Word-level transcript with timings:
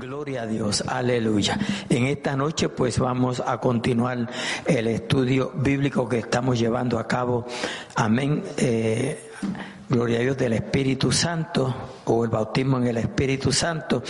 Gloria 0.00 0.42
a 0.42 0.46
Dios, 0.46 0.82
aleluya. 0.86 1.58
En 1.88 2.06
esta 2.06 2.36
noche 2.36 2.68
pues 2.68 2.98
vamos 2.98 3.42
a 3.44 3.58
continuar 3.58 4.28
el 4.66 4.86
estudio 4.88 5.52
bíblico 5.54 6.08
que 6.08 6.18
estamos 6.18 6.58
llevando 6.58 6.98
a 6.98 7.06
cabo. 7.06 7.46
Amén. 7.94 8.42
Eh, 8.56 9.30
gloria 9.88 10.18
a 10.18 10.22
Dios 10.22 10.36
del 10.36 10.54
Espíritu 10.54 11.12
Santo 11.12 11.74
o 12.06 12.24
el 12.24 12.30
bautismo 12.30 12.78
en 12.78 12.88
el 12.88 12.96
Espíritu 12.96 13.52
Santo. 13.52 14.02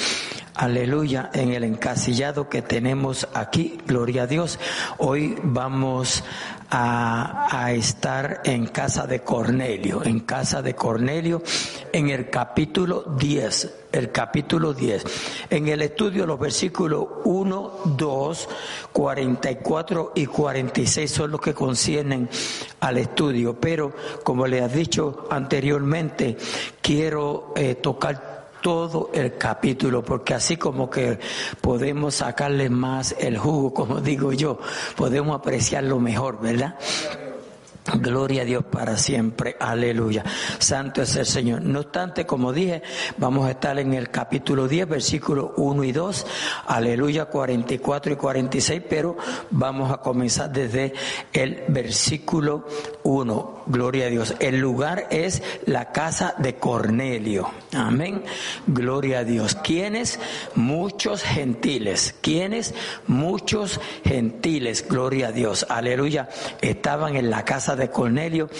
Aleluya, 0.54 1.30
en 1.34 1.52
el 1.52 1.64
encasillado 1.64 2.48
que 2.48 2.62
tenemos 2.62 3.28
aquí, 3.34 3.78
gloria 3.86 4.22
a 4.22 4.26
Dios. 4.26 4.58
Hoy 4.98 5.36
vamos 5.42 6.22
a, 6.70 7.48
a, 7.50 7.72
estar 7.72 8.40
en 8.44 8.68
casa 8.68 9.06
de 9.06 9.20
Cornelio, 9.20 10.04
en 10.04 10.20
casa 10.20 10.62
de 10.62 10.74
Cornelio, 10.74 11.42
en 11.92 12.08
el 12.08 12.30
capítulo 12.30 13.02
10, 13.18 13.83
el 13.94 14.10
capítulo 14.10 14.74
10. 14.74 15.04
En 15.50 15.68
el 15.68 15.82
estudio 15.82 16.26
los 16.26 16.38
versículos 16.38 17.06
1, 17.24 17.72
2, 17.96 18.48
44 18.92 20.12
y 20.16 20.26
46 20.26 21.10
son 21.10 21.30
los 21.30 21.40
que 21.40 21.54
conciernen 21.54 22.28
al 22.80 22.98
estudio, 22.98 23.58
pero 23.58 23.92
como 24.24 24.46
le 24.46 24.60
has 24.60 24.72
dicho 24.72 25.26
anteriormente, 25.30 26.36
quiero 26.82 27.52
eh, 27.56 27.76
tocar 27.76 28.34
todo 28.60 29.10
el 29.12 29.36
capítulo, 29.36 30.02
porque 30.02 30.32
así 30.32 30.56
como 30.56 30.88
que 30.88 31.18
podemos 31.60 32.14
sacarle 32.14 32.70
más 32.70 33.14
el 33.18 33.36
jugo, 33.38 33.74
como 33.74 34.00
digo 34.00 34.32
yo, 34.32 34.58
podemos 34.96 35.38
apreciarlo 35.38 36.00
mejor, 36.00 36.40
¿verdad? 36.40 36.76
Gloria 37.92 38.42
a 38.42 38.44
Dios 38.46 38.64
para 38.64 38.96
siempre, 38.96 39.56
aleluya. 39.60 40.24
Santo 40.58 41.02
es 41.02 41.16
el 41.16 41.26
Señor. 41.26 41.60
No 41.60 41.80
obstante, 41.80 42.24
como 42.24 42.50
dije, 42.50 42.82
vamos 43.18 43.46
a 43.46 43.50
estar 43.50 43.78
en 43.78 43.92
el 43.92 44.10
capítulo 44.10 44.66
10, 44.66 44.88
versículos 44.88 45.50
1 45.56 45.84
y 45.84 45.92
2, 45.92 46.26
aleluya, 46.66 47.26
44 47.26 48.14
y 48.14 48.16
46, 48.16 48.82
pero 48.88 49.18
vamos 49.50 49.92
a 49.92 49.98
comenzar 49.98 50.50
desde 50.50 50.94
el 51.34 51.64
versículo 51.68 52.66
1. 53.02 53.63
Gloria 53.66 54.06
a 54.06 54.10
Dios. 54.10 54.34
El 54.40 54.58
lugar 54.58 55.06
es 55.10 55.42
la 55.66 55.92
casa 55.92 56.34
de 56.38 56.56
Cornelio. 56.56 57.50
Amén. 57.72 58.22
Gloria 58.66 59.20
a 59.20 59.24
Dios. 59.24 59.54
¿Quiénes? 59.54 60.18
Muchos 60.54 61.22
gentiles. 61.22 62.14
¿Quiénes? 62.20 62.74
Muchos 63.06 63.80
gentiles. 64.04 64.86
Gloria 64.88 65.28
a 65.28 65.32
Dios. 65.32 65.66
Aleluya. 65.68 66.28
Estaban 66.60 67.16
en 67.16 67.30
la 67.30 67.44
casa 67.44 67.76
de 67.76 67.90
Cornelio 67.90 68.50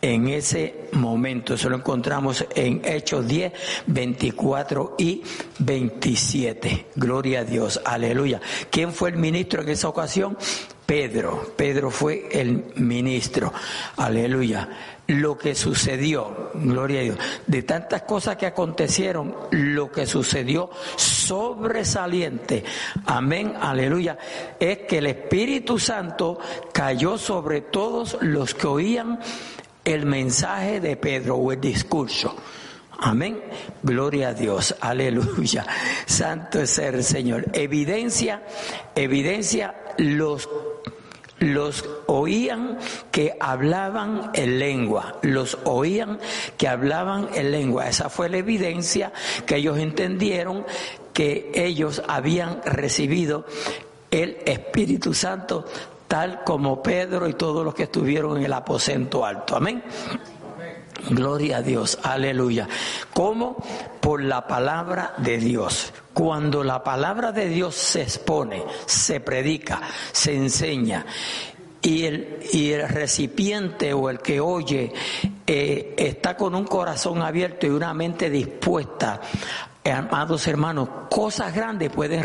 en 0.00 0.28
ese 0.28 0.88
momento. 0.92 1.54
Eso 1.54 1.70
lo 1.70 1.76
encontramos 1.76 2.44
en 2.54 2.82
Hechos 2.84 3.26
10, 3.26 3.52
24 3.86 4.96
y 4.98 5.22
27. 5.58 6.86
Gloria 6.94 7.40
a 7.40 7.44
Dios. 7.44 7.80
Aleluya. 7.84 8.40
¿Quién 8.70 8.92
fue 8.92 9.10
el 9.10 9.16
ministro 9.16 9.62
en 9.62 9.70
esa 9.70 9.88
ocasión? 9.88 10.36
Pedro. 10.86 11.52
Pedro 11.56 11.90
fue 11.90 12.28
el 12.30 12.72
ministro. 12.76 13.52
Aleluya. 13.96 14.68
Lo 15.06 15.36
que 15.36 15.54
sucedió, 15.54 16.50
gloria 16.54 17.00
a 17.00 17.02
Dios, 17.02 17.18
de 17.46 17.62
tantas 17.62 18.02
cosas 18.02 18.36
que 18.36 18.46
acontecieron, 18.46 19.34
lo 19.50 19.92
que 19.92 20.06
sucedió 20.06 20.70
sobresaliente, 20.96 22.64
amén, 23.04 23.52
aleluya, 23.60 24.16
es 24.58 24.78
que 24.88 24.98
el 24.98 25.08
Espíritu 25.08 25.78
Santo 25.78 26.38
cayó 26.72 27.18
sobre 27.18 27.60
todos 27.60 28.16
los 28.22 28.54
que 28.54 28.66
oían 28.66 29.20
el 29.84 30.06
mensaje 30.06 30.80
de 30.80 30.96
Pedro 30.96 31.36
o 31.36 31.52
el 31.52 31.60
discurso. 31.60 32.34
Amén. 32.98 33.42
Gloria 33.82 34.28
a 34.28 34.34
Dios. 34.34 34.74
Aleluya. 34.80 35.66
Santo 36.06 36.60
es 36.60 36.78
el 36.78 37.04
Señor. 37.04 37.44
Evidencia, 37.52 38.42
evidencia 38.94 39.74
los 39.98 40.48
los 41.44 41.84
oían 42.06 42.78
que 43.10 43.36
hablaban 43.38 44.30
en 44.34 44.58
lengua, 44.58 45.16
los 45.22 45.58
oían 45.64 46.18
que 46.56 46.68
hablaban 46.68 47.28
en 47.34 47.50
lengua. 47.50 47.88
Esa 47.88 48.08
fue 48.08 48.28
la 48.28 48.38
evidencia 48.38 49.12
que 49.46 49.56
ellos 49.56 49.78
entendieron 49.78 50.64
que 51.12 51.52
ellos 51.54 52.02
habían 52.08 52.60
recibido 52.64 53.44
el 54.10 54.38
Espíritu 54.44 55.14
Santo 55.14 55.64
tal 56.08 56.44
como 56.44 56.82
Pedro 56.82 57.28
y 57.28 57.34
todos 57.34 57.64
los 57.64 57.74
que 57.74 57.84
estuvieron 57.84 58.38
en 58.38 58.44
el 58.44 58.52
aposento 58.52 59.24
alto. 59.24 59.56
Amén. 59.56 59.82
Gloria 61.10 61.58
a 61.58 61.62
Dios, 61.62 61.98
aleluya. 62.02 62.68
¿Cómo? 63.12 63.56
Por 64.00 64.22
la 64.22 64.46
palabra 64.46 65.14
de 65.18 65.38
Dios. 65.38 65.92
Cuando 66.12 66.62
la 66.62 66.82
palabra 66.82 67.32
de 67.32 67.48
Dios 67.48 67.74
se 67.74 68.02
expone, 68.02 68.62
se 68.86 69.20
predica, 69.20 69.80
se 70.12 70.34
enseña 70.34 71.04
y 71.82 72.06
el, 72.06 72.38
y 72.52 72.72
el 72.72 72.88
recipiente 72.88 73.92
o 73.92 74.08
el 74.08 74.20
que 74.20 74.40
oye 74.40 74.92
eh, 75.46 75.94
está 75.98 76.36
con 76.36 76.54
un 76.54 76.64
corazón 76.64 77.20
abierto 77.20 77.66
y 77.66 77.70
una 77.70 77.92
mente 77.92 78.30
dispuesta, 78.30 79.20
amados 79.84 80.46
hermanos, 80.46 80.88
cosas 81.10 81.54
grandes 81.54 81.90
pueden, 81.90 82.24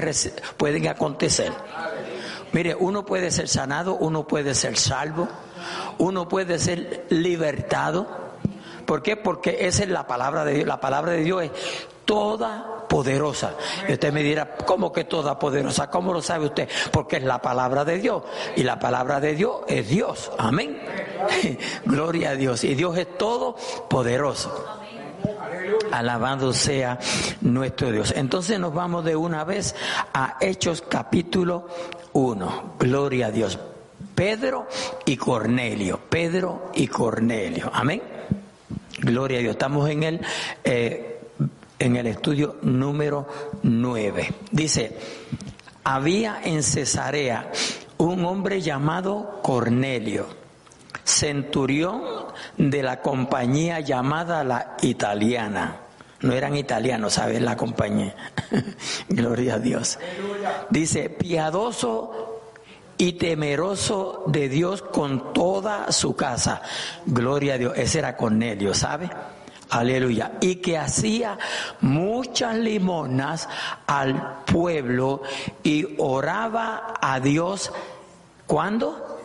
pueden 0.55 0.87
acontecer. 0.87 1.51
Mire, 2.53 2.73
uno 2.73 3.05
puede 3.05 3.31
ser 3.31 3.49
sanado, 3.49 3.95
uno 3.95 4.25
puede 4.25 4.55
ser 4.55 4.77
salvo, 4.77 5.27
uno 5.97 6.29
puede 6.29 6.57
ser 6.57 7.05
libertado 7.09 8.28
¿Por 8.89 9.03
qué? 9.03 9.15
Porque 9.15 9.67
esa 9.67 9.83
es 9.83 9.89
la 9.89 10.07
palabra 10.07 10.43
de 10.43 10.55
Dios. 10.55 10.67
La 10.67 10.79
palabra 10.79 11.11
de 11.11 11.21
Dios 11.21 11.43
es 11.43 11.51
toda 12.05 12.87
poderosa. 12.89 13.53
Y 13.87 13.93
usted 13.93 14.11
me 14.11 14.23
dirá, 14.23 14.55
¿cómo 14.65 14.91
que 14.91 15.03
toda 15.03 15.37
poderosa? 15.37 15.91
¿Cómo 15.91 16.11
lo 16.11 16.23
sabe 16.23 16.47
usted? 16.47 16.67
Porque 16.91 17.17
es 17.17 17.23
la 17.23 17.39
palabra 17.39 17.85
de 17.85 17.99
Dios. 17.99 18.23
Y 18.55 18.63
la 18.63 18.79
palabra 18.79 19.19
de 19.19 19.35
Dios 19.35 19.57
es 19.67 19.87
Dios. 19.89 20.31
Amén. 20.39 20.81
Gloria 21.85 22.31
a 22.31 22.35
Dios. 22.35 22.63
Y 22.63 22.73
Dios 22.73 22.97
es 22.97 23.15
todo 23.15 23.55
poderoso. 23.87 24.51
Alabado 25.91 26.51
sea 26.51 26.97
nuestro 27.41 27.91
Dios. 27.91 28.11
Entonces 28.17 28.59
nos 28.59 28.73
vamos 28.73 29.05
de 29.05 29.15
una 29.15 29.43
vez 29.43 29.75
a 30.15 30.37
Hechos 30.41 30.81
capítulo 30.81 31.67
1. 32.13 32.73
Gloria 32.79 33.27
a 33.27 33.31
Dios. 33.31 33.59
Pedro 34.15 34.67
y 35.05 35.15
Cornelio. 35.15 35.99
Pedro 36.09 36.71
y 36.73 36.87
Cornelio. 36.87 37.69
Amén. 37.71 38.17
Gloria 39.01 39.39
a 39.39 39.41
Dios. 39.41 39.51
Estamos 39.51 39.89
en 39.89 40.03
el, 40.03 40.21
eh, 40.63 41.21
en 41.77 41.95
el 41.95 42.07
estudio 42.07 42.57
número 42.61 43.27
9. 43.63 44.33
Dice, 44.51 44.97
había 45.83 46.41
en 46.43 46.63
Cesarea 46.63 47.51
un 47.97 48.25
hombre 48.25 48.61
llamado 48.61 49.39
Cornelio, 49.41 50.27
centurión 51.03 52.01
de 52.57 52.83
la 52.83 53.01
compañía 53.01 53.79
llamada 53.79 54.43
la 54.43 54.77
italiana. 54.81 55.81
No 56.21 56.33
eran 56.33 56.57
italianos, 56.57 57.13
¿sabes? 57.13 57.41
La 57.41 57.55
compañía. 57.55 58.13
Gloria 59.07 59.55
a 59.55 59.59
Dios. 59.59 59.97
Dice, 60.69 61.09
piadoso 61.09 62.28
y 62.99 63.13
temeroso 63.13 64.25
de 64.27 64.49
Dios 64.49 64.81
con 64.81 65.31
toda 65.31 65.91
su 65.93 66.17
casa. 66.17 66.61
Gloria 67.05 67.53
a 67.53 67.57
Dios. 67.57 67.73
Ese 67.77 67.99
era 67.99 68.17
Cornelio, 68.17 68.73
¿sabe? 68.73 69.09
Aleluya. 69.69 70.33
Y 70.41 70.55
que 70.55 70.77
hacía 70.77 71.39
muchas 71.79 72.57
limonas 72.57 73.47
al 73.87 74.43
pueblo 74.43 75.23
y 75.63 75.95
oraba 75.97 76.95
a 76.99 77.21
Dios. 77.21 77.71
¿Cuándo? 78.45 79.21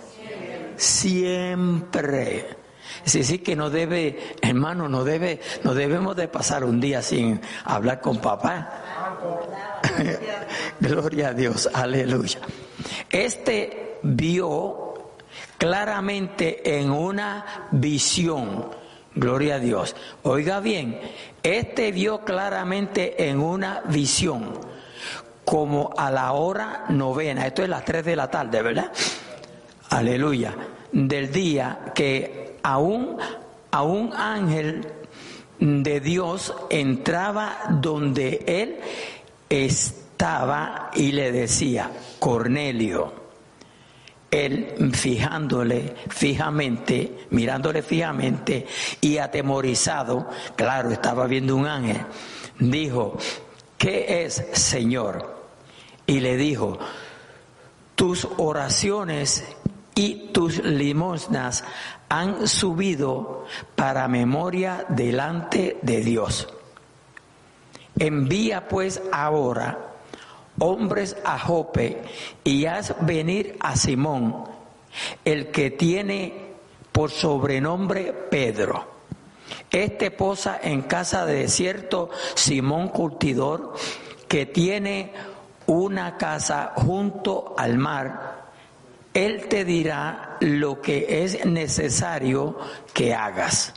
Siempre. 0.77 2.64
Es 3.05 3.13
decir, 3.13 3.43
que 3.43 3.55
no 3.55 3.71
debe, 3.71 4.35
hermano, 4.41 4.89
no 4.89 5.05
debe, 5.05 5.41
no 5.63 5.75
debemos 5.75 6.17
de 6.17 6.29
pasar 6.29 6.65
un 6.65 6.81
día 6.81 7.03
sin 7.03 7.41
hablar 7.65 8.01
con 8.01 8.19
papá. 8.19 8.83
Gloria 10.81 11.29
a 11.29 11.33
Dios, 11.35 11.69
aleluya. 11.73 12.41
Este 13.11 13.99
vio 14.03 14.95
claramente 15.59 16.79
en 16.79 16.91
una 16.91 17.69
visión, 17.73 18.71
gloria 19.15 19.57
a 19.57 19.59
Dios. 19.59 19.95
Oiga 20.23 20.61
bien, 20.61 21.01
este 21.43 21.93
vio 21.93 22.25
claramente 22.25 23.29
en 23.29 23.41
una 23.41 23.83
visión, 23.87 24.59
como 25.45 25.93
a 25.97 26.11
la 26.11 26.33
hora 26.33 26.85
novena, 26.89 27.47
esto 27.47 27.63
es 27.63 27.69
las 27.69 27.85
tres 27.85 28.05
de 28.05 28.17
la 28.17 28.31
tarde, 28.31 28.63
¿verdad? 28.63 28.91
Aleluya, 29.91 30.55
del 30.93 31.31
día 31.31 31.93
que 31.95 32.44
aún 32.65 33.19
a 33.71 33.83
un 33.83 34.13
ángel 34.15 34.87
de 35.61 36.01
Dios 36.01 36.53
entraba 36.71 37.59
donde 37.81 38.43
él 38.47 38.81
estaba 39.49 40.91
y 40.95 41.13
le 41.13 41.31
decía, 41.31 41.91
Cornelio, 42.19 43.13
él 44.31 44.91
fijándole 44.95 45.95
fijamente, 46.09 47.27
mirándole 47.31 47.83
fijamente 47.83 48.67
y 49.01 49.19
atemorizado, 49.19 50.29
claro, 50.57 50.91
estaba 50.91 51.27
viendo 51.27 51.55
un 51.55 51.67
ángel, 51.67 52.01
dijo, 52.59 53.19
¿qué 53.77 54.25
es, 54.25 54.43
Señor? 54.55 55.35
Y 56.07 56.21
le 56.21 56.37
dijo, 56.37 56.79
tus 57.95 58.27
oraciones 58.39 59.45
y 59.95 60.31
tus 60.33 60.63
limosnas 60.65 61.65
han 62.09 62.49
subido 62.49 63.45
para 63.77 64.09
memoria 64.09 64.85
delante 64.89 65.79
de 65.83 66.01
Dios. 66.01 66.49
Envía 67.99 68.69
pues 68.69 69.01
ahora 69.13 69.79
hombres 70.59 71.17
a 71.25 71.39
Jope 71.39 72.03
y 72.43 72.67
haz 72.67 72.95
venir 73.01 73.57
a 73.61 73.77
Simón, 73.77 74.45
el 75.25 75.51
que 75.51 75.71
tiene 75.71 76.55
por 76.93 77.11
sobrenombre 77.11 78.13
Pedro. 78.13 78.95
Este 79.71 80.11
posa 80.11 80.61
en 80.63 80.83
casa 80.83 81.27
de 81.27 81.49
cierto 81.49 82.11
Simón 82.35 82.89
Curtidor, 82.89 83.75
que 84.29 84.47
tiene 84.47 85.13
una 85.67 86.17
casa 86.17 86.73
junto 86.77 87.55
al 87.57 87.79
mar. 87.79 88.44
Él 89.15 89.47
te 89.49 89.65
dirá 89.65 90.37
lo 90.41 90.83
que 90.83 91.25
es 91.25 91.47
necesario 91.47 92.59
que 92.93 93.15
hagas. 93.15 93.73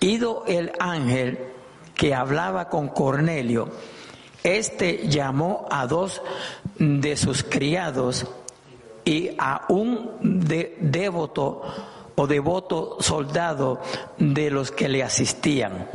Ido 0.00 0.44
el 0.48 0.72
ángel 0.80 1.38
que 1.94 2.14
hablaba 2.14 2.68
con 2.68 2.88
Cornelio, 2.88 3.68
este 4.42 5.06
llamó 5.08 5.68
a 5.70 5.86
dos 5.86 6.20
de 6.78 7.16
sus 7.16 7.44
criados 7.44 8.26
y 9.04 9.30
a 9.38 9.66
un 9.68 10.16
devoto 10.20 11.62
o 12.16 12.26
devoto 12.26 12.96
soldado 13.00 13.80
de 14.18 14.50
los 14.50 14.72
que 14.72 14.88
le 14.88 15.02
asistían, 15.02 15.88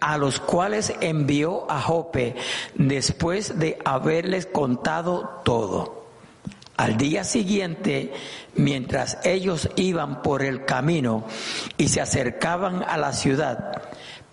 a 0.00 0.18
los 0.18 0.38
cuales 0.38 0.92
envió 1.00 1.70
a 1.70 1.80
Jope 1.80 2.36
después 2.74 3.58
de 3.58 3.78
haberles 3.84 4.46
contado 4.46 5.40
todo. 5.44 5.99
Al 6.80 6.96
día 6.96 7.24
siguiente, 7.24 8.10
mientras 8.54 9.18
ellos 9.22 9.68
iban 9.76 10.22
por 10.22 10.42
el 10.42 10.64
camino 10.64 11.24
y 11.76 11.88
se 11.88 12.00
acercaban 12.00 12.82
a 12.82 12.96
la 12.96 13.12
ciudad, 13.12 13.82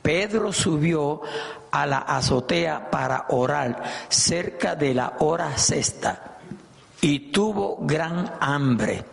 Pedro 0.02 0.54
subió 0.54 1.24
a 1.72 1.86
la 1.86 1.98
azotea 1.98 2.90
para 2.90 3.26
orar 3.32 3.84
cerca 4.08 4.76
de 4.76 4.94
la 4.94 5.18
hora 5.20 5.58
sexta 5.58 6.38
y 7.02 7.34
tuvo 7.34 7.80
gran 7.82 8.32
hambre 8.40 9.04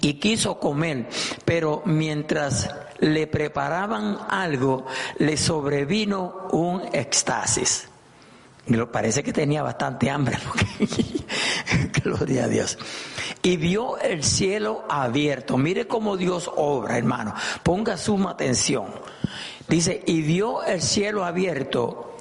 y 0.00 0.14
quiso 0.14 0.58
comer, 0.58 1.08
pero 1.44 1.82
mientras 1.84 2.74
le 2.98 3.28
preparaban 3.28 4.18
algo, 4.28 4.84
le 5.18 5.36
sobrevino 5.36 6.48
un 6.50 6.82
éxtasis. 6.92 7.88
Parece 8.90 9.22
que 9.22 9.32
tenía 9.32 9.62
bastante 9.62 10.10
hambre. 10.10 10.38
Gloria 12.02 12.44
a 12.44 12.48
Dios. 12.48 12.78
Y 13.42 13.56
vio 13.56 13.98
el 13.98 14.24
cielo 14.24 14.84
abierto. 14.88 15.56
Mire 15.56 15.86
cómo 15.86 16.16
Dios 16.16 16.50
obra, 16.56 16.98
hermano. 16.98 17.34
Ponga 17.62 17.96
suma 17.96 18.32
atención. 18.32 18.86
Dice, 19.68 20.02
y 20.06 20.22
vio 20.22 20.64
el 20.64 20.82
cielo 20.82 21.24
abierto 21.24 22.16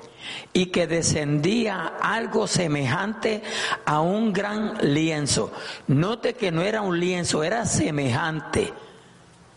y 0.53 0.68
que 0.68 0.88
descendía 0.88 1.94
algo 2.01 2.48
semejante 2.48 3.44
a 3.86 4.01
un 4.01 4.31
gran 4.31 4.77
lienzo. 4.81 5.51
Note 5.88 6.33
que 6.33 6.51
no 6.51 6.62
era 6.62 6.81
un 6.81 7.00
lienzo, 7.00 7.44
era 7.44 7.65
semejante. 7.65 8.71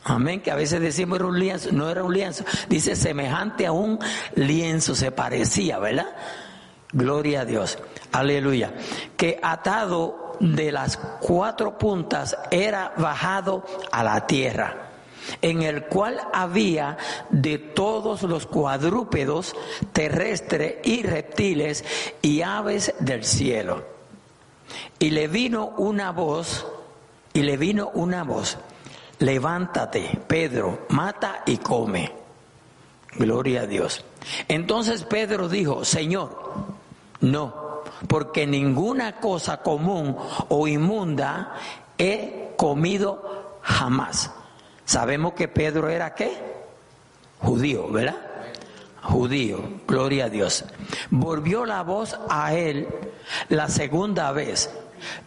Amén, 0.05 0.41
que 0.41 0.51
a 0.51 0.55
veces 0.55 0.81
decimos 0.81 1.19
era 1.19 1.29
un 1.29 1.39
lienzo, 1.39 1.71
no 1.73 1.91
era 1.91 2.03
un 2.03 2.15
lienzo, 2.15 2.45
dice 2.69 2.97
semejante 2.97 3.67
a 3.67 3.73
un 3.73 3.99
lienzo, 4.37 4.95
se 4.95 5.11
parecía, 5.11 5.79
¿verdad? 5.79 6.07
Gloria 6.93 7.43
a 7.43 7.45
Dios, 7.45 7.79
aleluya. 8.13 8.73
Que 9.17 9.39
atado 9.43 10.37
de 10.41 10.73
las 10.73 10.97
cuatro 10.97 11.77
puntas 11.77 12.37
era 12.51 12.93
bajado 12.97 13.65
a 13.91 14.03
la 14.03 14.27
tierra 14.27 14.89
en 15.43 15.63
el 15.63 15.85
cual 15.85 16.21
había 16.33 16.97
de 17.31 17.59
todos 17.59 18.23
los 18.23 18.47
cuadrúpedos 18.47 19.55
terrestres 19.93 20.77
y 20.85 21.03
reptiles 21.03 21.85
y 22.23 22.43
aves 22.43 22.95
del 23.01 23.25
cielo. 23.25 23.85
Y 24.99 25.11
le 25.11 25.29
vino 25.29 25.75
una 25.77 26.13
voz, 26.13 26.67
y 27.33 27.43
le 27.43 27.57
vino 27.57 27.91
una 27.95 28.25
voz, 28.25 28.59
levántate, 29.19 30.19
Pedro, 30.27 30.87
mata 30.91 31.43
y 31.47 31.59
come. 31.59 32.13
Gloria 33.17 33.63
a 33.63 33.67
Dios. 33.67 34.05
Entonces 34.47 35.05
Pedro 35.05 35.49
dijo, 35.49 35.85
Señor, 35.85 36.78
no, 37.21 37.83
porque 38.07 38.47
ninguna 38.47 39.17
cosa 39.17 39.63
común 39.63 40.17
o 40.49 40.69
inmunda 40.69 41.55
he 41.97 42.55
comido 42.57 43.59
jamás. 43.63 44.31
Sabemos 44.85 45.35
que 45.35 45.49
Pedro 45.49 45.89
era 45.89 46.15
qué? 46.15 46.33
Judío, 47.41 47.89
¿verdad? 47.91 48.17
Judío, 49.03 49.61
gloria 49.87 50.27
a 50.27 50.29
Dios. 50.29 50.65
Volvió 51.11 51.65
la 51.65 51.83
voz 51.83 52.19
a 52.29 52.55
él 52.55 52.89
la 53.49 53.69
segunda 53.69 54.33
vez. 54.33 54.71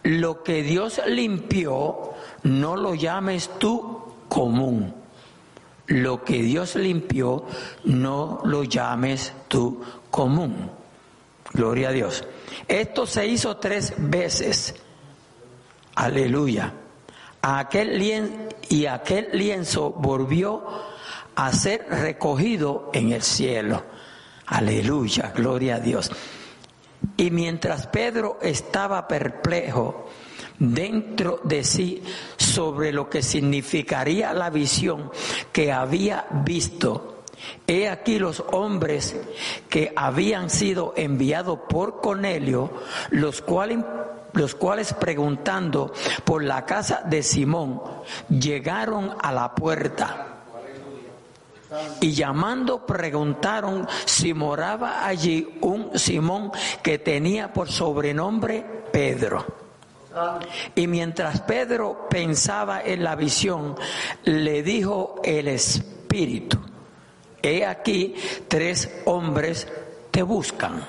Lo 0.02 0.42
que 0.42 0.62
Dios 0.62 1.00
limpió, 1.06 2.12
no 2.42 2.76
lo 2.76 2.94
llames 2.94 3.50
tú 3.58 4.02
común. 4.28 4.94
Lo 5.86 6.24
que 6.24 6.42
Dios 6.42 6.76
limpió, 6.76 7.44
no 7.84 8.40
lo 8.44 8.64
llames 8.64 9.32
tú 9.48 9.82
común. 10.10 10.70
Gloria 11.54 11.90
a 11.90 11.92
Dios. 11.92 12.24
Esto 12.68 13.06
se 13.06 13.26
hizo 13.26 13.56
tres 13.56 13.94
veces. 13.98 14.74
Aleluya 15.94 16.72
aquel 17.42 17.98
lienzo, 17.98 18.32
y 18.68 18.86
aquel 18.86 19.28
lienzo 19.32 19.90
volvió 19.90 20.64
a 21.34 21.52
ser 21.52 21.86
recogido 21.88 22.90
en 22.94 23.12
el 23.12 23.22
cielo. 23.22 23.82
Aleluya, 24.46 25.32
gloria 25.34 25.76
a 25.76 25.80
Dios. 25.80 26.10
Y 27.16 27.30
mientras 27.30 27.88
Pedro 27.88 28.38
estaba 28.40 29.06
perplejo 29.08 30.08
dentro 30.58 31.40
de 31.42 31.64
sí 31.64 32.02
sobre 32.36 32.92
lo 32.92 33.10
que 33.10 33.22
significaría 33.22 34.32
la 34.32 34.50
visión 34.50 35.10
que 35.50 35.72
había 35.72 36.26
visto, 36.44 37.21
he 37.66 37.88
aquí 37.88 38.18
los 38.18 38.42
hombres 38.52 39.16
que 39.68 39.92
habían 39.96 40.50
sido 40.50 40.94
enviados 40.96 41.60
por 41.68 42.00
Cornelio, 42.00 42.70
los 43.10 43.42
cuales 43.42 43.78
los 44.34 44.54
cuales 44.54 44.94
preguntando 44.94 45.92
por 46.24 46.42
la 46.42 46.64
casa 46.64 47.02
de 47.04 47.22
Simón, 47.22 47.82
llegaron 48.28 49.14
a 49.20 49.32
la 49.32 49.54
puerta. 49.54 50.28
Y 52.00 52.12
llamando 52.12 52.84
preguntaron 52.84 53.86
si 54.04 54.34
moraba 54.34 55.06
allí 55.06 55.58
un 55.62 55.98
Simón 55.98 56.52
que 56.82 56.98
tenía 56.98 57.52
por 57.52 57.70
sobrenombre 57.70 58.64
Pedro. 58.92 59.44
Y 60.74 60.86
mientras 60.86 61.40
Pedro 61.42 62.06
pensaba 62.10 62.82
en 62.82 63.02
la 63.02 63.16
visión, 63.16 63.74
le 64.24 64.62
dijo 64.62 65.20
el 65.24 65.48
Espíritu, 65.48 66.58
he 67.42 67.66
aquí 67.66 68.14
tres 68.48 68.90
hombres 69.04 69.68
te 70.10 70.22
buscan. 70.22 70.84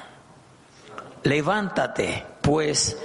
Levántate, 1.23 2.25
pues, 2.41 2.97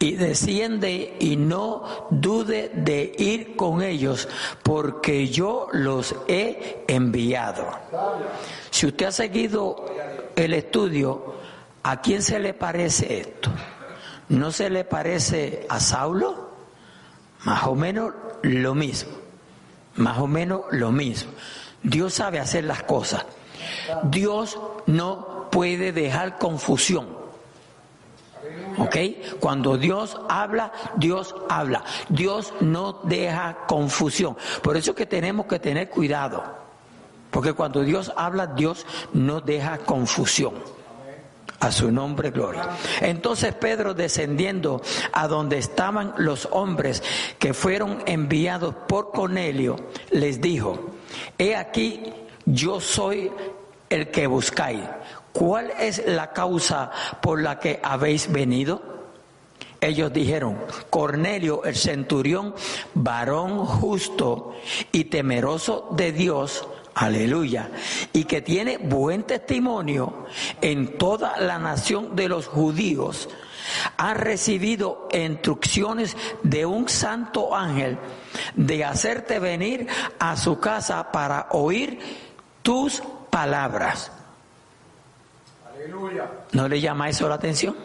y 0.00 0.12
desciende 0.12 1.16
y 1.20 1.36
no 1.36 2.08
dude 2.10 2.70
de 2.74 3.12
ir 3.18 3.54
con 3.54 3.82
ellos, 3.82 4.28
porque 4.62 5.28
yo 5.28 5.68
los 5.72 6.14
he 6.26 6.84
enviado. 6.88 7.66
Si 8.70 8.86
usted 8.86 9.06
ha 9.06 9.12
seguido 9.12 9.84
el 10.36 10.54
estudio, 10.54 11.34
¿a 11.82 12.00
quién 12.00 12.22
se 12.22 12.38
le 12.38 12.54
parece 12.54 13.20
esto? 13.20 13.50
¿No 14.30 14.50
se 14.52 14.70
le 14.70 14.84
parece 14.84 15.66
a 15.68 15.78
Saulo? 15.78 16.48
Más 17.44 17.64
o 17.64 17.74
menos 17.74 18.14
lo 18.42 18.74
mismo, 18.74 19.12
más 19.96 20.18
o 20.18 20.26
menos 20.26 20.62
lo 20.70 20.92
mismo. 20.92 21.32
Dios 21.82 22.14
sabe 22.14 22.38
hacer 22.38 22.64
las 22.64 22.82
cosas. 22.82 23.24
Dios 24.04 24.58
no 24.86 25.48
puede 25.50 25.92
dejar 25.92 26.38
confusión. 26.38 27.20
¿Ok? 28.78 28.96
Cuando 29.40 29.76
Dios 29.76 30.18
habla, 30.28 30.72
Dios 30.96 31.34
habla. 31.48 31.84
Dios 32.08 32.52
no 32.60 33.00
deja 33.04 33.58
confusión. 33.66 34.36
Por 34.62 34.76
eso 34.76 34.94
que 34.94 35.06
tenemos 35.06 35.46
que 35.46 35.58
tener 35.58 35.90
cuidado. 35.90 36.42
Porque 37.30 37.52
cuando 37.52 37.82
Dios 37.82 38.12
habla, 38.16 38.46
Dios 38.46 38.86
no 39.12 39.40
deja 39.40 39.78
confusión. 39.78 40.54
A 41.60 41.70
su 41.70 41.92
nombre, 41.92 42.30
gloria. 42.30 42.70
Entonces 43.02 43.54
Pedro, 43.54 43.92
descendiendo 43.92 44.80
a 45.12 45.28
donde 45.28 45.58
estaban 45.58 46.14
los 46.16 46.48
hombres 46.52 47.02
que 47.38 47.52
fueron 47.52 48.02
enviados 48.06 48.74
por 48.88 49.12
Cornelio, 49.12 49.76
les 50.10 50.40
dijo, 50.40 50.90
he 51.38 51.56
aquí, 51.56 52.02
yo 52.46 52.80
soy 52.80 53.30
el 53.88 54.10
que 54.10 54.26
buscáis. 54.26 54.80
¿Cuál 55.32 55.72
es 55.78 56.02
la 56.06 56.32
causa 56.32 56.90
por 57.20 57.40
la 57.40 57.58
que 57.58 57.80
habéis 57.82 58.30
venido? 58.30 58.90
Ellos 59.80 60.12
dijeron, 60.12 60.58
Cornelio 60.90 61.64
el 61.64 61.74
centurión, 61.74 62.54
varón 62.94 63.64
justo 63.64 64.54
y 64.92 65.04
temeroso 65.04 65.88
de 65.92 66.12
Dios, 66.12 66.66
aleluya, 66.94 67.70
y 68.12 68.24
que 68.24 68.42
tiene 68.42 68.76
buen 68.76 69.22
testimonio 69.22 70.26
en 70.60 70.98
toda 70.98 71.38
la 71.40 71.58
nación 71.58 72.14
de 72.14 72.28
los 72.28 72.46
judíos, 72.46 73.28
ha 73.96 74.14
recibido 74.14 75.08
instrucciones 75.12 76.16
de 76.42 76.66
un 76.66 76.88
santo 76.88 77.54
ángel 77.54 77.98
de 78.54 78.84
hacerte 78.84 79.38
venir 79.38 79.86
a 80.18 80.36
su 80.36 80.58
casa 80.60 81.10
para 81.12 81.48
oír 81.50 81.98
tus 82.62 83.02
palabras. 83.30 84.10
Aleluya. 85.74 86.30
¿No 86.52 86.68
le 86.68 86.80
llama 86.80 87.08
eso 87.08 87.28
la 87.28 87.36
atención? 87.36 87.76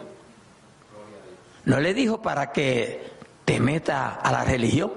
No 1.64 1.80
le 1.80 1.94
dijo 1.94 2.22
para 2.22 2.52
que 2.52 3.12
te 3.44 3.60
meta 3.60 4.08
a 4.22 4.32
la 4.32 4.44
religión. 4.44 4.92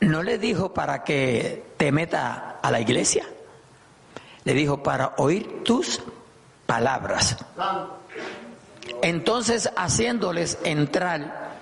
No 0.00 0.22
le 0.22 0.38
dijo 0.38 0.72
para 0.72 1.04
que 1.04 1.64
te 1.76 1.92
meta 1.92 2.58
a 2.62 2.70
la 2.70 2.80
iglesia. 2.80 3.24
Le 4.44 4.54
dijo 4.54 4.82
para 4.82 5.14
oír 5.18 5.62
tus 5.64 6.00
palabras. 6.66 7.36
Entonces, 9.02 9.70
haciéndoles 9.76 10.58
entrar, 10.64 11.58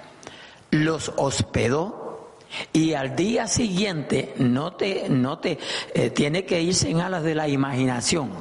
los 0.71 1.13
hospedó 1.17 2.35
y 2.73 2.95
al 2.95 3.15
día 3.17 3.47
siguiente 3.47 4.35
no 4.39 4.73
te, 4.73 5.09
no 5.09 5.39
te 5.39 5.59
eh, 5.95 6.11
tiene 6.11 6.45
que 6.45 6.61
irse 6.61 6.91
en 6.91 7.01
alas 7.01 7.23
de 7.23 7.35
la 7.35 7.49
imaginación, 7.49 8.33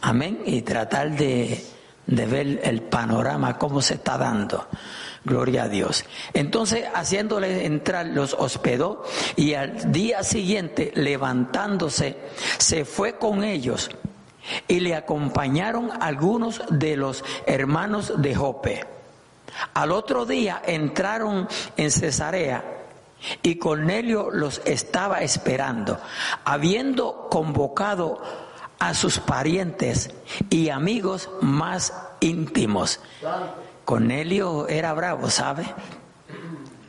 amén, 0.00 0.42
y 0.46 0.62
tratar 0.62 1.12
de, 1.16 1.64
de 2.06 2.26
ver 2.26 2.60
el 2.64 2.82
panorama, 2.82 3.58
cómo 3.58 3.80
se 3.80 3.94
está 3.94 4.18
dando. 4.18 4.66
Gloria 5.24 5.64
a 5.64 5.68
Dios. 5.68 6.04
Entonces, 6.34 6.84
haciéndoles 6.92 7.62
entrar, 7.62 8.06
los 8.06 8.34
hospedó 8.34 9.04
y 9.36 9.54
al 9.54 9.92
día 9.92 10.24
siguiente, 10.24 10.90
levantándose, 10.96 12.16
se 12.58 12.84
fue 12.84 13.18
con 13.18 13.44
ellos 13.44 13.88
y 14.68 14.80
le 14.80 14.94
acompañaron 14.94 15.90
algunos 16.00 16.62
de 16.70 16.96
los 16.96 17.24
hermanos 17.46 18.12
de 18.18 18.34
Jope. 18.34 18.86
Al 19.74 19.92
otro 19.92 20.24
día 20.26 20.62
entraron 20.64 21.48
en 21.76 21.90
Cesarea 21.90 22.64
y 23.42 23.56
Cornelio 23.56 24.30
los 24.30 24.60
estaba 24.64 25.20
esperando, 25.20 26.00
habiendo 26.44 27.28
convocado 27.30 28.20
a 28.78 28.94
sus 28.94 29.20
parientes 29.20 30.10
y 30.50 30.70
amigos 30.70 31.30
más 31.40 31.92
íntimos. 32.20 33.00
Cornelio 33.84 34.68
era 34.68 34.92
bravo, 34.92 35.30
¿sabe? 35.30 35.64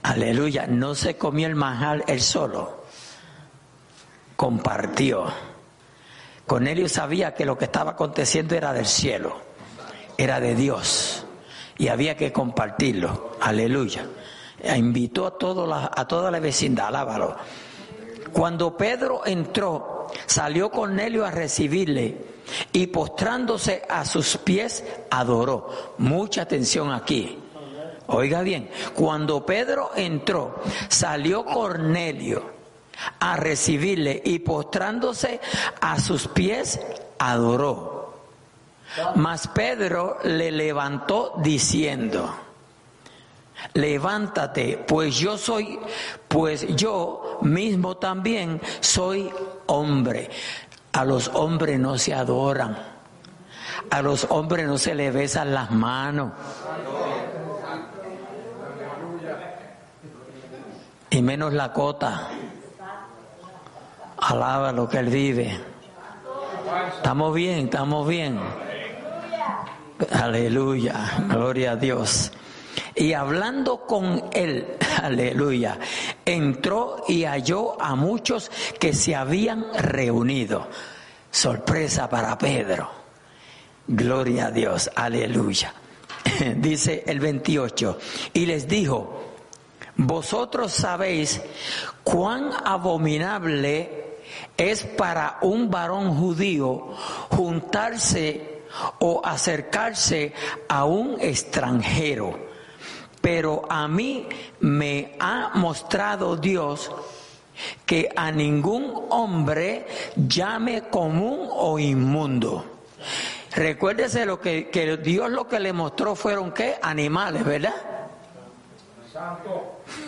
Aleluya, 0.02 0.68
no 0.68 0.96
se 0.96 1.18
comió 1.18 1.48
el 1.48 1.56
manjar 1.56 2.04
él 2.08 2.22
solo, 2.22 2.84
compartió. 4.36 5.53
Cornelio 6.46 6.90
sabía 6.90 7.34
que 7.34 7.46
lo 7.46 7.58
que 7.58 7.66
estaba 7.66 7.92
aconteciendo 7.92 8.56
era 8.56 8.74
del 8.74 8.86
cielo, 8.86 9.38
era 10.18 10.40
de 10.40 10.56
Dios 10.56 11.26
y 11.78 11.88
había 11.88 12.16
que 12.16 12.32
compartirlo. 12.32 13.38
Aleluya. 13.40 14.06
E 14.60 14.78
invitó 14.78 15.26
a, 15.26 15.92
a 16.00 16.08
toda 16.08 16.32
la 16.32 16.40
vecindad, 16.40 16.88
alábalo. 16.88 17.36
Cuando 18.32 18.76
Pedro 18.76 19.26
entró, 19.26 20.08
salió 20.26 20.70
Cornelio 20.70 21.26
a 21.26 21.32
recibirle 21.32 22.18
y 22.72 22.88
postrándose 22.88 23.84
a 23.88 24.06
sus 24.06 24.38
pies 24.38 24.84
adoró. 25.10 25.94
Mucha 25.98 26.42
atención 26.42 26.92
aquí. 26.92 27.40
Oiga 28.08 28.42
bien, 28.42 28.70
cuando 28.94 29.46
Pedro 29.46 29.92
entró, 29.96 30.62
salió 30.90 31.46
Cornelio 31.46 32.63
a 33.20 33.36
recibirle 33.36 34.22
y 34.24 34.40
postrándose 34.40 35.40
a 35.82 36.00
sus 36.00 36.28
pies 36.28 36.80
adoró. 37.20 37.94
Mas 39.16 39.48
Pedro 39.48 40.20
le 40.24 40.52
levantó 40.52 41.34
diciendo, 41.38 42.34
levántate, 43.74 44.78
pues 44.78 45.16
yo 45.18 45.38
soy, 45.38 45.80
pues 46.28 46.68
yo 46.76 47.40
mismo 47.42 47.98
también 47.98 48.62
soy 48.80 49.32
hombre. 49.68 50.30
A 50.92 51.06
los 51.06 51.30
hombres 51.34 51.80
no 51.80 51.98
se 51.98 52.14
adoran, 52.14 52.78
a 53.90 54.02
los 54.04 54.28
hombres 54.30 54.68
no 54.68 54.78
se 54.78 54.94
le 54.94 55.10
besan 55.10 55.54
las 55.54 55.72
manos. 55.72 56.32
Y 61.10 61.22
menos 61.22 61.54
la 61.54 61.74
cota. 61.74 62.30
Alaba 64.34 64.72
lo 64.72 64.90
que 64.90 64.98
Él 64.98 65.10
vive. 65.10 65.60
Estamos 66.96 67.36
bien, 67.36 67.66
estamos 67.66 68.08
bien. 68.08 68.40
Aleluya, 70.12 71.28
gloria 71.30 71.74
a 71.74 71.76
Dios. 71.76 72.32
Y 72.96 73.14
hablando 73.14 73.82
con 73.82 74.24
él, 74.34 74.66
aleluya, 75.04 75.78
entró 76.26 77.04
y 77.08 77.26
halló 77.26 77.80
a 77.80 77.96
muchos 77.96 78.50
que 78.80 78.94
se 78.94 79.14
habían 79.14 79.68
reunido. 79.72 80.68
Sorpresa 81.30 82.10
para 82.10 82.36
Pedro. 82.36 82.90
Gloria 83.88 84.48
a 84.48 84.52
Dios, 84.52 84.90
aleluya. 84.96 85.76
Dice 86.56 87.04
el 87.06 87.20
28, 87.20 88.00
y 88.34 88.48
les 88.48 88.68
dijo, 88.68 89.36
vosotros 89.96 90.72
sabéis 90.72 91.40
cuán 92.04 92.50
abominable 92.66 94.04
es 94.58 94.84
para 94.84 95.38
un 95.42 95.70
varón 95.70 96.16
judío 96.18 96.94
juntarse 97.30 98.62
o 99.00 99.22
acercarse 99.24 100.34
a 100.68 100.86
un 100.86 101.18
extranjero. 101.20 102.38
Pero 103.22 103.64
a 103.70 103.88
mí 103.88 104.28
me 104.60 105.16
ha 105.20 105.52
mostrado 105.56 106.36
Dios 106.36 106.92
que 107.86 108.10
a 108.16 108.32
ningún 108.32 109.06
hombre 109.10 109.86
llame 110.16 110.84
común 110.90 111.48
o 111.50 111.80
inmundo. 111.80 112.66
Recuérdese 113.56 114.26
lo 114.26 114.40
que, 114.40 114.70
que 114.70 114.98
Dios 114.98 115.30
lo 115.30 115.48
que 115.48 115.60
le 115.60 115.74
mostró 115.74 116.16
fueron 116.16 116.52
qué? 116.52 116.76
Animales, 116.82 117.46
¿verdad? 117.46 117.76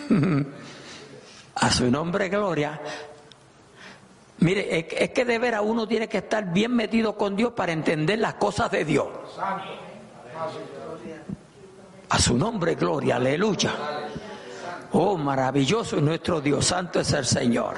a 1.54 1.70
su 1.70 1.90
nombre 1.90 2.28
gloria. 2.28 2.80
Mire, 4.38 4.86
es, 5.02 5.10
que 5.10 5.24
de 5.24 5.38
veras 5.38 5.62
uno 5.64 5.88
tiene 5.88 6.08
que 6.08 6.18
estar 6.18 6.52
bien 6.52 6.74
metido 6.74 7.16
con 7.16 7.36
Dios 7.36 7.52
para 7.52 7.72
entender 7.72 8.18
las 8.18 8.34
cosas 8.34 8.70
de 8.70 8.84
Dios. 8.84 9.08
A 12.08 12.18
su 12.18 12.36
nombre, 12.36 12.74
gloria, 12.74 13.16
aleluya. 13.16 13.72
Oh, 14.92 15.16
maravilloso 15.16 15.96
es 15.96 16.02
nuestro 16.02 16.40
Dios, 16.40 16.66
santo 16.66 17.00
es 17.00 17.12
el 17.12 17.24
Señor. 17.24 17.74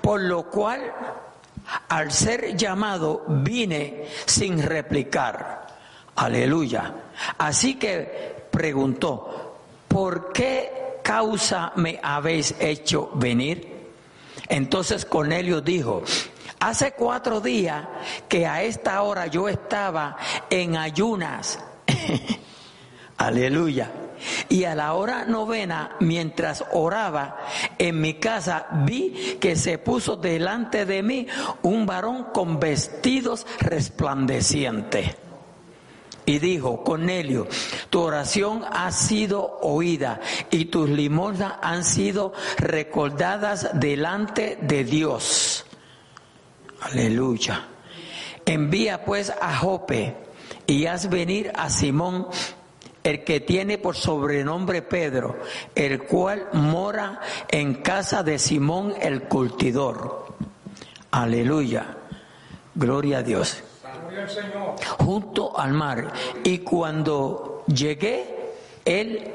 Por 0.00 0.22
lo 0.22 0.44
cual, 0.44 0.92
al 1.88 2.12
ser 2.12 2.56
llamado, 2.56 3.24
vine 3.28 4.06
sin 4.26 4.62
replicar. 4.62 5.66
Aleluya. 6.16 6.94
Así 7.38 7.74
que 7.74 8.46
preguntó, 8.50 9.58
¿por 9.88 10.32
qué 10.32 11.00
causa 11.02 11.72
me 11.76 11.98
habéis 12.02 12.54
hecho 12.60 13.10
venir? 13.14 13.73
Entonces 14.48 15.04
Cornelio 15.04 15.60
dijo, 15.60 16.02
hace 16.60 16.92
cuatro 16.92 17.40
días 17.40 17.86
que 18.28 18.46
a 18.46 18.62
esta 18.62 19.02
hora 19.02 19.26
yo 19.26 19.48
estaba 19.48 20.16
en 20.50 20.76
ayunas. 20.76 21.58
Aleluya. 23.16 23.90
Y 24.48 24.64
a 24.64 24.74
la 24.74 24.94
hora 24.94 25.24
novena, 25.26 25.96
mientras 26.00 26.64
oraba 26.72 27.36
en 27.78 28.00
mi 28.00 28.14
casa, 28.14 28.66
vi 28.84 29.36
que 29.40 29.56
se 29.56 29.78
puso 29.78 30.16
delante 30.16 30.86
de 30.86 31.02
mí 31.02 31.26
un 31.62 31.86
varón 31.86 32.28
con 32.32 32.58
vestidos 32.58 33.46
resplandecientes. 33.60 35.23
Y 36.26 36.38
dijo, 36.38 36.82
Cornelio, 36.82 37.46
tu 37.90 38.00
oración 38.00 38.64
ha 38.70 38.90
sido 38.92 39.58
oída 39.60 40.20
y 40.50 40.66
tus 40.66 40.88
limosnas 40.88 41.54
han 41.60 41.84
sido 41.84 42.32
recordadas 42.56 43.70
delante 43.74 44.58
de 44.62 44.84
Dios. 44.84 45.66
Aleluya. 46.80 47.68
Envía 48.46 49.04
pues 49.04 49.32
a 49.40 49.56
Jope 49.56 50.14
y 50.66 50.86
haz 50.86 51.08
venir 51.08 51.52
a 51.54 51.70
Simón, 51.70 52.26
el 53.02 53.24
que 53.24 53.40
tiene 53.40 53.78
por 53.78 53.96
sobrenombre 53.96 54.82
Pedro, 54.82 55.38
el 55.74 56.02
cual 56.04 56.48
mora 56.52 57.20
en 57.48 57.74
casa 57.74 58.22
de 58.22 58.38
Simón 58.38 58.94
el 59.00 59.22
cultidor. 59.24 60.34
Aleluya. 61.10 61.98
Gloria 62.74 63.18
a 63.18 63.22
Dios. 63.22 63.62
Junto 64.98 65.58
al 65.58 65.72
mar. 65.72 66.12
Y 66.44 66.58
cuando 66.58 67.64
llegué, 67.66 68.52
Él 68.84 69.32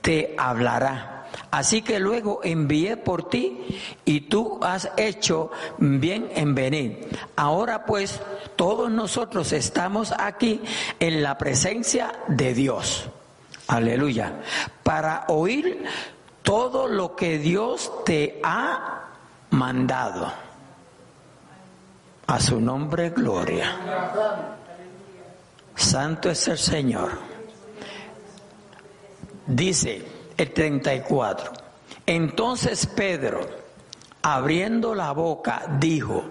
te 0.00 0.34
hablará. 0.38 1.20
Así 1.50 1.82
que 1.82 1.98
luego 1.98 2.40
envié 2.44 2.96
por 2.96 3.28
ti 3.28 3.80
y 4.04 4.22
tú 4.22 4.58
has 4.62 4.90
hecho 4.96 5.50
bien 5.78 6.30
en 6.34 6.54
venir. 6.54 7.08
Ahora 7.36 7.84
pues 7.86 8.20
todos 8.56 8.90
nosotros 8.90 9.52
estamos 9.52 10.12
aquí 10.16 10.60
en 11.00 11.22
la 11.22 11.38
presencia 11.38 12.12
de 12.28 12.54
Dios. 12.54 13.08
Aleluya. 13.66 14.40
Para 14.82 15.24
oír 15.28 15.84
todo 16.42 16.86
lo 16.86 17.16
que 17.16 17.38
Dios 17.38 17.92
te 18.04 18.40
ha 18.44 19.08
mandado. 19.50 20.49
A 22.30 22.38
su 22.38 22.60
nombre, 22.60 23.10
gloria. 23.10 23.76
Santo 25.74 26.30
es 26.30 26.46
el 26.46 26.58
Señor. 26.58 27.10
Dice 29.48 30.04
el 30.36 30.52
34. 30.52 31.52
Entonces 32.06 32.86
Pedro, 32.86 33.40
abriendo 34.22 34.94
la 34.94 35.10
boca, 35.10 35.64
dijo, 35.80 36.22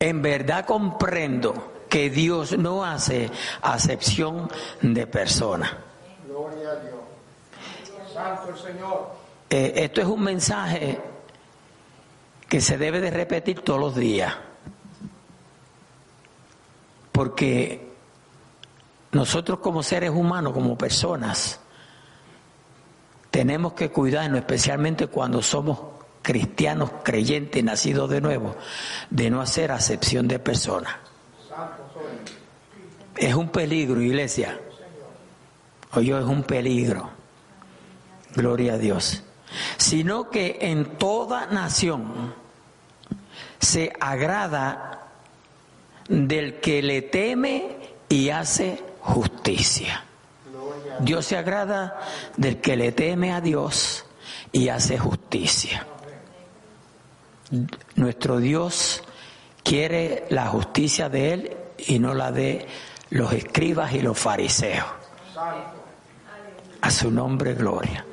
en 0.00 0.22
verdad 0.22 0.66
comprendo 0.66 1.84
que 1.88 2.10
Dios 2.10 2.58
no 2.58 2.84
hace 2.84 3.30
acepción 3.62 4.50
de 4.82 5.06
persona. 5.06 5.84
Gloria 6.26 6.70
a 6.70 6.76
Dios. 6.80 6.94
Santo 8.12 8.48
el 8.48 8.58
Señor. 8.58 9.10
Eh, 9.50 9.72
esto 9.76 10.00
es 10.00 10.06
un 10.08 10.24
mensaje 10.24 10.98
que 12.48 12.60
se 12.60 12.76
debe 12.76 13.00
de 13.00 13.12
repetir 13.12 13.60
todos 13.60 13.78
los 13.78 13.94
días 13.94 14.34
porque 17.16 17.80
nosotros 19.12 19.60
como 19.60 19.82
seres 19.82 20.10
humanos, 20.10 20.52
como 20.52 20.76
personas, 20.76 21.58
tenemos 23.30 23.72
que 23.72 23.90
cuidarnos, 23.90 24.40
especialmente 24.40 25.06
cuando 25.06 25.40
somos 25.40 25.78
cristianos, 26.20 26.90
creyentes, 27.02 27.64
nacidos 27.64 28.10
de 28.10 28.20
nuevo, 28.20 28.54
de 29.08 29.30
no 29.30 29.40
hacer 29.40 29.72
acepción 29.72 30.28
de 30.28 30.38
personas. 30.40 30.94
Es 33.16 33.34
un 33.34 33.48
peligro, 33.48 34.02
iglesia. 34.02 34.60
Oye, 35.94 36.18
es 36.18 36.24
un 36.26 36.42
peligro. 36.42 37.08
Gloria 38.34 38.74
a 38.74 38.78
Dios. 38.78 39.22
Sino 39.78 40.28
que 40.28 40.58
en 40.60 40.98
toda 40.98 41.46
nación 41.46 42.34
se 43.58 43.90
agrada 44.00 45.05
del 46.08 46.60
que 46.60 46.82
le 46.82 47.02
teme 47.02 47.76
y 48.08 48.30
hace 48.30 48.82
justicia. 49.00 50.04
Dios 51.00 51.26
se 51.26 51.36
agrada 51.36 52.00
del 52.36 52.60
que 52.60 52.76
le 52.76 52.92
teme 52.92 53.32
a 53.32 53.40
Dios 53.40 54.04
y 54.52 54.68
hace 54.68 54.98
justicia. 54.98 55.86
Nuestro 57.94 58.38
Dios 58.38 59.02
quiere 59.62 60.24
la 60.30 60.46
justicia 60.46 61.08
de 61.08 61.32
Él 61.32 61.56
y 61.78 61.98
no 61.98 62.14
la 62.14 62.32
de 62.32 62.66
los 63.10 63.32
escribas 63.32 63.92
y 63.92 64.00
los 64.00 64.18
fariseos. 64.18 64.86
A 66.80 66.90
su 66.90 67.10
nombre, 67.10 67.54
gloria. 67.54 68.06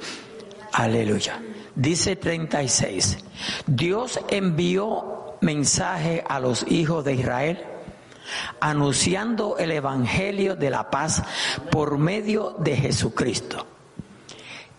Aleluya. 0.73 1.41
Dice 1.75 2.15
36, 2.15 3.17
Dios 3.65 4.19
envió 4.29 5.37
mensaje 5.41 6.23
a 6.27 6.39
los 6.39 6.65
hijos 6.69 7.03
de 7.03 7.13
Israel 7.13 7.72
anunciando 8.59 9.57
el 9.57 9.71
Evangelio 9.71 10.55
de 10.55 10.69
la 10.69 10.89
paz 10.89 11.23
por 11.71 11.97
medio 11.97 12.55
de 12.59 12.75
Jesucristo. 12.75 13.65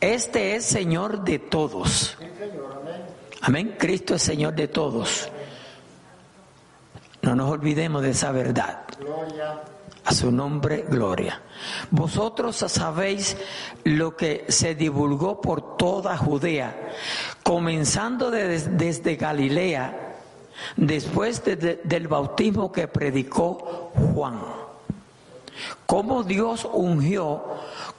Este 0.01 0.57
es 0.57 0.65
Señor 0.65 1.25
de 1.25 1.39
todos. 1.39 2.17
Amén. 3.41 3.77
Cristo 3.79 4.15
es 4.15 4.23
Señor 4.23 4.55
de 4.55 4.69
todos. 4.69 5.29
No 7.23 7.35
nos 7.35 7.51
olvidemos 7.51 8.03
de 8.03 8.11
esa 8.11 8.33
verdad. 8.33 8.85
A 10.05 10.13
su 10.13 10.31
nombre, 10.31 10.85
gloria. 10.87 11.41
Vosotros 11.91 12.57
sabéis 12.57 13.39
lo 13.85 14.15
que 14.15 14.45
se 14.49 14.75
divulgó 14.75 15.41
por 15.41 15.79
toda 15.79 16.19
Judea, 16.19 16.93
comenzando 17.43 18.31
desde 18.31 19.17
Galilea 19.17 20.04
después 20.77 21.43
del 21.45 22.09
bautismo 22.09 22.73
que 22.73 22.89
predicó 22.89 23.93
Juan. 24.15 24.41
Cómo 25.87 26.23
Dios 26.25 26.69
ungió 26.73 27.45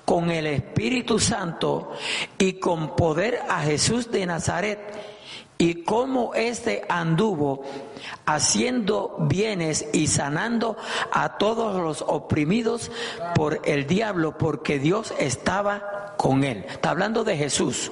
con 0.04 0.30
el 0.30 0.48
Espíritu 0.48 1.20
Santo 1.20 1.92
y 2.38 2.54
con 2.54 2.96
poder 2.96 3.40
a 3.50 3.62
Jesús 3.62 4.12
de 4.12 4.26
Nazaret 4.26 4.80
y 5.58 5.84
cómo 5.84 6.34
éste 6.34 6.84
anduvo 6.90 7.64
haciendo 8.26 9.16
bienes 9.20 9.88
y 9.94 10.08
sanando 10.08 10.76
a 11.12 11.38
todos 11.38 11.82
los 11.82 12.02
oprimidos 12.02 12.92
por 13.36 13.62
el 13.64 13.88
diablo 13.88 14.38
porque 14.38 14.80
Dios 14.80 15.14
estaba 15.18 16.14
con 16.18 16.44
él. 16.44 16.66
Está 16.68 16.90
hablando 16.90 17.24
de 17.24 17.38
Jesús, 17.38 17.92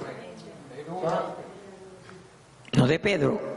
no 2.73 2.87
de 2.87 2.99
Pedro. 2.99 3.52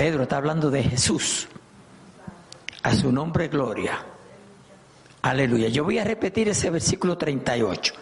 Pedro 0.00 0.22
está 0.22 0.38
hablando 0.38 0.70
de 0.70 0.82
Jesús. 0.82 1.46
A 2.82 2.94
su 2.94 3.12
nombre, 3.12 3.48
gloria. 3.48 4.02
Aleluya. 5.20 5.68
Yo 5.68 5.84
voy 5.84 5.98
a 5.98 6.04
repetir 6.04 6.48
ese 6.48 6.70
versículo 6.70 7.18
38. 7.18 7.92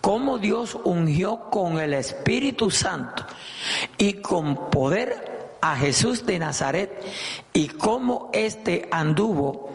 Cómo 0.00 0.38
Dios 0.38 0.78
ungió 0.84 1.50
con 1.50 1.80
el 1.80 1.94
Espíritu 1.94 2.70
Santo 2.70 3.24
y 3.98 4.20
con 4.20 4.70
poder 4.70 5.56
a 5.60 5.74
Jesús 5.74 6.24
de 6.24 6.38
Nazaret 6.38 7.04
y 7.52 7.66
cómo 7.66 8.30
éste 8.32 8.88
anduvo 8.92 9.70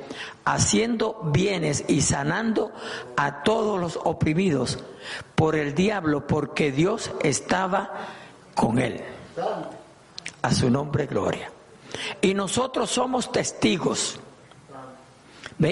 haciendo 0.46 1.30
bienes 1.34 1.84
y 1.90 2.00
sanando 2.00 2.72
a 3.18 3.44
todos 3.44 3.82
los 3.82 4.00
oprimidos 4.02 4.80
por 5.36 5.58
el 5.58 5.76
diablo 5.76 6.26
porque 6.26 6.72
Dios 6.72 7.12
estaba 7.22 7.92
con 8.54 8.80
él. 8.80 9.04
A 10.42 10.54
su 10.54 10.70
nombre, 10.70 11.06
gloria. 11.08 11.52
Y 12.22 12.34
nosotros 12.34 12.90
somos 12.90 13.32
testigos. 13.32 14.20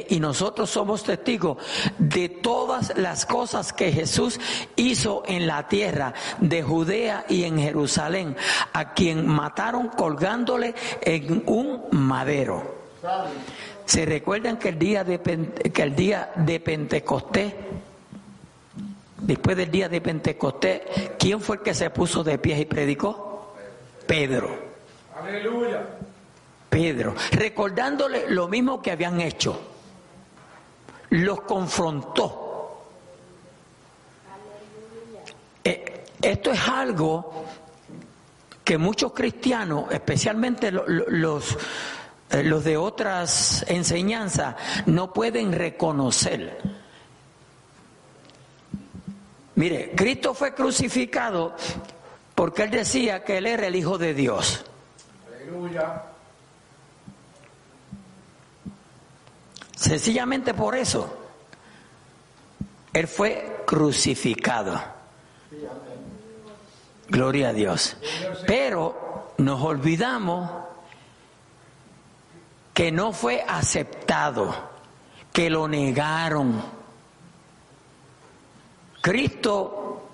Y 0.08 0.20
nosotros 0.22 0.70
somos 0.70 1.04
testigos 1.04 1.58
de 1.98 2.30
todas 2.30 2.98
las 2.98 3.26
cosas 3.26 3.74
que 3.74 3.92
Jesús 3.92 4.40
hizo 4.78 5.24
en 5.26 5.46
la 5.46 5.68
tierra 5.68 6.14
de 6.40 6.64
Judea 6.64 7.26
y 7.28 7.44
en 7.44 7.60
Jerusalén, 7.60 8.38
a 8.72 8.94
quien 8.94 9.28
mataron 9.28 9.90
colgándole 9.90 10.74
en 11.02 11.44
un 11.48 11.84
madero. 11.92 12.76
¿Se 13.86 14.06
recuerdan 14.06 14.58
que 14.58 14.70
el 14.70 14.80
día 14.80 15.04
de, 15.04 15.20
que 15.20 15.82
el 15.82 15.96
día 15.96 16.32
de 16.38 16.62
Pentecostés, 16.62 17.54
después 19.18 19.58
del 19.58 19.70
día 19.70 19.90
de 19.90 20.00
Pentecostés, 20.00 20.82
¿quién 21.20 21.42
fue 21.42 21.58
el 21.58 21.62
que 21.62 21.74
se 21.74 21.90
puso 21.90 22.24
de 22.24 22.38
pie 22.38 22.60
y 22.60 22.66
predicó? 22.66 23.54
Pedro. 24.08 24.50
Aleluya. 25.22 25.84
Pedro, 26.74 27.14
recordándole 27.34 28.32
lo 28.32 28.48
mismo 28.48 28.82
que 28.82 28.90
habían 28.90 29.22
hecho. 29.22 29.62
Los 31.12 31.42
confrontó. 31.42 32.88
Eh, 35.64 36.06
esto 36.20 36.52
es 36.52 36.68
algo 36.68 37.46
que 38.64 38.80
muchos 38.80 39.14
cristianos, 39.14 39.86
especialmente 39.92 40.72
los, 40.72 41.58
eh, 42.32 42.42
los 42.42 42.64
de 42.64 42.76
otras 42.76 43.64
enseñanzas, 43.68 44.56
no 44.88 45.14
pueden 45.14 45.52
reconocer. 45.52 46.58
Mire, 49.54 49.92
Cristo 49.96 50.34
fue 50.34 50.56
crucificado 50.56 51.56
porque 52.34 52.64
él 52.64 52.72
decía 52.72 53.24
que 53.24 53.38
él 53.38 53.46
era 53.46 53.68
el 53.68 53.76
Hijo 53.76 54.00
de 54.00 54.16
Dios. 54.16 54.66
Aleluya. 55.28 56.13
Sencillamente 59.84 60.54
por 60.54 60.78
eso, 60.78 61.14
Él 62.94 63.06
fue 63.06 63.64
crucificado. 63.68 64.82
Gloria 67.10 67.50
a 67.50 67.54
Dios. 67.54 67.98
Pero 68.48 69.34
nos 69.40 69.62
olvidamos 69.62 70.50
que 72.74 72.94
no 72.94 73.12
fue 73.12 73.44
aceptado, 73.46 74.56
que 75.34 75.50
lo 75.50 75.68
negaron. 75.68 76.64
Cristo 79.02 80.08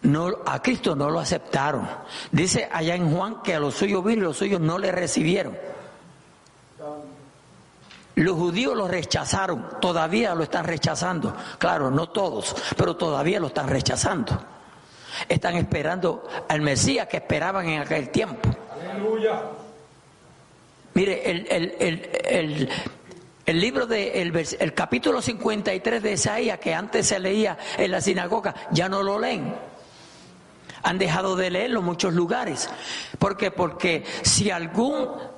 no, 0.00 0.38
a 0.46 0.62
Cristo 0.62 0.96
no 0.96 1.10
lo 1.10 1.20
aceptaron. 1.20 1.86
Dice 2.32 2.66
allá 2.72 2.94
en 2.94 3.14
Juan 3.14 3.42
que 3.42 3.56
a 3.56 3.60
los 3.60 3.74
suyos 3.74 4.02
vino 4.02 4.22
y 4.22 4.24
los 4.24 4.38
suyos 4.38 4.58
no 4.58 4.78
le 4.78 4.90
recibieron. 4.90 5.75
Los 8.26 8.34
judíos 8.34 8.76
lo 8.76 8.88
rechazaron, 8.88 9.78
todavía 9.80 10.34
lo 10.34 10.42
están 10.42 10.64
rechazando. 10.64 11.32
Claro, 11.58 11.92
no 11.92 12.08
todos, 12.08 12.56
pero 12.76 12.96
todavía 12.96 13.38
lo 13.38 13.46
están 13.46 13.68
rechazando. 13.68 14.36
Están 15.28 15.54
esperando 15.54 16.26
al 16.48 16.60
Mesías 16.60 17.06
que 17.06 17.18
esperaban 17.18 17.68
en 17.68 17.82
aquel 17.82 18.08
tiempo. 18.08 18.50
Aleluya. 18.82 19.42
Mire, 20.94 21.30
el, 21.30 22.68
el, 23.46 23.60
libro 23.60 23.86
de 23.86 24.20
el, 24.20 24.74
capítulo 24.74 25.22
53 25.22 26.02
de 26.02 26.12
Isaías 26.14 26.58
que 26.58 26.74
antes 26.74 27.06
se 27.06 27.20
leía 27.20 27.56
en 27.78 27.92
la 27.92 28.00
sinagoga, 28.00 28.56
ya 28.72 28.88
no 28.88 29.04
lo 29.04 29.20
leen. 29.20 29.54
Han 30.82 30.98
dejado 30.98 31.36
de 31.36 31.48
leerlo 31.48 31.78
en 31.78 31.86
muchos 31.86 32.12
lugares. 32.12 32.68
¿Por 33.20 33.36
qué? 33.36 33.52
Porque 33.52 34.02
si 34.22 34.50
algún 34.50 35.35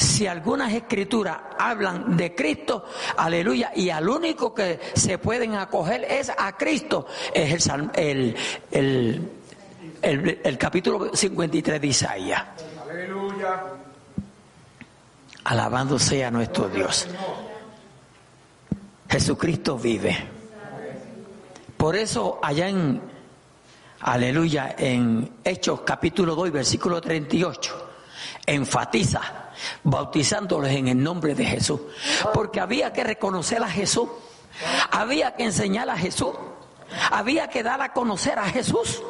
si 0.00 0.26
algunas 0.26 0.72
escrituras 0.72 1.38
hablan 1.58 2.16
de 2.16 2.34
Cristo, 2.34 2.86
aleluya, 3.18 3.70
y 3.76 3.90
al 3.90 4.08
único 4.08 4.54
que 4.54 4.80
se 4.94 5.18
pueden 5.18 5.54
acoger 5.56 6.04
es 6.04 6.32
a 6.36 6.56
Cristo, 6.56 7.06
es 7.34 7.68
el, 7.94 8.34
el, 8.70 9.30
el, 10.02 10.58
capítulo 10.58 11.14
53 11.14 11.80
de 11.80 11.86
Isaías. 11.86 12.42
Aleluya. 12.82 13.62
Alabando 15.44 15.98
sea 15.98 16.30
nuestro 16.30 16.68
Dios. 16.70 17.06
Jesucristo 19.06 19.76
vive. 19.76 20.16
Por 21.76 21.94
eso 21.94 22.40
allá 22.42 22.68
en, 22.68 23.02
aleluya, 24.00 24.74
en 24.78 25.30
Hechos 25.44 25.82
capítulo 25.82 26.34
2, 26.34 26.52
versículo 26.52 27.02
38, 27.02 27.88
enfatiza 28.46 29.49
bautizándoles 29.82 30.74
en 30.76 30.88
el 30.88 31.02
nombre 31.02 31.34
de 31.34 31.44
Jesús. 31.44 31.80
Porque 32.32 32.60
había 32.60 32.92
que 32.92 33.04
reconocer 33.04 33.62
a 33.62 33.68
Jesús, 33.68 34.08
había 34.90 35.34
que 35.34 35.44
enseñar 35.44 35.88
a 35.90 35.96
Jesús, 35.96 36.32
había 37.10 37.48
que 37.48 37.62
dar 37.62 37.80
a 37.80 37.92
conocer 37.92 38.38
a 38.38 38.44
Jesús. 38.44 39.02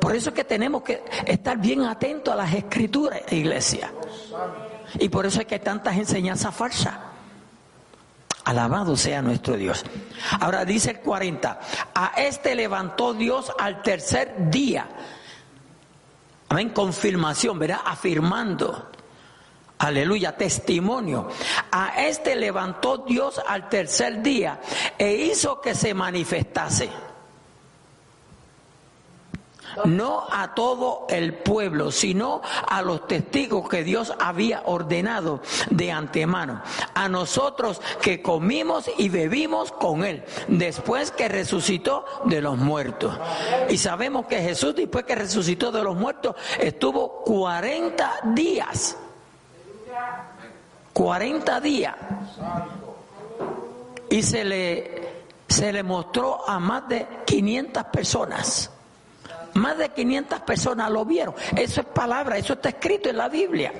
Por 0.00 0.14
eso 0.14 0.30
es 0.30 0.34
que 0.34 0.44
tenemos 0.44 0.82
que 0.82 1.02
estar 1.26 1.56
bien 1.56 1.84
atentos 1.84 2.32
a 2.34 2.36
las 2.36 2.52
escrituras, 2.52 3.20
iglesia. 3.30 3.90
Y 4.98 5.08
por 5.08 5.24
eso 5.24 5.40
es 5.40 5.46
que 5.46 5.54
hay 5.54 5.60
tantas 5.60 5.96
enseñanzas 5.96 6.54
falsas. 6.54 6.94
Alabado 8.44 8.96
sea 8.98 9.22
nuestro 9.22 9.56
Dios. 9.56 9.82
Ahora 10.40 10.66
dice 10.66 10.90
el 10.90 11.00
40, 11.00 11.58
a 11.94 12.12
este 12.18 12.54
levantó 12.54 13.14
Dios 13.14 13.50
al 13.58 13.80
tercer 13.80 14.50
día 14.50 14.86
Amén, 16.48 16.70
confirmación, 16.70 17.58
¿verdad? 17.58 17.80
Afirmando. 17.84 18.90
Aleluya, 19.78 20.36
testimonio. 20.36 21.28
A 21.70 22.04
este 22.06 22.36
levantó 22.36 22.98
Dios 22.98 23.40
al 23.46 23.68
tercer 23.68 24.22
día 24.22 24.60
e 24.96 25.12
hizo 25.12 25.60
que 25.60 25.74
se 25.74 25.92
manifestase 25.94 26.90
no 29.84 30.24
a 30.30 30.54
todo 30.54 31.06
el 31.08 31.34
pueblo, 31.34 31.90
sino 31.90 32.42
a 32.68 32.82
los 32.82 33.06
testigos 33.06 33.68
que 33.68 33.84
Dios 33.84 34.12
había 34.18 34.62
ordenado 34.66 35.40
de 35.70 35.92
antemano, 35.92 36.62
a 36.94 37.08
nosotros 37.08 37.80
que 38.00 38.22
comimos 38.22 38.90
y 38.98 39.08
bebimos 39.08 39.72
con 39.72 40.04
Él, 40.04 40.24
después 40.48 41.10
que 41.10 41.28
resucitó 41.28 42.04
de 42.24 42.40
los 42.40 42.56
muertos. 42.58 43.18
Y 43.68 43.78
sabemos 43.78 44.26
que 44.26 44.40
Jesús, 44.40 44.74
después 44.74 45.04
que 45.04 45.14
resucitó 45.14 45.72
de 45.72 45.82
los 45.82 45.96
muertos, 45.96 46.36
estuvo 46.58 47.22
40 47.24 48.20
días. 48.34 48.96
40 50.92 51.60
días. 51.60 51.94
Y 54.10 54.22
se 54.22 54.44
le, 54.44 55.08
se 55.48 55.72
le 55.72 55.82
mostró 55.82 56.48
a 56.48 56.58
más 56.58 56.88
de 56.88 57.06
500 57.26 57.84
personas. 57.84 58.70
Más 59.54 59.78
de 59.78 59.88
500 59.90 60.40
personas 60.40 60.90
lo 60.90 61.04
vieron. 61.04 61.34
Eso 61.56 61.80
es 61.80 61.86
palabra, 61.86 62.36
eso 62.36 62.54
está 62.54 62.70
escrito 62.70 63.08
en 63.08 63.16
la 63.16 63.28
Biblia. 63.28 63.72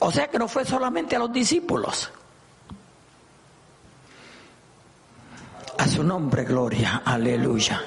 O 0.00 0.12
sea 0.12 0.28
que 0.28 0.38
no 0.38 0.48
fue 0.48 0.64
solamente 0.64 1.16
a 1.16 1.18
los 1.18 1.32
discípulos. 1.32 2.10
A 5.78 5.88
su 5.88 6.04
nombre, 6.04 6.44
gloria, 6.44 7.02
aleluya. 7.04 7.82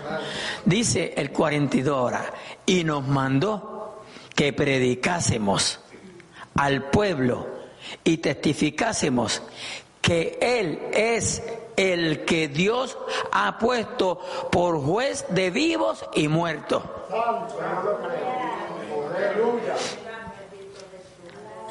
Dice 0.65 1.13
el 1.15 1.31
42 1.31 1.95
ahora, 1.95 2.25
y 2.65 2.83
nos 2.83 3.07
mandó 3.07 4.03
que 4.35 4.51
predicásemos 4.51 5.79
al 6.55 6.89
pueblo 6.89 7.47
y 8.03 8.17
testificásemos 8.17 9.43
que 10.01 10.37
Él 10.41 10.79
es 10.91 11.43
el 11.75 12.25
que 12.25 12.47
Dios 12.47 12.97
ha 13.31 13.57
puesto 13.59 14.19
por 14.51 14.79
juez 14.81 15.25
de 15.29 15.49
vivos 15.49 16.05
y 16.13 16.27
muertos. 16.27 16.83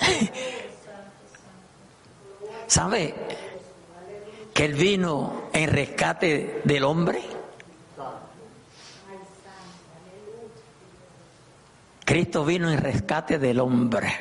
¿Sabe 2.66 3.14
que 4.54 4.64
Él 4.64 4.74
vino 4.74 5.48
en 5.52 5.70
rescate 5.70 6.62
del 6.64 6.84
hombre? 6.84 7.22
Cristo 12.04 12.44
vino 12.44 12.70
en 12.70 12.78
rescate 12.78 13.38
del 13.38 13.60
hombre. 13.60 14.12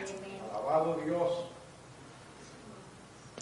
Alabado 0.54 0.98
Dios. 1.04 1.51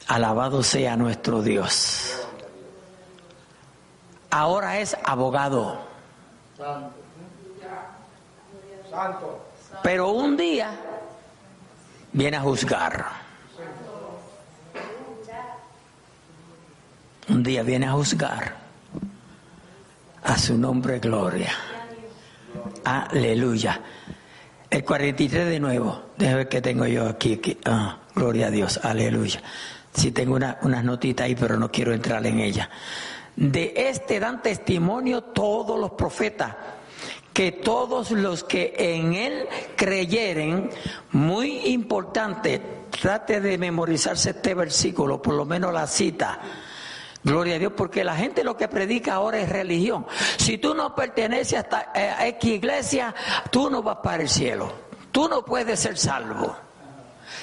Alabado 0.09 0.63
sea 0.63 0.97
nuestro 0.97 1.43
Dios. 1.43 2.17
Ahora 4.31 4.79
es 4.79 4.97
abogado. 5.03 5.77
Pero 9.83 10.09
un 10.09 10.35
día 10.35 10.71
viene 12.11 12.37
a 12.37 12.41
juzgar. 12.41 13.05
Un 17.29 17.43
día 17.43 17.61
viene 17.61 17.85
a 17.85 17.91
juzgar. 17.91 18.55
A 20.23 20.37
su 20.39 20.57
nombre 20.57 20.97
gloria. 20.97 21.51
Aleluya. 22.83 23.79
El 24.71 24.83
43 24.83 25.49
de 25.49 25.59
nuevo. 25.59 26.01
Déjame 26.17 26.37
ver 26.37 26.49
qué 26.49 26.61
tengo 26.61 26.87
yo 26.87 27.07
aquí. 27.07 27.39
Ah, 27.65 27.99
gloria 28.15 28.47
a 28.47 28.51
Dios. 28.51 28.79
Aleluya. 28.83 29.39
Sí 29.93 30.11
tengo 30.11 30.35
una, 30.35 30.57
unas 30.61 30.83
notitas 30.83 31.25
ahí, 31.25 31.35
pero 31.35 31.57
no 31.57 31.71
quiero 31.71 31.93
entrar 31.93 32.25
en 32.25 32.39
ella. 32.39 32.69
De 33.35 33.73
este 33.75 34.19
dan 34.19 34.41
testimonio 34.41 35.21
todos 35.21 35.79
los 35.79 35.91
profetas, 35.91 36.55
que 37.33 37.53
todos 37.53 38.11
los 38.11 38.43
que 38.43 38.73
en 38.77 39.13
él 39.13 39.47
creyeren, 39.75 40.69
muy 41.11 41.67
importante, 41.67 42.61
trate 42.89 43.39
de 43.39 43.57
memorizarse 43.57 44.31
este 44.31 44.53
versículo, 44.53 45.21
por 45.21 45.35
lo 45.35 45.45
menos 45.45 45.73
la 45.73 45.87
cita. 45.87 46.39
Gloria 47.23 47.55
a 47.55 47.59
Dios, 47.59 47.73
porque 47.75 48.03
la 48.03 48.15
gente 48.15 48.43
lo 48.43 48.55
que 48.55 48.67
predica 48.67 49.15
ahora 49.15 49.39
es 49.39 49.49
religión. 49.49 50.05
Si 50.37 50.57
tú 50.57 50.73
no 50.73 50.95
perteneces 50.95 51.65
a 51.71 52.27
X 52.27 52.51
iglesia, 52.51 53.13
tú 53.51 53.69
no 53.69 53.83
vas 53.83 53.97
para 54.03 54.23
el 54.23 54.29
cielo. 54.29 54.71
Tú 55.11 55.27
no 55.27 55.43
puedes 55.43 55.79
ser 55.79 55.97
salvo. 55.97 56.68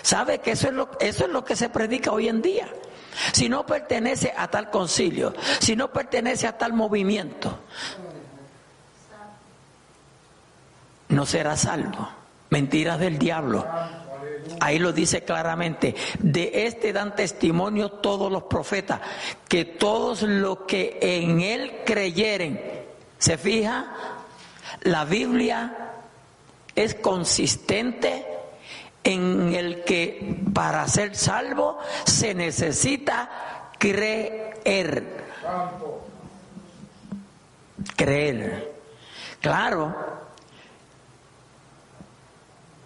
¿Sabe 0.02 0.38
que 0.38 0.52
eso 0.52 0.68
es, 0.68 0.74
lo, 0.74 0.90
eso 1.00 1.24
es 1.24 1.30
lo 1.30 1.44
que 1.44 1.56
se 1.56 1.68
predica 1.68 2.12
hoy 2.12 2.28
en 2.28 2.42
día? 2.42 2.68
Si 3.32 3.48
no 3.48 3.64
pertenece 3.64 4.32
a 4.36 4.48
tal 4.48 4.70
concilio, 4.70 5.34
si 5.58 5.74
no 5.74 5.90
pertenece 5.90 6.46
a 6.46 6.58
tal 6.58 6.72
movimiento, 6.72 7.58
no 11.08 11.26
será 11.26 11.56
salvo. 11.56 12.08
Mentiras 12.50 13.00
del 13.00 13.18
diablo. 13.18 13.66
Ahí 14.60 14.78
lo 14.78 14.92
dice 14.92 15.24
claramente. 15.24 15.94
De 16.18 16.66
este 16.66 16.92
dan 16.92 17.16
testimonio 17.16 17.90
todos 17.90 18.30
los 18.30 18.44
profetas, 18.44 19.00
que 19.48 19.64
todos 19.64 20.22
los 20.22 20.60
que 20.60 20.98
en 21.00 21.40
él 21.40 21.82
creyeren, 21.84 22.84
¿se 23.18 23.38
fija? 23.38 23.86
La 24.82 25.04
Biblia 25.04 25.94
es 26.74 26.94
consistente 26.94 28.35
en 29.06 29.54
el 29.54 29.84
que 29.84 30.36
para 30.52 30.86
ser 30.88 31.14
salvo 31.14 31.78
se 32.04 32.34
necesita 32.34 33.70
creer. 33.78 35.24
Creer. 37.94 38.74
Claro 39.40 39.94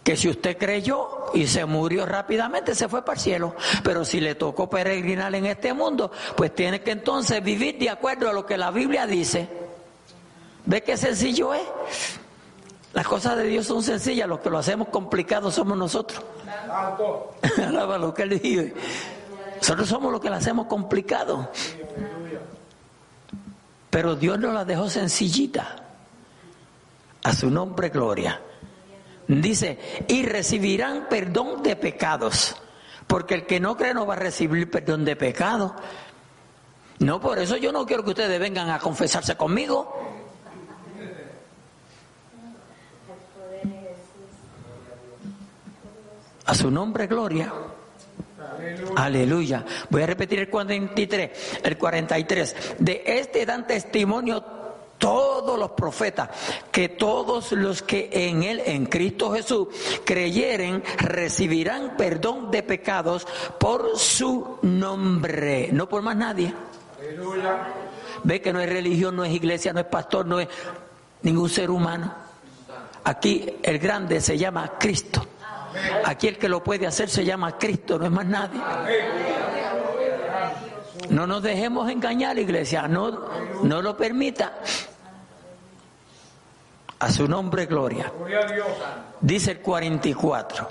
que 0.05 0.15
si 0.17 0.29
usted 0.29 0.59
creyó 0.59 1.31
y 1.33 1.47
se 1.47 1.65
murió 1.65 2.05
rápidamente, 2.05 2.75
se 2.75 2.89
fue 2.89 3.03
para 3.03 3.17
el 3.17 3.21
cielo. 3.21 3.55
Pero 3.83 4.05
si 4.05 4.21
le 4.21 4.35
tocó 4.35 4.69
peregrinar 4.69 5.35
en 5.35 5.47
este 5.47 5.73
mundo, 5.73 6.13
pues 6.37 6.55
tiene 6.55 6.83
que 6.83 6.91
entonces 6.91 7.43
vivir 7.43 7.79
de 7.79 7.89
acuerdo 7.89 8.29
a 8.29 8.35
lo 8.35 8.45
que 8.45 8.59
la 8.59 8.71
Biblia 8.71 9.07
dice. 9.07 9.49
¿Ve 10.67 10.83
qué 10.83 10.99
sencillo 10.99 11.55
es? 11.55 11.63
Las 12.93 13.07
cosas 13.07 13.37
de 13.37 13.45
Dios 13.45 13.67
son 13.67 13.83
sencillas, 13.83 14.29
los 14.29 14.41
que 14.41 14.51
lo 14.51 14.59
hacemos 14.59 14.89
complicado 14.89 15.51
somos 15.51 15.79
nosotros. 15.79 16.23
lo 17.73 18.15
que 18.15 18.23
él 18.23 18.41
dijo. 18.41 18.63
Nosotros 19.59 19.89
somos 19.89 20.11
los 20.11 20.21
que 20.21 20.31
lo 20.31 20.37
hacemos 20.37 20.67
complicado. 20.67 21.51
Pero 23.91 24.17
Dios 24.17 24.39
nos 24.39 24.55
la 24.55 24.65
dejó 24.65 24.89
sencillita. 24.89 25.77
A 27.23 27.35
su 27.35 27.51
nombre, 27.51 27.91
gloria. 27.91 28.41
Dice, 29.29 29.79
y 30.09 30.25
recibirán 30.25 31.07
perdón 31.09 31.63
de 31.63 31.77
pecados. 31.77 32.57
Porque 33.07 33.35
el 33.35 33.47
que 33.47 33.61
no 33.61 33.77
cree 33.77 33.95
no 33.95 34.07
va 34.07 34.15
a 34.15 34.19
recibir 34.19 34.71
perdón 34.71 35.05
de 35.05 35.15
pecados. 35.17 35.73
No, 36.99 37.21
por 37.21 37.39
eso 37.39 37.57
yo 37.57 37.73
no 37.73 37.87
quiero 37.87 38.03
que 38.03 38.11
ustedes 38.11 38.41
vengan 38.41 38.71
a 38.71 38.79
confesarse 38.79 39.37
conmigo. 39.37 40.10
A 46.51 46.55
su 46.57 46.69
nombre, 46.69 47.07
gloria. 47.07 47.53
Aleluya. 48.97 49.65
Voy 49.89 50.03
a 50.03 50.07
repetir 50.07 50.41
el 50.41 50.51
43, 50.51 51.61
el 51.63 51.79
43. 51.79 52.57
De 52.77 53.05
este 53.07 53.47
dan 53.47 53.69
testimonio 53.69 54.45
todos 54.99 55.57
los 55.57 55.71
profetas, 55.71 56.29
que 56.73 56.89
todos 56.89 57.53
los 57.53 57.83
que 57.83 58.11
en 58.11 58.43
él, 58.43 58.63
en 58.67 58.87
Cristo 58.87 59.31
Jesús, 59.31 59.69
creyeren, 60.05 60.83
recibirán 60.99 61.97
perdón 61.97 62.51
de 62.51 62.65
pecados 62.65 63.29
por 63.57 63.97
su 63.97 64.59
nombre, 64.63 65.69
no 65.71 65.89
por 65.89 66.03
más 66.03 66.17
nadie. 66.17 66.53
Aleluya. 66.99 67.69
Ve 68.25 68.43
que 68.43 68.53
no 68.53 68.59
es 68.59 68.69
religión, 68.69 69.15
no 69.15 69.25
es 69.25 69.33
iglesia, 69.33 69.73
no 69.73 69.79
es 69.79 69.87
pastor, 69.87 70.27
no 70.27 70.41
es 70.41 70.49
ningún 71.23 71.49
ser 71.49 71.71
humano. 71.71 72.13
Aquí 73.05 73.55
el 73.63 73.79
grande 73.79 74.21
se 74.21 74.37
llama 74.37 74.73
Cristo. 74.81 75.25
Aquí 76.05 76.29
el 76.29 76.39
que 76.39 76.49
lo 76.49 76.63
puede 76.63 76.87
hacer 76.87 77.09
se 77.09 77.25
llama 77.25 77.59
Cristo, 77.59 77.99
no 77.99 78.07
es 78.07 78.11
más 78.11 78.27
nadie. 78.27 78.61
No 81.09 81.27
nos 81.27 81.43
dejemos 81.43 81.91
engañar, 81.91 82.39
iglesia, 82.39 82.87
no, 82.87 83.29
no 83.63 83.83
lo 83.83 83.97
permita. 83.97 84.55
A 86.99 87.11
su 87.11 87.27
nombre, 87.27 87.67
gloria. 87.67 88.13
Dice 89.21 89.53
el 89.53 89.61
44. 89.61 90.69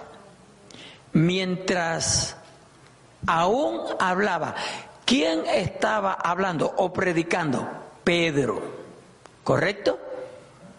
Mientras 1.13 2.37
aún 3.25 3.81
hablaba, 3.99 4.53
¿quién 5.05 5.45
estaba 5.47 6.13
hablando 6.13 6.71
o 6.77 6.93
predicando? 6.93 7.67
Pedro. 8.03 8.61
¿Correcto? 9.43 9.99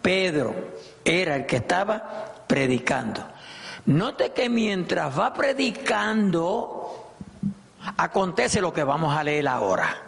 Pedro 0.01 0.55
era 1.03 1.35
el 1.35 1.45
que 1.45 1.57
estaba 1.57 2.45
predicando. 2.47 3.21
Note 3.85 4.31
que 4.31 4.49
mientras 4.49 5.17
va 5.17 5.33
predicando, 5.33 7.11
acontece 7.97 8.61
lo 8.61 8.71
que 8.71 8.83
vamos 8.83 9.15
a 9.15 9.23
leer 9.23 9.47
ahora. 9.47 10.03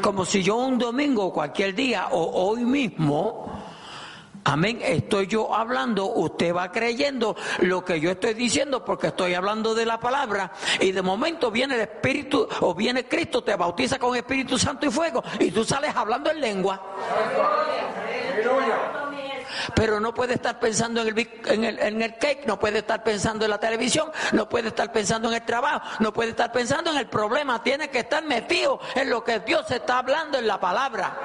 Como 0.00 0.24
si 0.24 0.42
yo 0.42 0.56
un 0.56 0.78
domingo, 0.78 1.32
cualquier 1.32 1.74
día 1.74 2.08
o 2.10 2.48
hoy 2.48 2.64
mismo, 2.64 3.62
Amén. 4.44 4.80
Estoy 4.82 5.28
yo 5.28 5.54
hablando, 5.54 6.06
usted 6.06 6.54
va 6.54 6.72
creyendo 6.72 7.36
lo 7.60 7.84
que 7.84 8.00
yo 8.00 8.10
estoy 8.10 8.34
diciendo 8.34 8.84
porque 8.84 9.08
estoy 9.08 9.34
hablando 9.34 9.74
de 9.74 9.86
la 9.86 10.00
palabra 10.00 10.52
y 10.80 10.90
de 10.90 11.00
momento 11.00 11.50
viene 11.50 11.76
el 11.76 11.82
Espíritu 11.82 12.48
o 12.60 12.74
viene 12.74 13.06
Cristo, 13.06 13.44
te 13.44 13.54
bautiza 13.54 13.98
con 14.00 14.16
Espíritu 14.16 14.58
Santo 14.58 14.86
y 14.86 14.90
fuego 14.90 15.22
y 15.38 15.52
tú 15.52 15.64
sales 15.64 15.94
hablando 15.94 16.30
en 16.30 16.40
lengua. 16.40 16.80
Pero 19.74 20.00
no 20.00 20.14
puede 20.14 20.34
estar 20.34 20.58
pensando 20.58 21.02
en 21.02 21.08
el, 21.08 21.30
en, 21.46 21.64
el, 21.64 21.78
en 21.78 22.02
el 22.02 22.16
cake, 22.18 22.46
no 22.46 22.58
puede 22.58 22.78
estar 22.78 23.02
pensando 23.02 23.44
en 23.44 23.50
la 23.50 23.58
televisión, 23.58 24.10
no 24.32 24.48
puede 24.48 24.68
estar 24.68 24.92
pensando 24.92 25.28
en 25.28 25.34
el 25.34 25.42
trabajo, 25.42 25.80
no 26.00 26.12
puede 26.12 26.30
estar 26.30 26.52
pensando 26.52 26.90
en 26.90 26.98
el 26.98 27.08
problema. 27.08 27.62
Tiene 27.62 27.88
que 27.88 28.00
estar 28.00 28.24
metido 28.24 28.80
en 28.94 29.10
lo 29.10 29.22
que 29.24 29.40
Dios 29.40 29.70
está 29.70 29.98
hablando 29.98 30.38
en 30.38 30.46
la 30.46 30.58
palabra. 30.60 31.18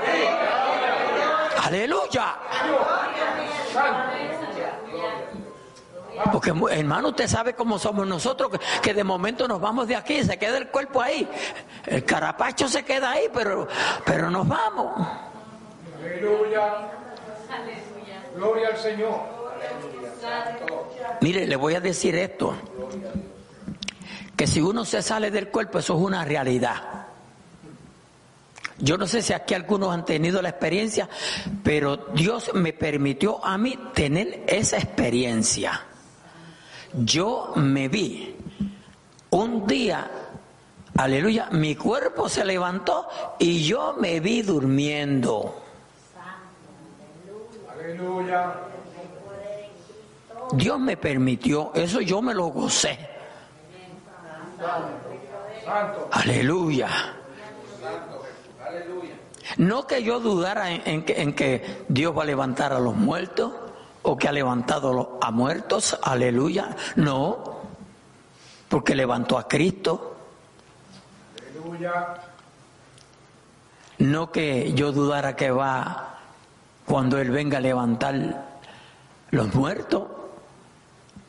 Aleluya. 1.63 2.36
Porque 6.32 6.52
hermano, 6.71 7.10
usted 7.10 7.28
sabe 7.28 7.54
cómo 7.54 7.78
somos 7.78 8.08
nosotros, 8.08 8.52
que, 8.82 8.93
de 8.93 9.04
momento 9.04 9.47
nos 9.47 9.62
vamos 9.62 9.88
de 9.88 9.95
aquí, 9.95 10.23
se 10.23 10.38
queda 10.38 10.58
el 10.58 10.69
cuerpo 10.69 11.02
ahí. 11.02 11.30
El 11.86 12.04
carapacho 12.04 12.67
se 12.67 12.84
queda 12.84 13.12
ahí, 13.12 13.30
pero, 13.34 13.67
pero 14.06 14.30
nos 14.32 14.47
vamos. 14.47 15.08
Aleluya. 16.00 16.91
Gloria 18.38 18.69
al 18.69 18.78
Señor. 18.78 19.19
Mire, 21.21 21.47
le 21.47 21.56
voy 21.56 21.73
a 21.73 21.82
decir 21.82 22.15
esto. 22.15 22.56
Que 24.36 24.45
si 24.45 24.62
uno 24.62 24.86
se 24.86 25.02
sale 25.02 25.32
del 25.32 25.47
cuerpo, 25.47 25.80
eso 25.80 25.95
es 25.95 26.02
una 26.02 26.23
realidad. 26.23 27.08
Yo 28.78 28.95
no 28.95 29.08
sé 29.08 29.23
si 29.23 29.34
aquí 29.34 29.56
algunos 29.56 29.91
han 29.91 30.06
tenido 30.06 30.39
la 30.43 30.50
experiencia, 30.50 31.10
pero 31.63 31.97
Dios 32.13 32.52
me 32.54 32.73
permitió 32.73 33.43
a 33.43 33.58
mí 33.58 33.76
tener 33.95 34.43
esa 34.45 34.78
experiencia. 34.78 35.82
Yo 36.93 37.54
me 37.56 37.88
vi 37.88 38.36
un 39.32 39.65
día, 39.65 40.12
aleluya, 40.95 41.50
mi 41.52 41.76
cuerpo 41.76 42.30
se 42.30 42.45
levantó 42.45 43.08
y 43.39 43.63
yo 43.63 43.95
me 44.00 44.19
vi 44.19 44.43
durmiendo. 44.43 45.66
Dios 50.54 50.80
me 50.80 50.97
permitió, 50.97 51.71
eso 51.73 52.02
yo 52.02 52.21
me 52.21 52.34
lo 52.34 52.47
gocé. 52.47 52.97
Aleluya. 56.12 56.89
No 59.58 59.88
que 59.88 60.04
yo 60.04 60.19
dudara 60.19 60.71
en, 60.71 61.04
que, 61.04 61.86
Dios 61.88 62.17
va 62.17 62.23
a 62.23 62.26
levantar 62.26 62.73
a 62.73 62.80
los 62.80 62.95
muertos 62.95 63.54
o 64.04 64.17
que 64.17 64.28
ha 64.28 64.32
levantado 64.32 65.19
a 65.21 65.32
muertos, 65.32 65.97
aleluya. 66.04 66.76
No, 66.95 67.62
porque 68.69 68.95
levantó 68.95 69.38
a 69.38 69.47
Cristo. 69.47 70.15
No 73.97 74.32
que 74.32 74.73
yo 74.73 74.91
dudara 74.91 75.36
que 75.36 75.52
va 75.52 76.16
cuando 76.88 77.19
Él 77.19 77.30
venga 77.30 77.58
a 77.58 77.62
levantar 77.62 78.45
los 79.32 79.54
muertos. 79.54 80.04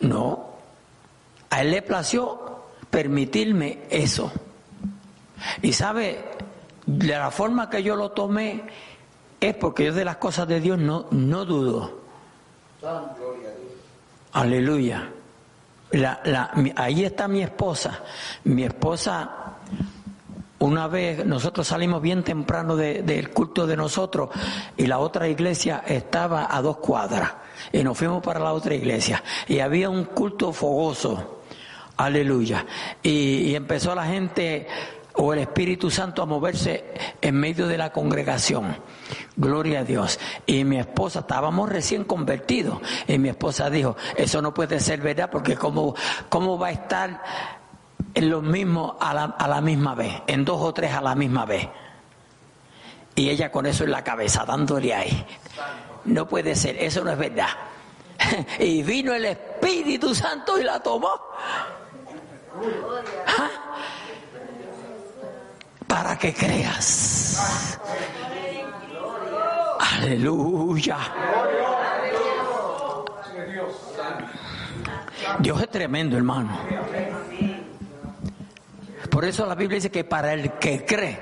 No. 0.00 0.50
A 1.50 1.62
Él 1.62 1.72
le 1.72 1.82
plació 1.82 2.60
permitirme 2.88 3.80
eso. 3.90 4.30
Y 5.60 5.72
sabe, 5.72 6.24
de 6.86 7.08
la 7.08 7.32
forma 7.32 7.68
que 7.68 7.82
yo 7.82 7.96
lo 7.96 8.12
tomé 8.12 8.62
es 9.40 9.54
porque 9.56 9.86
yo 9.86 9.92
de 9.92 10.04
las 10.04 10.16
cosas 10.16 10.46
de 10.46 10.60
Dios 10.60 10.78
no, 10.78 11.06
no 11.10 11.44
dudo. 11.44 12.02
Aleluya. 14.32 15.10
La, 15.90 16.52
ahí 16.76 17.04
está 17.04 17.26
mi 17.26 17.42
esposa. 17.42 18.04
Mi 18.44 18.62
esposa 18.62 19.47
una 20.60 20.88
vez 20.88 21.24
nosotros 21.24 21.66
salimos 21.68 22.02
bien 22.02 22.24
temprano 22.24 22.76
del 22.76 23.30
culto 23.30 23.66
de 23.66 23.76
nosotros 23.76 24.30
y 24.76 24.86
la 24.86 24.98
otra 24.98 25.28
iglesia 25.28 25.84
estaba 25.86 26.48
a 26.50 26.60
dos 26.60 26.78
cuadras 26.78 27.32
y 27.72 27.82
nos 27.84 27.96
fuimos 27.96 28.22
para 28.22 28.40
la 28.40 28.52
otra 28.52 28.74
iglesia 28.74 29.22
y 29.46 29.60
había 29.60 29.88
un 29.88 30.04
culto 30.04 30.52
fogoso, 30.52 31.42
aleluya, 31.96 32.66
y, 33.02 33.50
y 33.50 33.54
empezó 33.54 33.94
la 33.94 34.06
gente 34.06 34.66
o 35.20 35.32
el 35.32 35.40
Espíritu 35.40 35.90
Santo 35.90 36.22
a 36.22 36.26
moverse 36.26 36.84
en 37.20 37.34
medio 37.34 37.66
de 37.66 37.76
la 37.76 37.90
congregación. 37.90 38.76
Gloria 39.36 39.80
a 39.80 39.84
Dios. 39.84 40.18
Y 40.46 40.62
mi 40.62 40.78
esposa, 40.78 41.20
estábamos 41.20 41.68
recién 41.68 42.04
convertidos, 42.04 42.78
y 43.08 43.18
mi 43.18 43.28
esposa 43.28 43.68
dijo, 43.68 43.96
eso 44.16 44.40
no 44.40 44.54
puede 44.54 44.78
ser 44.78 45.00
verdad 45.00 45.28
porque 45.30 45.56
cómo, 45.56 45.96
cómo 46.28 46.56
va 46.56 46.68
a 46.68 46.72
estar 46.72 47.20
los 48.14 48.42
mismos 48.42 48.96
a 49.00 49.14
la, 49.14 49.24
a 49.24 49.48
la 49.48 49.60
misma 49.60 49.94
vez, 49.94 50.22
en 50.26 50.44
dos 50.44 50.60
o 50.60 50.72
tres 50.72 50.92
a 50.92 51.00
la 51.00 51.14
misma 51.14 51.44
vez. 51.44 51.68
Y 53.14 53.30
ella 53.30 53.50
con 53.50 53.66
eso 53.66 53.84
en 53.84 53.90
la 53.90 54.04
cabeza, 54.04 54.44
dándole 54.44 54.94
ahí. 54.94 55.26
No 56.04 56.26
puede 56.28 56.54
ser, 56.54 56.76
eso 56.76 57.02
no 57.04 57.10
es 57.10 57.18
verdad. 57.18 57.48
Y 58.58 58.82
vino 58.82 59.14
el 59.14 59.24
Espíritu 59.24 60.14
Santo 60.14 60.58
y 60.58 60.64
la 60.64 60.80
tomó. 60.80 61.10
¿Ah? 63.26 63.50
Para 65.86 66.18
que 66.18 66.34
creas. 66.34 67.78
Aleluya. 69.80 70.98
Dios 75.40 75.60
es 75.62 75.70
tremendo, 75.70 76.16
hermano. 76.16 76.58
Por 79.10 79.24
eso 79.24 79.46
la 79.46 79.54
Biblia 79.54 79.76
dice 79.76 79.90
que 79.90 80.04
para 80.04 80.32
el 80.32 80.52
que 80.54 80.84
cree, 80.84 81.18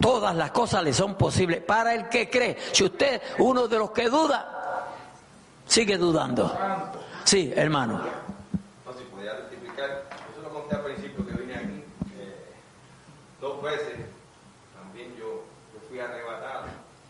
todas 0.00 0.34
las 0.34 0.50
cosas 0.52 0.82
le 0.82 0.92
son 0.92 1.16
posibles. 1.16 1.62
Para 1.62 1.94
el 1.94 2.08
que 2.08 2.30
cree, 2.30 2.56
si 2.72 2.84
usted, 2.84 3.20
uno 3.38 3.68
de 3.68 3.78
los 3.78 3.90
que 3.90 4.08
duda, 4.08 4.86
sigue 5.66 5.98
dudando. 5.98 6.52
Sí, 7.24 7.52
hermano. 7.54 8.00
No, 8.86 8.92
si 8.94 9.04
pudiera 9.04 9.36
testificar, 9.48 10.04
eso 10.32 10.42
lo 10.42 10.50
conté 10.50 10.76
al 10.76 10.84
principio 10.84 11.26
que 11.26 11.32
vine 11.32 11.54
aquí, 11.54 11.84
eh, 12.18 12.36
dos 13.40 13.62
veces 13.62 13.96
también 14.74 15.14
yo, 15.16 15.44
fui 15.88 16.00
arrebatado, 16.00 16.66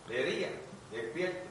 de 0.07 0.23
día, 0.23 0.49
despierto, 0.91 1.47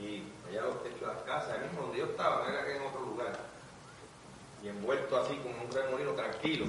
y 0.00 0.24
allá 0.48 0.62
los 0.62 0.82
techos 0.82 1.00
de 1.00 1.06
las 1.06 1.22
casas, 1.24 1.50
ahí 1.52 1.68
mismo 1.68 1.82
donde 1.82 1.98
yo 1.98 2.04
estaba, 2.06 2.44
no 2.44 2.48
era 2.48 2.76
en 2.76 2.82
otro 2.82 3.00
lugar, 3.02 3.32
y 4.62 4.68
envuelto 4.68 5.20
así 5.20 5.36
como 5.36 5.54
un 5.62 5.70
remolino 5.72 6.12
tranquilo. 6.12 6.66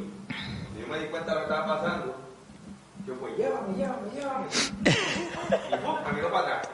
Y 0.76 0.82
yo 0.82 0.88
me 0.88 1.00
di 1.00 1.08
cuenta 1.08 1.34
de 1.34 1.42
lo 1.42 1.48
que 1.48 1.54
estaba 1.54 1.82
pasando, 1.82 2.16
yo 3.06 3.16
pues 3.16 3.38
llévame, 3.38 3.76
llévame, 3.76 4.12
llévame. 4.14 4.46
Y 5.72 5.76
¡pum! 5.78 5.96
me 6.06 6.14
miró 6.14 6.32
para 6.32 6.58
atrás. 6.58 6.70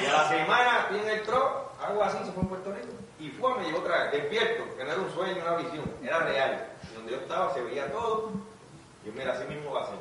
Y 0.00 0.06
a 0.06 0.12
la 0.12 0.28
semana 0.28 0.80
estoy 0.80 1.00
en 1.00 1.08
el 1.08 1.22
tro, 1.22 1.72
algo 1.86 2.02
así, 2.02 2.18
se 2.24 2.32
fue 2.32 2.42
en 2.42 2.48
Puerto 2.48 2.72
Rico. 2.72 2.92
Y 3.20 3.28
fue, 3.30 3.54
me 3.56 3.64
llevó 3.64 3.78
otra 3.78 4.04
vez, 4.04 4.12
despierto, 4.12 4.64
que 4.76 4.84
no 4.84 4.92
era 4.92 5.00
un 5.00 5.12
sueño, 5.12 5.42
una 5.42 5.56
visión, 5.56 5.84
era 6.02 6.18
real. 6.20 6.66
Y 6.90 6.94
donde 6.94 7.12
yo 7.12 7.18
estaba 7.18 7.54
se 7.54 7.62
veía 7.62 7.92
todo. 7.92 8.32
Y 9.04 9.06
yo, 9.06 9.12
mira, 9.12 9.32
así 9.34 9.44
mismo 9.44 9.72
va 9.72 9.82
a 9.82 9.86
ser. 9.86 9.98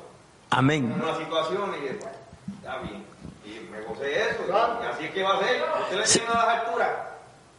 Amén. 0.49 0.91
En 0.91 1.01
una 1.01 1.15
situación 1.15 1.75
y 1.79 1.85
después, 1.85 2.13
está 2.55 2.77
bien. 2.79 3.05
Y 3.45 3.69
me 3.69 3.81
gocé 3.81 4.05
de 4.05 4.29
eso. 4.29 4.43
Y 4.47 4.85
así 4.85 5.05
es 5.05 5.11
que 5.11 5.23
va 5.23 5.37
a 5.37 5.39
ser. 5.39 5.63
Usted 5.81 5.95
le 5.95 6.01
enseña 6.01 6.31
a 6.31 6.45
las 6.45 6.65
alturas. 6.65 6.89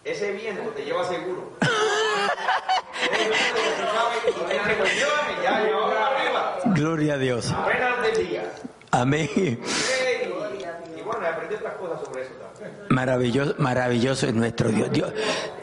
Ese 0.05 0.33
viento 0.33 0.69
te 0.71 0.85
lleva 0.85 1.05
seguro. 1.05 1.53
Gloria 6.75 7.15
a 7.15 7.19
Dios. 7.19 7.53
Apenas 7.53 8.03
del 8.03 8.29
día. 8.29 8.53
Amén. 8.91 9.29
Y, 9.37 9.41
y 9.41 11.03
bueno, 11.05 11.25
aprendí 11.27 11.55
otras 11.55 11.75
cosas 11.75 12.01
sobre 12.05 12.23
eso 12.23 12.33
también. 12.35 12.73
Maravilloso, 12.89 13.55
maravilloso 13.59 14.27
es 14.27 14.35
nuestro 14.35 14.71
Dios. 14.71 14.91
Dios, 14.91 15.13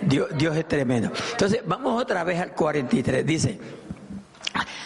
Dios. 0.01 0.29
Dios 0.37 0.55
es 0.55 0.65
tremendo. 0.67 1.11
Entonces, 1.31 1.61
vamos 1.65 2.01
otra 2.01 2.23
vez 2.23 2.39
al 2.39 2.53
43. 2.53 3.25
Dice, 3.25 3.59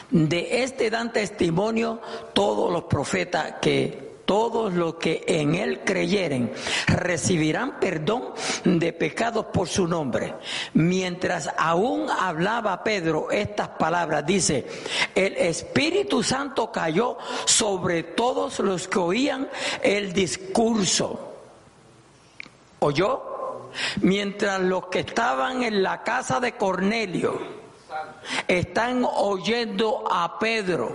de 0.09 0.63
este 0.63 0.89
dan 0.89 1.13
testimonio 1.13 2.01
todos 2.33 2.71
los 2.71 2.85
profetas 2.85 3.55
que 3.61 4.12
todos 4.25 4.73
los 4.73 4.95
que 4.95 5.23
en 5.27 5.55
él 5.55 5.81
creyeren 5.83 6.53
recibirán 6.87 7.79
perdón 7.79 8.33
de 8.63 8.93
pecados 8.93 9.47
por 9.47 9.67
su 9.67 9.87
nombre. 9.87 10.35
Mientras 10.73 11.49
aún 11.57 12.09
hablaba 12.09 12.83
Pedro 12.83 13.31
estas 13.31 13.69
palabras, 13.69 14.25
dice, 14.25 14.65
el 15.15 15.35
Espíritu 15.37 16.23
Santo 16.23 16.71
cayó 16.71 17.17
sobre 17.45 18.03
todos 18.03 18.59
los 18.59 18.87
que 18.87 18.99
oían 18.99 19.49
el 19.81 20.13
discurso. 20.13 21.33
¿Oyó? 22.79 23.69
Mientras 24.01 24.59
los 24.61 24.87
que 24.87 24.99
estaban 24.99 25.63
en 25.63 25.81
la 25.81 26.03
casa 26.03 26.39
de 26.39 26.53
Cornelio 26.53 27.39
están 28.47 29.05
oyendo 29.05 30.03
a 30.09 30.37
Pedro. 30.39 30.93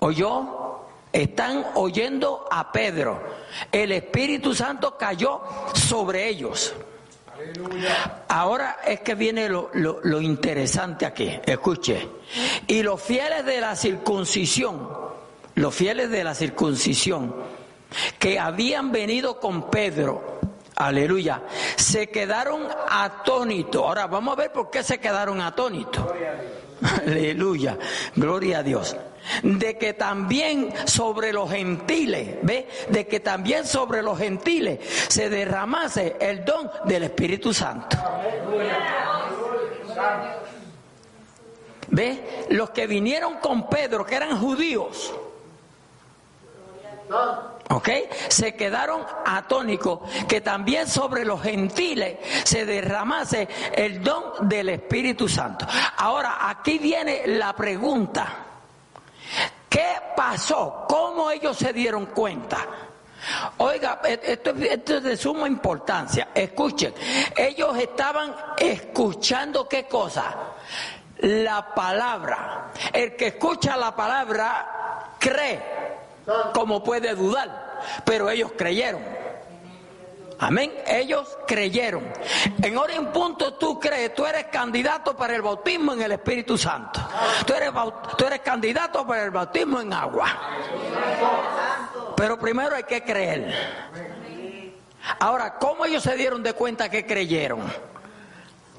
¿Oyó? 0.00 0.73
Están 1.14 1.64
oyendo 1.76 2.44
a 2.50 2.72
Pedro. 2.72 3.22
El 3.70 3.92
Espíritu 3.92 4.52
Santo 4.52 4.98
cayó 4.98 5.42
sobre 5.72 6.28
ellos. 6.28 6.74
Ahora 8.26 8.78
es 8.84 8.98
que 9.02 9.14
viene 9.14 9.48
lo, 9.48 9.70
lo, 9.74 10.00
lo, 10.02 10.20
interesante 10.20 11.06
aquí. 11.06 11.38
Escuche. 11.46 12.08
Y 12.66 12.82
los 12.82 13.00
fieles 13.00 13.46
de 13.46 13.60
la 13.60 13.76
circuncisión, 13.76 14.88
los 15.54 15.72
fieles 15.72 16.10
de 16.10 16.24
la 16.24 16.34
circuncisión, 16.34 17.32
que 18.18 18.40
habían 18.40 18.90
venido 18.90 19.38
con 19.38 19.70
Pedro, 19.70 20.40
aleluya, 20.74 21.42
se 21.76 22.08
quedaron 22.08 22.66
atónitos. 22.90 23.82
Ahora 23.84 24.08
vamos 24.08 24.32
a 24.36 24.40
ver 24.40 24.52
por 24.52 24.68
qué 24.68 24.82
se 24.82 24.98
quedaron 24.98 25.40
atónitos. 25.40 26.04
Aleluya, 27.06 27.78
gloria 28.16 28.58
a 28.58 28.62
Dios. 28.64 28.96
De 29.42 29.78
que 29.78 29.94
también 29.94 30.72
sobre 30.86 31.32
los 31.32 31.50
gentiles, 31.50 32.36
¿ve? 32.42 32.68
De 32.88 33.06
que 33.06 33.20
también 33.20 33.66
sobre 33.66 34.02
los 34.02 34.18
gentiles 34.18 34.80
se 35.08 35.28
derramase 35.28 36.16
el 36.20 36.44
don 36.44 36.70
del 36.84 37.04
Espíritu 37.04 37.52
Santo. 37.52 37.96
¿Ve? 41.88 42.46
Los 42.50 42.70
que 42.70 42.86
vinieron 42.86 43.36
con 43.38 43.68
Pedro, 43.68 44.04
que 44.04 44.16
eran 44.16 44.38
judíos, 44.38 45.14
¿Ok? 47.70 47.88
Se 48.28 48.54
quedaron 48.54 49.04
atónicos 49.24 50.00
que 50.28 50.40
también 50.40 50.86
sobre 50.86 51.24
los 51.24 51.42
gentiles 51.42 52.18
se 52.44 52.66
derramase 52.66 53.48
el 53.74 54.02
don 54.02 54.48
del 54.48 54.68
Espíritu 54.70 55.28
Santo. 55.28 55.66
Ahora, 55.96 56.48
aquí 56.48 56.78
viene 56.78 57.22
la 57.26 57.54
pregunta. 57.54 58.53
¿Qué 60.14 60.22
pasó? 60.22 60.84
¿Cómo 60.88 61.30
ellos 61.30 61.56
se 61.56 61.72
dieron 61.72 62.06
cuenta? 62.06 62.58
Oiga, 63.58 64.00
esto, 64.04 64.50
esto, 64.50 64.96
es 64.96 65.02
de 65.02 65.16
suma 65.16 65.48
importancia. 65.48 66.28
Escuchen, 66.34 66.94
ellos 67.36 67.76
estaban 67.78 68.34
escuchando 68.56 69.68
qué 69.68 69.86
cosa? 69.86 70.34
La 71.18 71.74
palabra. 71.74 72.70
El 72.92 73.16
que 73.16 73.28
escucha 73.28 73.76
la 73.76 73.94
palabra 73.96 75.14
cree 75.18 75.60
como 76.52 76.82
puede 76.82 77.14
dudar, 77.14 77.82
pero 78.04 78.30
ellos 78.30 78.52
creyeron. 78.56 79.02
Amén. 80.44 80.72
Ellos 80.86 81.38
creyeron. 81.46 82.04
En 82.62 82.76
hora 82.76 82.94
en 82.94 83.06
punto 83.12 83.54
tú 83.54 83.80
crees, 83.80 84.14
tú 84.14 84.26
eres 84.26 84.44
candidato 84.52 85.16
para 85.16 85.34
el 85.34 85.40
bautismo 85.40 85.94
en 85.94 86.02
el 86.02 86.12
Espíritu 86.12 86.58
Santo. 86.58 87.00
Tú 87.46 87.54
eres, 87.54 87.70
tú 88.18 88.26
eres 88.26 88.40
candidato 88.40 89.06
para 89.06 89.24
el 89.24 89.30
bautismo 89.30 89.80
en 89.80 89.92
agua. 89.94 90.28
Pero 92.14 92.38
primero 92.38 92.76
hay 92.76 92.82
que 92.82 93.02
creer. 93.02 93.54
Ahora, 95.18 95.54
¿cómo 95.58 95.86
ellos 95.86 96.02
se 96.02 96.14
dieron 96.14 96.42
de 96.42 96.52
cuenta 96.52 96.90
que 96.90 97.06
creyeron? 97.06 97.62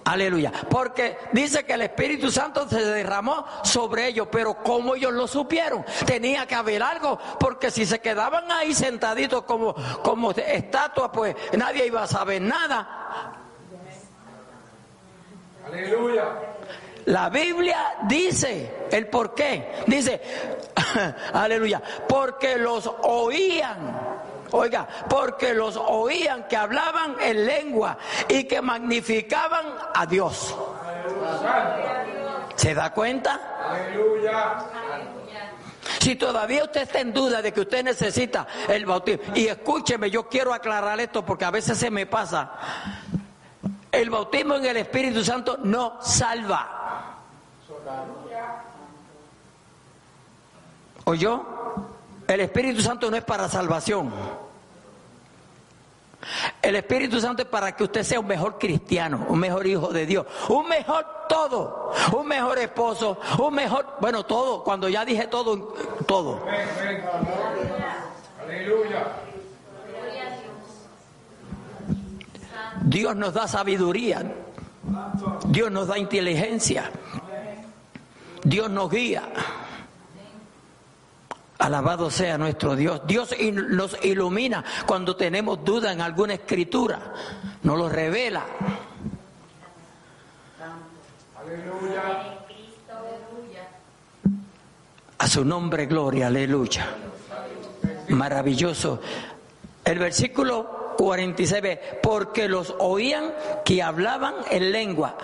Aleluya. 0.05 0.51
Porque 0.69 1.17
dice 1.31 1.65
que 1.65 1.73
el 1.73 1.81
Espíritu 1.81 2.29
Santo 2.29 2.69
se 2.69 2.79
derramó 2.85 3.43
sobre 3.63 4.07
ellos, 4.07 4.27
pero 4.31 4.61
¿cómo 4.63 4.95
ellos 4.95 5.11
lo 5.11 5.27
supieron? 5.27 5.83
Tenía 6.05 6.45
que 6.45 6.53
haber 6.53 6.83
algo, 6.83 7.17
porque 7.39 7.71
si 7.71 7.87
se 7.87 7.99
quedaban 7.99 8.51
ahí 8.51 8.73
sentaditos 8.75 9.43
como, 9.43 9.73
como 10.03 10.31
estatuas, 10.31 11.09
pues 11.11 11.35
nadie 11.57 11.87
iba 11.87 12.03
a 12.03 12.07
saber 12.07 12.39
nada. 12.39 13.33
Aleluya. 15.65 16.23
La 17.05 17.29
Biblia 17.29 17.95
dice 18.03 18.87
el 18.91 19.07
por 19.07 19.33
qué. 19.33 19.83
Dice, 19.87 20.21
aleluya, 21.33 21.81
porque 22.07 22.57
los 22.57 22.91
oían. 23.01 24.24
Oiga, 24.57 24.87
porque 25.09 25.53
los 25.53 25.75
oían 25.75 26.47
que 26.47 26.55
hablaban 26.55 27.17
en 27.19 27.45
lengua 27.45 27.97
y 28.29 28.45
que 28.45 28.61
magnificaban 28.61 29.65
a 29.93 30.05
Dios. 30.05 30.55
¿Se 32.55 32.73
da 32.73 32.93
cuenta? 32.93 33.37
Aleluya. 33.69 34.55
Si 35.99 36.15
todavía 36.15 36.63
usted 36.63 36.83
está 36.83 37.01
en 37.01 37.11
duda 37.11 37.41
de 37.41 37.51
que 37.51 37.61
usted 37.61 37.83
necesita 37.83 38.47
el 38.69 38.85
bautismo, 38.85 39.35
y 39.35 39.47
escúcheme, 39.47 40.09
yo 40.09 40.29
quiero 40.29 40.53
aclarar 40.53 41.01
esto 41.01 41.25
porque 41.25 41.43
a 41.43 41.51
veces 41.51 41.77
se 41.77 41.91
me 41.91 42.05
pasa. 42.05 42.53
El 43.91 44.09
bautismo 44.09 44.55
en 44.55 44.67
el 44.67 44.77
Espíritu 44.77 45.21
Santo 45.21 45.57
no 45.63 46.01
salva. 46.01 47.17
¿Oyó? 51.03 51.45
El 52.25 52.39
Espíritu 52.39 52.81
Santo 52.81 53.11
no 53.11 53.17
es 53.17 53.23
para 53.23 53.49
salvación. 53.49 54.13
El 56.61 56.75
Espíritu 56.75 57.19
Santo 57.19 57.43
es 57.43 57.47
para 57.47 57.75
que 57.75 57.83
usted 57.83 58.03
sea 58.03 58.19
un 58.19 58.27
mejor 58.27 58.57
cristiano, 58.57 59.25
un 59.29 59.39
mejor 59.39 59.65
hijo 59.67 59.89
de 59.89 60.05
Dios, 60.05 60.25
un 60.49 60.67
mejor 60.67 61.05
todo, 61.27 61.91
un 62.13 62.27
mejor 62.27 62.57
esposo, 62.59 63.19
un 63.39 63.53
mejor, 63.53 63.85
bueno, 63.99 64.25
todo, 64.25 64.63
cuando 64.63 64.89
ya 64.89 65.05
dije 65.05 65.27
todo, 65.27 65.73
todo. 66.05 66.41
Aleluya. 68.43 69.07
Dios 72.81 73.15
nos 73.15 73.33
da 73.33 73.47
sabiduría, 73.47 74.23
Dios 75.47 75.71
nos 75.71 75.87
da 75.87 75.97
inteligencia, 75.97 76.91
Dios 78.43 78.69
nos 78.69 78.91
guía. 78.91 79.23
Alabado 81.65 82.11
sea 82.11 82.37
nuestro 82.37 82.75
Dios. 82.75 83.01
Dios 83.07 83.33
nos 83.51 83.97
ilumina 84.05 84.63
cuando 84.85 85.15
tenemos 85.15 85.65
duda 85.65 85.91
en 85.91 85.99
alguna 85.99 86.35
escritura. 86.35 86.99
Nos 87.63 87.75
lo 87.75 87.89
revela. 87.89 88.45
Aleluya. 91.35 92.37
A 95.17 95.27
su 95.27 95.43
nombre, 95.43 95.87
gloria, 95.87 96.27
aleluya. 96.27 96.85
Maravilloso. 98.09 99.01
El 99.83 99.97
versículo 99.97 100.93
46, 100.99 101.79
porque 102.03 102.47
los 102.47 102.75
oían 102.77 103.33
que 103.65 103.81
hablaban 103.81 104.35
en 104.51 104.71
lengua 104.71 105.17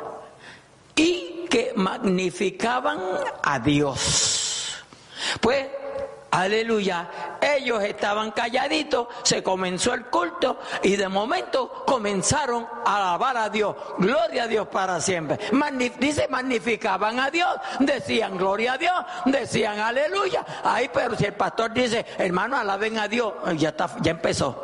y 0.95 1.45
que 1.51 1.73
magnificaban 1.75 2.99
a 3.43 3.59
Dios. 3.59 4.83
Pues 5.39 5.67
Aleluya. 6.31 7.09
Ellos 7.41 7.83
estaban 7.83 8.31
calladitos, 8.31 9.07
se 9.21 9.43
comenzó 9.43 9.93
el 9.93 10.05
culto 10.05 10.59
y 10.81 10.95
de 10.95 11.09
momento 11.09 11.83
comenzaron 11.85 12.65
a 12.85 12.95
alabar 12.95 13.35
a 13.35 13.49
Dios. 13.49 13.75
Gloria 13.97 14.43
a 14.43 14.47
Dios 14.47 14.67
para 14.69 15.01
siempre. 15.01 15.37
dice, 15.99 16.27
magnificaban 16.29 17.19
a 17.19 17.29
Dios, 17.29 17.49
decían 17.79 18.37
gloria 18.37 18.73
a 18.73 18.77
Dios, 18.77 18.93
decían 19.25 19.79
aleluya. 19.79 20.45
Ahí, 20.63 20.89
pero 20.93 21.17
si 21.17 21.25
el 21.25 21.33
pastor 21.33 21.73
dice, 21.73 22.05
hermano, 22.17 22.55
alaben 22.55 22.97
a 22.97 23.09
Dios, 23.09 23.33
ya 23.57 23.69
está, 23.69 23.89
ya 24.01 24.11
empezó. 24.11 24.63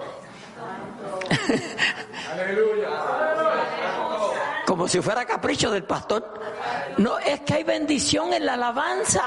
aleluya. 2.31 2.89
Como 4.65 4.87
si 4.87 5.01
fuera 5.01 5.25
capricho 5.25 5.69
del 5.71 5.83
pastor. 5.83 6.33
No, 6.97 7.19
es 7.19 7.41
que 7.41 7.55
hay 7.55 7.63
bendición 7.63 8.33
en 8.33 8.45
la 8.45 8.53
alabanza. 8.53 9.23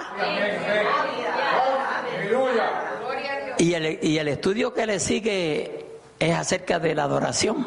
Y 3.59 3.75
el, 3.75 3.99
y 4.03 4.19
el 4.19 4.29
estudio 4.29 4.73
que 4.73 4.87
le 4.87 4.99
sigue 4.99 5.87
es 6.19 6.37
acerca 6.37 6.79
de 6.79 6.95
la 6.95 7.05
adoración. 7.05 7.67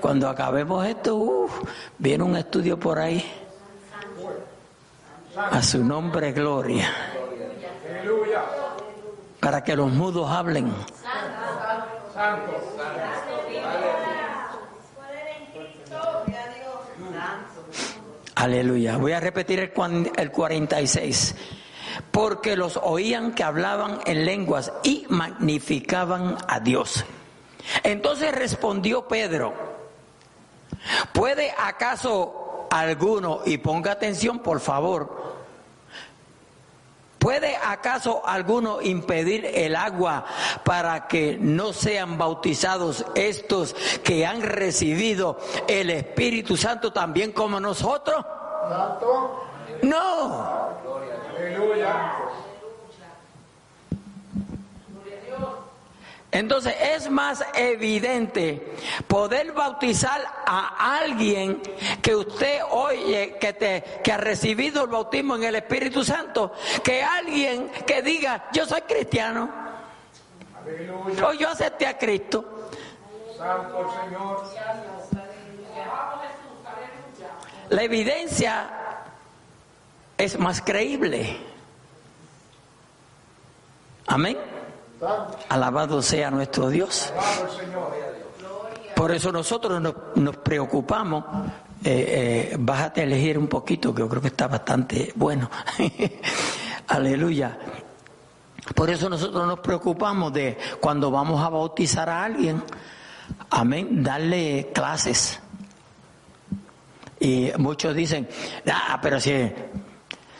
Cuando 0.00 0.28
acabemos 0.28 0.86
esto, 0.86 1.46
viene 1.98 2.24
un 2.24 2.36
estudio 2.36 2.78
por 2.78 2.98
ahí. 2.98 3.24
A 5.36 5.62
su 5.62 5.84
nombre, 5.84 6.32
gloria. 6.32 6.90
Para 9.40 9.62
que 9.62 9.76
los 9.76 9.92
mudos 9.92 10.28
hablen. 10.30 10.72
Aleluya. 18.34 18.96
Voy 18.96 19.12
a 19.12 19.20
repetir 19.20 19.60
el, 19.60 20.12
el 20.16 20.30
46 20.30 21.34
porque 22.10 22.56
los 22.56 22.78
oían 22.82 23.32
que 23.32 23.44
hablaban 23.44 24.00
en 24.06 24.24
lenguas 24.24 24.72
y 24.82 25.06
magnificaban 25.08 26.36
a 26.48 26.60
Dios. 26.60 27.04
Entonces 27.82 28.32
respondió 28.32 29.08
Pedro, 29.08 29.54
¿puede 31.12 31.52
acaso 31.58 32.66
alguno, 32.70 33.40
y 33.44 33.58
ponga 33.58 33.92
atención 33.92 34.40
por 34.40 34.60
favor, 34.60 35.28
¿Puede 37.18 37.56
acaso 37.56 38.22
alguno 38.24 38.80
impedir 38.80 39.44
el 39.44 39.74
agua 39.74 40.24
para 40.64 41.08
que 41.08 41.36
no 41.38 41.72
sean 41.72 42.16
bautizados 42.16 43.04
estos 43.16 43.74
que 44.04 44.24
han 44.24 44.40
recibido 44.40 45.38
el 45.66 45.90
Espíritu 45.90 46.56
Santo 46.56 46.92
también 46.92 47.32
como 47.32 47.58
nosotros? 47.58 48.24
No. 49.82 50.68
Entonces 56.30 56.74
es 56.80 57.10
más 57.10 57.42
evidente 57.54 58.76
poder 59.06 59.52
bautizar 59.52 60.20
a 60.46 60.98
alguien 60.98 61.62
que 62.02 62.14
usted 62.14 62.60
oye 62.70 63.38
que, 63.40 63.54
te, 63.54 63.82
que 64.04 64.12
ha 64.12 64.18
recibido 64.18 64.84
el 64.84 64.90
bautismo 64.90 65.36
en 65.36 65.44
el 65.44 65.54
Espíritu 65.54 66.04
Santo 66.04 66.52
que 66.84 67.02
alguien 67.02 67.70
que 67.86 68.02
diga 68.02 68.48
yo 68.52 68.66
soy 68.66 68.82
cristiano 68.82 69.50
o 71.26 71.32
yo 71.32 71.48
acepté 71.48 71.86
a 71.86 71.96
Cristo. 71.96 72.68
Santo 73.36 73.90
Señor. 74.04 74.44
La 77.70 77.82
evidencia 77.82 78.70
es 80.18 80.38
más 80.38 80.60
creíble. 80.60 81.38
Amén. 84.08 84.36
Alabado 85.48 86.02
sea 86.02 86.30
nuestro 86.30 86.68
Dios. 86.68 87.12
Por 88.96 89.12
eso 89.12 89.30
nosotros 89.30 89.80
nos, 89.80 90.36
preocupamos. 90.38 91.24
Eh, 91.84 92.50
eh, 92.52 92.56
bájate 92.58 93.02
a 93.02 93.04
elegir 93.04 93.38
un 93.38 93.46
poquito, 93.46 93.94
que 93.94 94.00
yo 94.00 94.08
creo 94.08 94.20
que 94.20 94.28
está 94.28 94.48
bastante 94.48 95.12
bueno. 95.14 95.48
Aleluya. 96.88 97.56
Por 98.74 98.90
eso 98.90 99.08
nosotros 99.08 99.46
nos 99.46 99.60
preocupamos 99.60 100.32
de 100.32 100.58
cuando 100.80 101.12
vamos 101.12 101.40
a 101.40 101.48
bautizar 101.48 102.08
a 102.08 102.24
alguien, 102.24 102.62
amén, 103.50 104.02
darle 104.02 104.70
clases. 104.74 105.38
Y 107.20 107.52
muchos 107.56 107.94
dicen, 107.94 108.28
ah, 108.70 108.98
pero 109.00 109.20
si 109.20 109.30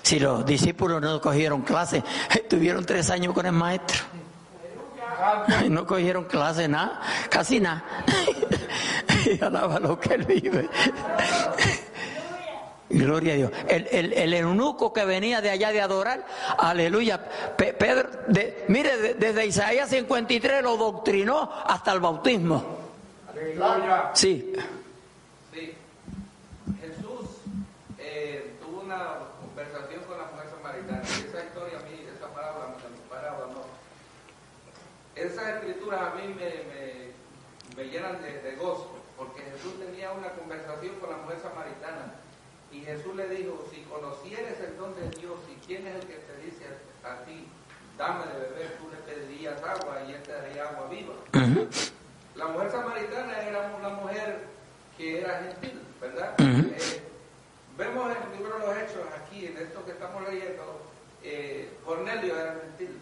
si 0.08 0.18
los 0.18 0.46
discípulos 0.46 1.02
no 1.02 1.20
cogieron 1.20 1.60
clase, 1.60 2.02
estuvieron 2.34 2.86
tres 2.86 3.10
años 3.10 3.34
con 3.34 3.44
el 3.44 3.52
maestro. 3.52 3.98
No 5.68 5.86
cogieron 5.86 6.24
clase 6.24 6.66
nada, 6.66 7.02
casi 7.28 7.60
nada. 7.60 7.84
y 9.26 9.44
alaba 9.44 9.78
lo 9.78 10.00
que 10.00 10.14
él 10.14 10.24
vive. 10.24 10.66
Gloria 12.88 13.34
a 13.34 13.36
Dios. 13.36 13.52
El, 13.68 14.14
el, 14.14 14.32
eunuco 14.32 14.94
que 14.94 15.04
venía 15.04 15.42
de 15.42 15.50
allá 15.50 15.72
de 15.72 15.82
adorar, 15.82 16.24
aleluya. 16.56 17.22
Pedro, 17.58 18.08
mire, 18.68 19.12
desde 19.12 19.44
Isaías 19.44 19.90
53 19.90 20.62
lo 20.62 20.78
doctrinó 20.78 21.50
hasta 21.66 21.92
el 21.92 22.00
bautismo. 22.00 22.64
Aleluya. 23.30 24.10
Sí. 24.14 24.54
Sí. 25.52 25.74
Jesús 26.80 27.26
eh, 27.98 28.56
tuvo 28.62 28.80
una 28.80 29.28
esa 31.02 31.44
historia 31.44 31.78
a 31.78 31.82
mí, 31.82 32.06
esa 32.16 32.28
parábola, 32.28 32.74
parábola 33.08 33.52
no. 33.52 33.62
Esas 35.18 35.48
escrituras 35.56 36.00
a 36.00 36.14
mí 36.14 36.32
me, 36.32 37.74
me, 37.76 37.90
llenan 37.90 38.22
de, 38.22 38.54
gozo, 38.54 38.94
porque 39.16 39.42
Jesús 39.42 39.74
tenía 39.80 40.12
una 40.12 40.28
conversación 40.28 40.94
con 41.00 41.10
la 41.10 41.16
mujer 41.16 41.38
samaritana 41.42 42.14
y 42.70 42.82
Jesús 42.82 43.16
le 43.16 43.28
dijo, 43.28 43.66
si 43.72 43.80
conocieres 43.82 44.60
el 44.60 44.76
don 44.76 44.94
de 44.94 45.10
Dios 45.18 45.40
y 45.50 45.66
quién 45.66 45.88
es 45.88 45.96
el 45.96 46.02
que 46.02 46.14
te 46.14 46.36
dice 46.44 46.66
a, 47.02 47.24
ti, 47.24 47.48
dame 47.96 48.26
de 48.26 48.38
beber, 48.38 48.78
tú 48.78 48.88
le 48.90 49.12
pedirías 49.12 49.60
agua 49.60 50.02
y 50.06 50.12
él 50.12 50.22
te 50.22 50.32
daría 50.32 50.68
agua 50.68 50.88
viva. 50.88 51.14
La 52.36 52.46
mujer 52.46 52.70
samaritana 52.70 53.42
era 53.42 53.74
una 53.76 53.88
mujer 53.88 54.44
que 54.96 55.20
era 55.20 55.42
gentil, 55.42 55.80
¿verdad? 56.00 56.34
Eh, 56.38 57.02
vemos 57.76 58.16
en 58.16 58.22
el 58.22 58.38
libro 58.38 58.56
de 58.56 58.66
los 58.66 58.76
Hechos, 58.76 59.04
aquí, 59.16 59.46
en 59.46 59.56
esto 59.56 59.84
que 59.84 59.92
estamos 59.92 60.22
leyendo, 60.28 60.80
eh, 61.24 61.72
Cornelio 61.84 62.38
era 62.38 62.60
gentil. 62.62 63.00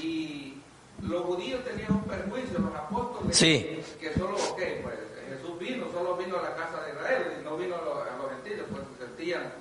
Y 0.00 0.63
los 1.08 1.22
judíos 1.24 1.64
tenían 1.64 1.92
un 1.92 2.04
perjuicio, 2.04 2.58
los 2.58 2.74
apóstoles, 2.74 3.38
que 3.38 4.14
solo, 4.16 4.36
ok, 4.36 4.62
pues 4.82 4.94
Jesús 5.28 5.58
vino, 5.58 5.86
solo 5.92 6.16
vino 6.16 6.38
a 6.38 6.42
la 6.42 6.54
casa 6.56 6.82
de 6.84 6.92
Israel, 6.92 7.38
y 7.40 7.44
no 7.44 7.56
vino 7.56 7.76
a 7.76 7.82
los, 7.82 8.30
gentiles, 8.30 8.64
pues 8.70 8.82
se 8.92 9.06
sentían, 9.06 9.52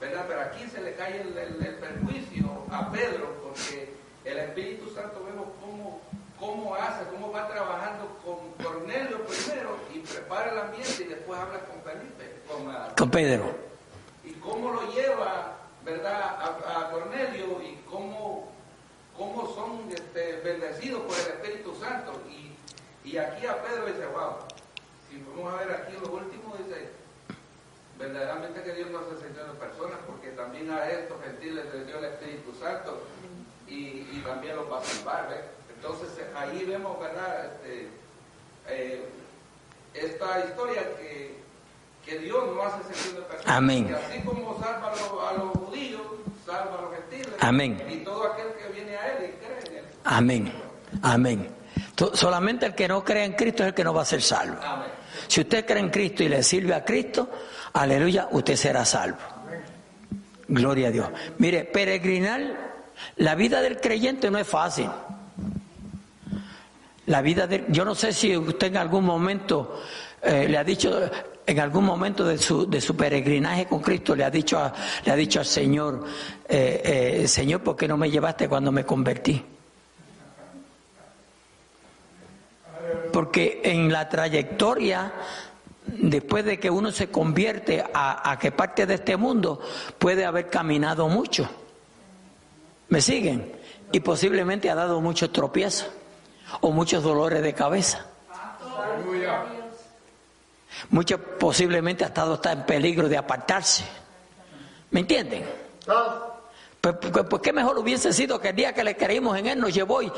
¿verdad? 0.00 0.24
Pero 0.28 0.40
aquí 0.40 0.64
se 0.70 0.80
le 0.82 0.94
cae 0.94 1.20
el, 1.20 1.36
el, 1.36 1.74
perjuicio 1.76 2.64
a 2.70 2.90
Pedro, 2.90 3.34
porque 3.42 3.94
el 4.24 4.38
Espíritu 4.38 4.90
Santo 4.94 5.24
vemos 5.24 5.46
cómo, 5.60 6.00
cómo 6.38 6.74
hace, 6.74 7.04
cómo 7.10 7.32
va 7.32 7.48
trabajando 7.48 8.18
con 8.24 8.64
Cornelio 8.64 9.24
primero 9.26 9.76
y 9.94 10.00
prepara 10.00 10.52
el 10.52 10.58
ambiente 10.58 11.02
y 11.02 11.08
después 11.08 11.38
habla 11.38 11.60
con 11.60 11.82
Felipe, 11.82 12.42
con, 12.46 12.94
con 12.96 13.10
Pedro. 13.10 13.54
Y 14.24 14.32
cómo 14.32 14.72
lo 14.72 14.92
lleva 14.92 15.60
¿verdad?, 15.84 16.38
a, 16.66 16.90
Cornelio 16.90 17.60
y 17.62 17.76
cómo, 17.90 18.49
cómo 19.20 19.54
son 19.54 19.92
este, 19.92 20.40
bendecidos 20.42 21.02
por 21.02 21.14
el 21.14 21.26
Espíritu 21.26 21.74
Santo. 21.78 22.18
Y, 22.26 22.56
y 23.06 23.18
aquí 23.18 23.46
a 23.46 23.62
Pedro 23.62 23.84
dice, 23.84 24.06
wow, 24.06 24.36
si 25.08 25.22
vamos 25.28 25.52
a 25.52 25.56
ver 25.58 25.72
aquí 25.72 25.92
lo 26.02 26.10
último, 26.12 26.56
dice, 26.56 26.88
verdaderamente 27.98 28.62
que 28.62 28.72
Dios 28.72 28.90
no 28.90 29.00
hace 29.00 29.12
excepción 29.16 29.52
de 29.52 29.58
personas, 29.58 29.98
porque 30.06 30.30
también 30.30 30.70
a 30.70 30.88
estos 30.88 31.22
gentiles 31.22 31.66
les 31.74 31.86
dio 31.86 31.98
el 31.98 32.04
Espíritu 32.06 32.54
Santo 32.58 33.02
y, 33.68 34.08
y 34.10 34.22
también 34.24 34.56
los 34.56 34.72
va 34.72 34.78
a 34.78 34.84
salvar, 34.84 35.28
¿ves? 35.28 35.44
Entonces 35.76 36.08
ahí 36.34 36.64
vemos, 36.64 36.98
¿verdad?, 36.98 37.52
este, 37.52 37.88
eh, 38.68 39.04
esta 39.92 40.46
historia 40.46 40.96
que 40.96 41.40
que 42.04 42.18
Dios 42.18 42.54
no 42.54 42.62
hace 42.62 42.78
excepción 42.80 43.16
de 43.16 43.22
personas. 43.22 43.56
Amén. 43.56 43.86
Y 43.88 43.92
así 43.92 44.20
como 44.22 44.58
salva 44.58 44.92
a 45.28 45.32
los, 45.34 45.50
judíos, 45.50 46.00
salva 46.44 46.78
a 46.78 46.82
los 46.82 46.90
gentiles. 46.94 47.34
Amén. 47.40 47.82
Y 47.88 47.96
todo 47.98 48.32
aquel 48.32 48.46
que 48.54 48.72
viene 48.72 48.96
a 48.96 49.06
él 49.12 49.30
y 49.30 49.44
cree 49.44 49.58
en 49.66 49.84
él. 49.84 49.84
Amén. 50.04 50.52
Amén. 51.02 51.48
Solamente 52.14 52.66
el 52.66 52.74
que 52.74 52.88
no 52.88 53.04
cree 53.04 53.24
en 53.24 53.32
Cristo 53.34 53.62
es 53.62 53.68
el 53.68 53.74
que 53.74 53.84
no 53.84 53.92
va 53.92 54.02
a 54.02 54.06
ser 54.06 54.22
salvo. 54.22 54.56
Amén. 54.62 54.88
Si 55.28 55.40
usted 55.40 55.64
cree 55.66 55.80
en 55.80 55.90
Cristo 55.90 56.22
y 56.22 56.28
le 56.28 56.42
sirve 56.42 56.74
a 56.74 56.84
Cristo, 56.84 57.30
aleluya, 57.72 58.28
usted 58.32 58.56
será 58.56 58.84
salvo. 58.84 59.18
Gloria 60.48 60.88
a 60.88 60.90
Dios. 60.90 61.08
Mire, 61.38 61.64
peregrinar, 61.64 62.72
la 63.16 63.34
vida 63.34 63.62
del 63.62 63.80
creyente 63.80 64.30
no 64.30 64.38
es 64.38 64.46
fácil. 64.46 64.90
La 67.06 67.22
vida 67.22 67.46
de, 67.46 67.66
yo 67.68 67.84
no 67.84 67.94
sé 67.94 68.12
si 68.12 68.36
usted 68.36 68.68
en 68.68 68.76
algún 68.76 69.04
momento 69.04 69.80
eh, 70.22 70.46
le 70.48 70.58
ha 70.58 70.64
dicho, 70.64 71.00
en 71.46 71.60
algún 71.60 71.84
momento 71.84 72.24
de 72.24 72.38
su, 72.38 72.68
de 72.68 72.80
su 72.80 72.96
peregrinaje 72.96 73.66
con 73.66 73.80
Cristo, 73.80 74.14
le 74.14 74.24
ha 74.24 74.30
dicho, 74.30 74.58
a- 74.58 74.72
le 75.04 75.12
ha 75.12 75.16
dicho 75.16 75.40
al 75.40 75.46
Señor, 75.46 76.04
eh, 76.48 77.20
eh, 77.22 77.28
Señor, 77.28 77.62
¿por 77.62 77.76
qué 77.76 77.88
no 77.88 77.96
me 77.96 78.10
llevaste 78.10 78.48
cuando 78.48 78.70
me 78.72 78.84
convertí? 78.84 79.44
Porque 83.12 83.60
en 83.64 83.92
la 83.92 84.08
trayectoria, 84.08 85.12
después 85.86 86.44
de 86.44 86.58
que 86.60 86.70
uno 86.70 86.92
se 86.92 87.08
convierte 87.10 87.84
a, 87.92 88.30
a 88.30 88.38
que 88.38 88.52
parte 88.52 88.86
de 88.86 88.94
este 88.94 89.16
mundo, 89.16 89.60
puede 89.98 90.24
haber 90.24 90.48
caminado 90.48 91.08
mucho. 91.08 91.48
¿Me 92.88 93.00
siguen? 93.00 93.52
Y 93.92 94.00
posiblemente 94.00 94.70
ha 94.70 94.74
dado 94.74 95.00
muchos 95.00 95.32
tropiezos 95.32 95.88
o 96.60 96.70
muchos 96.70 97.02
dolores 97.02 97.42
de 97.42 97.52
cabeza. 97.54 98.06
Muchos 100.88 101.20
posiblemente 101.38 102.04
ha 102.04 102.08
estado 102.08 102.34
hasta 102.34 102.52
en 102.52 102.64
peligro 102.64 103.08
de 103.08 103.18
apartarse. 103.18 103.84
¿Me 104.90 105.00
entienden? 105.00 105.44
Pues, 106.80 106.96
pues, 107.00 107.26
pues 107.28 107.42
qué 107.42 107.52
mejor 107.52 107.78
hubiese 107.78 108.12
sido 108.12 108.40
que 108.40 108.48
el 108.48 108.56
día 108.56 108.72
que 108.72 108.82
le 108.82 108.96
creímos 108.96 109.36
en 109.38 109.46
Él 109.46 109.60
nos 109.60 109.74
llevó 109.74 110.02
y... 110.02 110.10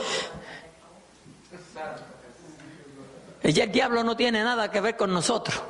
Y 3.44 3.52
ya 3.52 3.64
el 3.64 3.72
diablo 3.72 4.04
no 4.04 4.16
tiene 4.16 4.44
nada 4.44 4.70
que 4.70 4.80
ver 4.80 4.96
con 4.96 5.12
nosotros. 5.12 5.60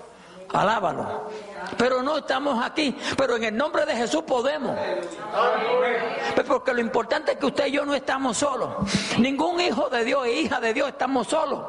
Alábalo. 0.53 1.31
Pero 1.77 2.03
no 2.03 2.19
estamos 2.19 2.63
aquí. 2.65 2.97
Pero 3.17 3.37
en 3.37 3.45
el 3.45 3.57
nombre 3.57 3.87
de 3.87 3.95
Jesús 3.97 4.23
podemos. 4.23 4.77
Porque 6.47 6.75
lo 6.75 6.81
importante 6.81 7.33
es 7.33 7.39
que 7.39 7.47
usted 7.47 7.67
y 7.67 7.73
yo 7.73 7.87
no 7.87 7.95
estamos 7.95 8.37
solos. 8.37 8.71
Ningún 9.19 9.61
hijo 9.61 9.89
de 9.89 10.05
Dios 10.05 10.27
e 10.27 10.33
hija 10.33 10.61
de 10.61 10.75
Dios 10.75 10.89
estamos 10.89 11.27
solos. 11.29 11.61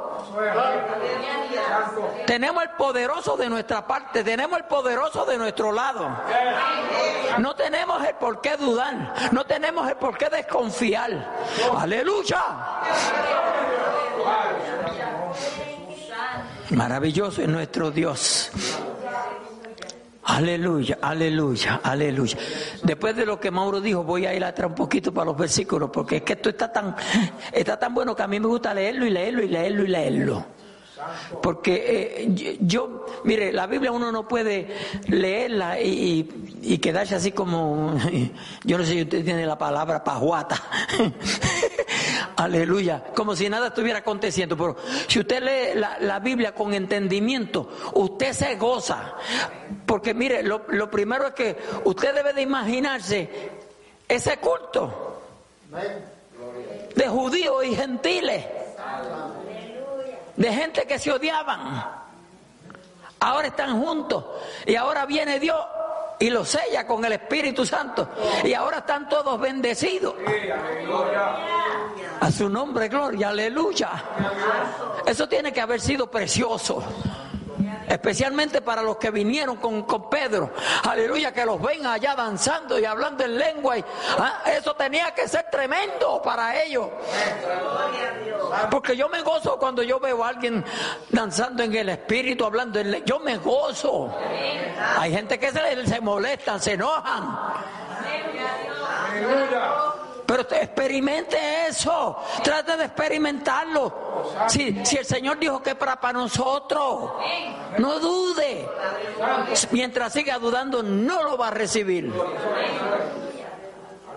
Tenemos 2.25 2.63
el 2.63 2.69
poderoso 2.71 3.37
de 3.37 3.49
nuestra 3.49 3.85
parte, 3.85 4.23
tenemos 4.23 4.57
el 4.57 4.65
poderoso 4.65 5.25
de 5.25 5.37
nuestro 5.37 5.71
lado. 5.71 6.09
No 7.39 7.55
tenemos 7.55 8.03
el 8.05 8.15
por 8.15 8.41
qué 8.41 8.57
dudar, 8.57 9.13
no 9.31 9.45
tenemos 9.45 9.87
el 9.89 9.95
por 9.95 10.17
qué 10.17 10.29
desconfiar. 10.29 11.11
Aleluya. 11.77 12.43
Maravilloso 16.73 17.41
es 17.41 17.47
nuestro 17.47 17.91
Dios. 17.91 18.51
Aleluya, 20.25 20.97
aleluya, 21.01 21.81
aleluya. 21.83 22.37
Después 22.81 23.15
de 23.15 23.25
lo 23.25 23.39
que 23.39 23.51
Mauro 23.51 23.81
dijo, 23.81 24.03
voy 24.03 24.25
a 24.25 24.33
ir 24.33 24.43
atrás 24.43 24.69
un 24.69 24.75
poquito 24.75 25.13
para 25.13 25.25
los 25.25 25.37
versículos, 25.37 25.89
porque 25.91 26.17
es 26.17 26.21
que 26.23 26.33
esto 26.33 26.49
está 26.49 26.71
tan, 26.71 26.95
está 27.51 27.77
tan 27.77 27.93
bueno 27.93 28.15
que 28.15 28.23
a 28.23 28.27
mí 28.27 28.39
me 28.39 28.47
gusta 28.47 28.73
leerlo 28.73 29.05
y 29.05 29.09
leerlo 29.09 29.43
y 29.43 29.47
leerlo 29.49 29.83
y 29.83 29.87
leerlo. 29.87 30.45
Porque 31.41 32.23
eh, 32.23 32.57
yo, 32.61 33.05
mire, 33.25 33.51
la 33.51 33.67
Biblia 33.67 33.91
uno 33.91 34.09
no 34.11 34.25
puede 34.25 34.67
leerla 35.07 35.77
y, 35.81 36.29
y- 36.61 36.77
quedarse 36.77 37.15
así 37.15 37.33
como, 37.33 37.93
yo 38.63 38.77
no 38.77 38.85
sé 38.85 38.93
si 38.93 39.01
usted 39.01 39.25
tiene 39.25 39.45
la 39.45 39.57
palabra 39.57 40.01
pajuata. 40.01 40.55
Aleluya, 42.43 43.01
como 43.15 43.37
si 43.37 43.47
nada 43.47 43.67
estuviera 43.67 43.99
aconteciendo. 43.99 44.57
Pero 44.57 44.75
si 45.07 45.19
usted 45.19 45.41
lee 45.41 45.79
la, 45.79 46.19
Biblia 46.19 46.53
con 46.53 46.73
entendimiento, 46.73 47.69
usted 47.93 48.33
se 48.33 48.55
goza. 48.55 49.13
Porque 49.85 50.13
mire, 50.13 50.43
lo, 50.43 50.63
lo 50.67 50.91
primero 50.91 51.27
es 51.27 51.33
que 51.33 51.57
usted 51.85 52.13
debe 52.13 52.33
de 52.33 52.41
imaginarse 52.41 53.29
ese 54.09 54.37
culto 54.37 55.21
de 56.93 57.07
judíos 57.07 57.63
y 57.63 57.75
gentiles, 57.75 58.45
de 60.35 60.53
gente 60.53 60.85
que 60.85 60.99
se 60.99 61.13
odiaban. 61.13 62.03
Ahora 63.21 63.47
están 63.47 63.81
juntos 63.81 64.25
y 64.65 64.75
ahora 64.75 65.05
viene 65.05 65.39
Dios 65.39 65.65
y 66.19 66.29
los 66.29 66.49
sella 66.49 66.85
con 66.85 67.03
el 67.05 67.13
Espíritu 67.13 67.65
Santo 67.65 68.09
y 68.43 68.53
ahora 68.53 68.79
están 68.79 69.09
todos 69.09 69.39
bendecidos. 69.39 70.15
A 72.19 72.31
su 72.31 72.49
nombre, 72.49 72.87
gloria, 72.87 73.29
aleluya. 73.29 73.89
Eso 75.05 75.27
tiene 75.27 75.51
que 75.51 75.61
haber 75.61 75.81
sido 75.81 76.09
precioso. 76.09 76.83
Especialmente 77.87 78.61
para 78.61 78.81
los 78.81 78.97
que 78.97 79.11
vinieron 79.11 79.57
con, 79.57 79.83
con 79.83 80.09
Pedro. 80.09 80.51
Aleluya, 80.89 81.31
que 81.33 81.45
los 81.45 81.61
ven 81.61 81.85
allá 81.85 82.15
danzando 82.15 82.79
y 82.79 82.85
hablando 82.85 83.23
en 83.23 83.37
lengua. 83.37 83.77
y- 83.77 83.85
ah, 84.17 84.41
eso 84.45 84.73
tenía 84.75 85.11
que 85.13 85.27
ser 85.27 85.45
tremendo 85.51 86.21
para 86.21 86.61
ellos. 86.63 86.87
Porque 88.71 88.95
yo 88.95 89.09
me 89.09 89.21
gozo 89.21 89.57
cuando 89.57 89.83
yo 89.83 89.99
veo 89.99 90.23
a 90.23 90.29
alguien 90.29 90.63
danzando 91.09 91.63
en 91.63 91.73
el 91.75 91.89
espíritu, 91.89 92.45
hablando 92.45 92.79
en 92.79 92.91
lengua. 92.91 93.05
Yo 93.05 93.19
me 93.19 93.37
gozo. 93.37 94.13
Hay 94.97 95.11
gente 95.11 95.39
que 95.39 95.51
se, 95.51 95.87
se 95.87 96.01
molestan, 96.01 96.59
se 96.59 96.73
enojan. 96.73 97.37
Pero 100.33 100.47
te- 100.47 100.63
experimente 100.63 101.37
eso, 101.67 102.17
trate 102.43 102.75
de 102.75 102.85
experimentarlo. 102.85 104.23
Si, 104.47 104.83
si 104.83 104.97
el 104.97 105.05
Señor 105.05 105.37
dijo 105.37 105.61
que 105.61 105.75
para, 105.75 106.01
para 106.01 106.17
nosotros, 106.17 107.11
no 107.77 107.99
dude. 107.99 108.67
Mientras 109.69 110.11
siga 110.11 110.39
dudando, 110.39 110.81
no 110.81 111.21
lo 111.21 111.37
va 111.37 111.49
a 111.49 111.51
recibir. 111.51 112.11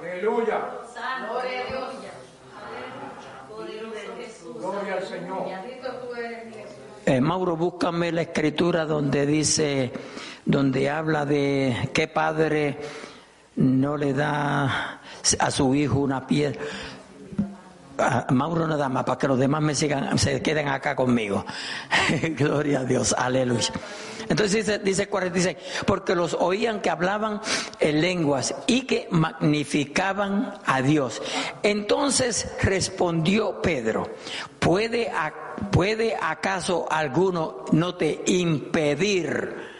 Aleluya. 0.00 0.58
Gloria 4.58 4.94
al 4.94 5.06
Señor. 5.06 5.44
Eh, 7.04 7.20
Mauro, 7.20 7.56
búscame 7.58 8.10
la 8.10 8.22
escritura 8.22 8.86
donde 8.86 9.26
dice, 9.26 9.92
donde 10.46 10.88
habla 10.88 11.26
de 11.26 11.90
qué 11.92 12.08
padre 12.08 12.78
no 13.56 13.96
le 13.96 14.12
da 14.12 15.00
a 15.38 15.50
su 15.50 15.74
hijo 15.74 16.00
una 16.00 16.26
piedra. 16.26 16.60
Mauro 18.30 18.66
nada 18.66 18.88
más, 18.90 19.04
para 19.04 19.18
que 19.18 19.26
los 19.26 19.38
demás 19.38 19.62
me 19.62 19.74
sigan, 19.74 20.18
se 20.18 20.42
queden 20.42 20.68
acá 20.68 20.94
conmigo. 20.94 21.44
Gloria 22.36 22.80
a 22.80 22.84
Dios, 22.84 23.14
aleluya. 23.16 23.72
Entonces 24.28 24.66
dice, 24.66 24.78
dice 24.80 25.08
46, 25.08 25.56
porque 25.86 26.14
los 26.14 26.34
oían 26.34 26.80
que 26.80 26.90
hablaban 26.90 27.40
en 27.80 28.00
lenguas 28.00 28.54
y 28.66 28.82
que 28.82 29.08
magnificaban 29.10 30.54
a 30.66 30.82
Dios. 30.82 31.22
Entonces 31.62 32.52
respondió 32.62 33.62
Pedro, 33.62 34.10
¿puede, 34.58 35.10
¿puede 35.70 36.16
acaso 36.20 36.86
alguno 36.90 37.64
no 37.72 37.94
te 37.94 38.22
impedir? 38.26 39.75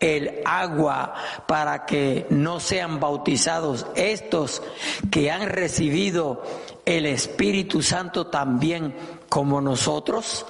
El 0.00 0.40
agua 0.44 1.14
para 1.46 1.86
que 1.86 2.26
no 2.30 2.60
sean 2.60 3.00
bautizados 3.00 3.86
estos 3.94 4.62
que 5.10 5.30
han 5.30 5.48
recibido 5.48 6.42
el 6.84 7.06
Espíritu 7.06 7.82
Santo 7.82 8.26
también 8.26 8.94
como 9.28 9.60
nosotros? 9.60 10.46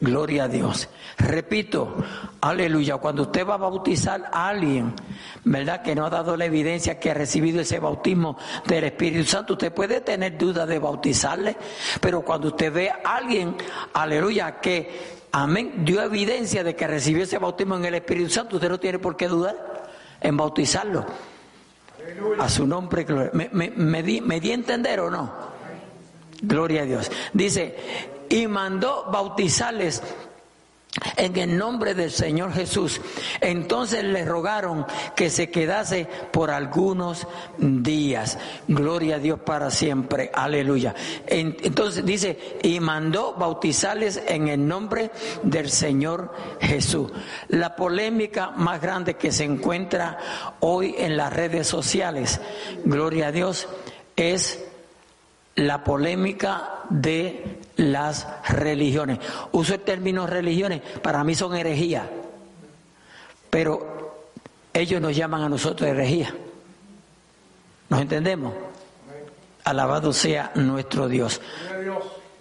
Gloria 0.00 0.44
a 0.44 0.48
Dios. 0.48 0.88
Repito, 1.16 1.96
aleluya, 2.40 2.98
cuando 2.98 3.22
usted 3.22 3.44
va 3.44 3.54
a 3.54 3.56
bautizar 3.56 4.30
a 4.32 4.46
alguien, 4.46 4.94
¿verdad? 5.42 5.82
Que 5.82 5.96
no 5.96 6.06
ha 6.06 6.10
dado 6.10 6.36
la 6.36 6.44
evidencia 6.44 7.00
que 7.00 7.10
ha 7.10 7.14
recibido 7.14 7.60
ese 7.60 7.80
bautismo 7.80 8.38
del 8.64 8.84
Espíritu 8.84 9.28
Santo, 9.28 9.54
usted 9.54 9.72
puede 9.72 10.00
tener 10.00 10.38
duda 10.38 10.66
de 10.66 10.78
bautizarle, 10.78 11.56
pero 12.00 12.22
cuando 12.22 12.48
usted 12.48 12.72
ve 12.72 12.90
a 12.90 13.16
alguien, 13.16 13.56
aleluya, 13.92 14.60
que, 14.60 15.17
amén, 15.32 15.84
dio 15.84 16.02
evidencia 16.02 16.64
de 16.64 16.74
que 16.74 16.86
recibió 16.86 17.24
ese 17.24 17.38
bautismo 17.38 17.76
en 17.76 17.84
el 17.84 17.94
Espíritu 17.94 18.30
Santo, 18.30 18.56
usted 18.56 18.68
no 18.68 18.80
tiene 18.80 18.98
por 18.98 19.16
qué 19.16 19.28
dudar 19.28 19.88
en 20.20 20.36
bautizarlo. 20.36 21.06
A 22.38 22.48
su 22.48 22.66
nombre, 22.66 23.04
gloria. 23.04 23.30
¿Me, 23.34 23.50
me, 23.52 23.70
me 23.70 24.02
di, 24.02 24.20
¿Me 24.20 24.40
di 24.40 24.50
a 24.50 24.54
entender 24.54 25.00
o 25.00 25.10
no? 25.10 25.32
Gloria 26.40 26.82
a 26.82 26.84
Dios. 26.84 27.10
Dice, 27.32 27.76
y 28.28 28.46
mandó 28.46 29.08
bautizarles 29.10 30.02
en 31.16 31.36
el 31.36 31.56
nombre 31.56 31.94
del 31.94 32.10
Señor 32.10 32.52
Jesús. 32.52 33.00
Entonces 33.40 34.04
le 34.04 34.24
rogaron 34.24 34.86
que 35.14 35.30
se 35.30 35.50
quedase 35.50 36.06
por 36.32 36.50
algunos 36.50 37.26
días. 37.58 38.38
Gloria 38.66 39.16
a 39.16 39.18
Dios 39.18 39.40
para 39.40 39.70
siempre. 39.70 40.30
Aleluya. 40.32 40.94
Entonces 41.26 42.04
dice, 42.04 42.58
y 42.62 42.80
mandó 42.80 43.34
bautizarles 43.34 44.22
en 44.26 44.48
el 44.48 44.66
nombre 44.66 45.10
del 45.42 45.70
Señor 45.70 46.32
Jesús. 46.60 47.12
La 47.48 47.76
polémica 47.76 48.50
más 48.50 48.80
grande 48.80 49.14
que 49.14 49.32
se 49.32 49.44
encuentra 49.44 50.18
hoy 50.60 50.94
en 50.98 51.16
las 51.16 51.32
redes 51.32 51.66
sociales, 51.66 52.40
gloria 52.84 53.28
a 53.28 53.32
Dios, 53.32 53.68
es 54.16 54.64
la 55.54 55.82
polémica 55.84 56.84
de 56.88 57.58
las 57.78 58.26
religiones. 58.48 59.18
Uso 59.52 59.74
el 59.74 59.80
término 59.80 60.26
religiones, 60.26 60.82
para 61.02 61.24
mí 61.24 61.34
son 61.34 61.56
herejía, 61.56 62.10
pero 63.48 64.28
ellos 64.74 65.00
nos 65.00 65.16
llaman 65.16 65.42
a 65.42 65.48
nosotros 65.48 65.88
herejía. 65.88 66.34
¿Nos 67.88 68.00
entendemos? 68.02 68.52
Alabado 69.64 70.12
sea 70.12 70.52
nuestro 70.54 71.08
Dios. 71.08 71.40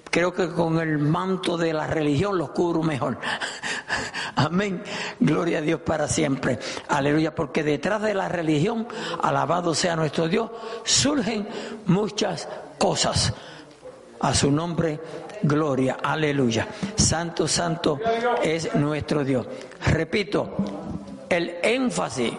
Creo 0.09 0.33
que 0.33 0.49
con 0.49 0.79
el 0.79 0.97
manto 0.97 1.57
de 1.57 1.73
la 1.73 1.85
religión 1.85 2.37
los 2.37 2.49
cubro 2.49 2.81
mejor. 2.81 3.19
Amén. 4.35 4.83
Gloria 5.19 5.59
a 5.59 5.61
Dios 5.61 5.81
para 5.81 6.07
siempre. 6.07 6.59
Aleluya. 6.87 7.35
Porque 7.35 7.63
detrás 7.63 8.01
de 8.01 8.13
la 8.13 8.27
religión, 8.27 8.87
alabado 9.21 9.75
sea 9.75 9.95
nuestro 9.95 10.27
Dios, 10.27 10.49
surgen 10.83 11.47
muchas 11.85 12.47
cosas. 12.77 13.33
A 14.19 14.33
su 14.33 14.51
nombre, 14.51 14.99
gloria, 15.43 15.97
aleluya. 16.01 16.67
Santo, 16.95 17.47
santo 17.47 17.99
es 18.43 18.73
nuestro 18.75 19.23
Dios. 19.23 19.45
Repito, 19.85 20.55
el 21.29 21.57
énfasis, 21.61 22.33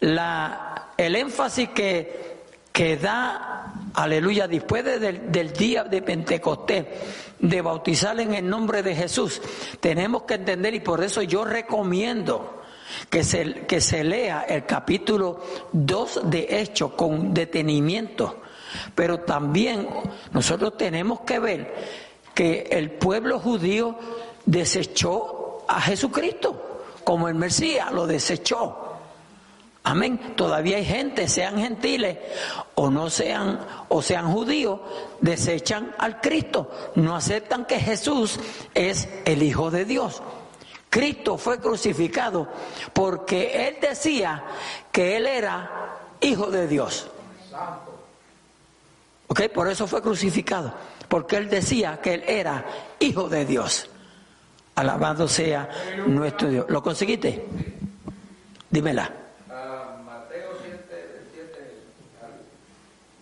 la, 0.00 0.92
el 0.96 1.16
énfasis 1.16 1.68
que, 1.70 2.42
que 2.72 2.96
da, 2.96 3.74
aleluya, 3.94 4.48
después 4.48 4.84
del, 4.84 5.30
del 5.30 5.52
día 5.52 5.84
de 5.84 6.02
Pentecostés, 6.02 6.86
de 7.38 7.62
bautizar 7.62 8.18
en 8.20 8.34
el 8.34 8.48
nombre 8.48 8.82
de 8.82 8.94
Jesús, 8.94 9.40
tenemos 9.80 10.22
que 10.22 10.34
entender 10.34 10.74
y 10.74 10.80
por 10.80 11.02
eso 11.02 11.22
yo 11.22 11.44
recomiendo 11.44 12.62
que 13.08 13.24
se, 13.24 13.66
que 13.66 13.80
se 13.80 14.04
lea 14.04 14.44
el 14.48 14.66
capítulo 14.66 15.40
2 15.72 16.22
de 16.24 16.60
Hechos 16.60 16.92
con 16.92 17.32
detenimiento 17.32 18.42
pero 18.94 19.20
también 19.20 19.88
nosotros 20.32 20.76
tenemos 20.76 21.20
que 21.20 21.38
ver 21.38 21.74
que 22.34 22.68
el 22.70 22.92
pueblo 22.92 23.38
judío 23.38 23.96
desechó 24.46 25.64
a 25.68 25.80
Jesucristo 25.80 26.84
como 27.04 27.28
el 27.28 27.34
Mesías, 27.34 27.92
lo 27.92 28.06
desechó. 28.06 28.86
Amén. 29.82 30.34
Todavía 30.36 30.76
hay 30.76 30.84
gente, 30.84 31.26
sean 31.26 31.58
gentiles 31.58 32.18
o 32.74 32.90
no 32.90 33.08
sean 33.08 33.58
o 33.88 34.02
sean 34.02 34.30
judíos, 34.30 34.80
desechan 35.20 35.94
al 35.98 36.20
Cristo, 36.20 36.70
no 36.96 37.16
aceptan 37.16 37.64
que 37.64 37.80
Jesús 37.80 38.38
es 38.74 39.08
el 39.24 39.42
Hijo 39.42 39.70
de 39.70 39.84
Dios. 39.86 40.22
Cristo 40.90 41.38
fue 41.38 41.60
crucificado 41.60 42.48
porque 42.92 43.68
él 43.68 43.78
decía 43.80 44.44
que 44.90 45.16
él 45.16 45.26
era 45.26 45.98
hijo 46.20 46.50
de 46.50 46.66
Dios. 46.66 47.06
¿Ok? 49.30 49.42
Por 49.54 49.68
eso 49.68 49.86
fue 49.86 50.02
crucificado, 50.02 50.74
porque 51.08 51.36
él 51.36 51.48
decía 51.48 52.00
que 52.02 52.14
él 52.14 52.24
era 52.26 52.66
hijo 52.98 53.28
de 53.28 53.44
Dios. 53.44 53.88
Alabado 54.74 55.28
sea 55.28 55.68
nuestro 56.08 56.48
Dios. 56.48 56.66
¿Lo 56.68 56.82
conseguiste? 56.82 57.46
Dímela. 58.68 59.08
Mateo 60.04 60.50
7, 60.60 61.62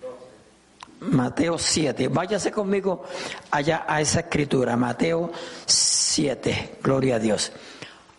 12. 0.00 1.14
Mateo 1.14 1.58
7. 1.58 2.08
Váyase 2.08 2.52
conmigo 2.52 3.04
allá 3.50 3.84
a 3.86 4.00
esa 4.00 4.20
escritura. 4.20 4.78
Mateo 4.78 5.30
7. 5.66 6.78
Gloria 6.82 7.16
a 7.16 7.18
Dios. 7.18 7.52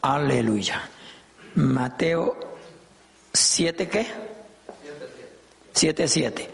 Aleluya. 0.04 0.88
Mateo 1.56 2.38
7 3.34 3.90
qué? 3.90 4.06
7 5.74 6.08
7. 6.08 6.50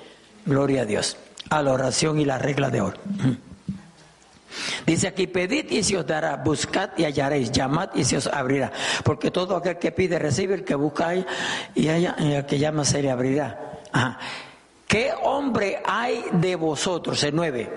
Gloria 0.45 0.83
a 0.83 0.85
Dios 0.85 1.17
a 1.49 1.61
la 1.61 1.71
oración 1.73 2.19
y 2.19 2.25
la 2.25 2.37
regla 2.37 2.69
de 2.69 2.81
oro. 2.81 2.97
Dice 4.85 5.07
aquí, 5.07 5.27
pedid 5.27 5.69
y 5.71 5.83
se 5.83 5.97
os 5.97 6.05
dará, 6.05 6.37
buscad 6.37 6.91
y 6.97 7.03
hallaréis, 7.03 7.51
llamad 7.51 7.89
y 7.93 8.03
se 8.03 8.17
os 8.17 8.27
abrirá. 8.27 8.71
Porque 9.03 9.31
todo 9.31 9.55
aquel 9.55 9.77
que 9.77 9.91
pide 9.91 10.19
recibe, 10.19 10.55
el 10.55 10.63
que 10.63 10.75
busca 10.75 11.15
y, 11.15 11.25
el 11.75 12.45
que 12.45 12.59
llama 12.59 12.85
se 12.85 13.01
le 13.01 13.11
abrirá. 13.11 13.79
¿Qué 14.87 15.11
hombre 15.23 15.81
hay 15.83 16.25
de 16.33 16.55
vosotros? 16.55 17.21
El 17.23 17.35
9. 17.35 17.75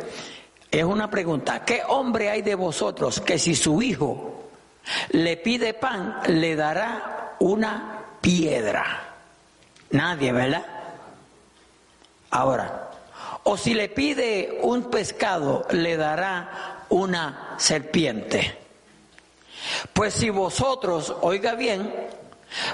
Es 0.71 0.85
una 0.85 1.11
pregunta. 1.11 1.65
¿Qué 1.65 1.83
hombre 1.89 2.31
hay 2.31 2.43
de 2.43 2.55
vosotros 2.55 3.21
que 3.21 3.39
si 3.39 3.55
su 3.55 3.81
hijo 3.81 4.51
le 5.11 5.37
pide 5.39 5.75
pan, 5.75 6.21
le 6.27 6.55
dará 6.55 7.35
una 7.41 8.05
piedra? 8.21 8.85
Nadie, 9.91 10.33
¿verdad? 10.33 10.67
Ahora, 12.31 12.88
o 13.45 13.57
si 13.57 13.75
le 13.75 13.89
pide 13.89 14.59
un 14.63 14.85
pescado, 14.85 15.67
le 15.71 15.97
dará 15.97 16.85
una 16.91 17.55
serpiente. 17.59 18.59
Pues 19.93 20.15
si 20.15 20.31
vosotros, 20.31 21.15
oiga 21.21 21.55
bien, 21.55 21.93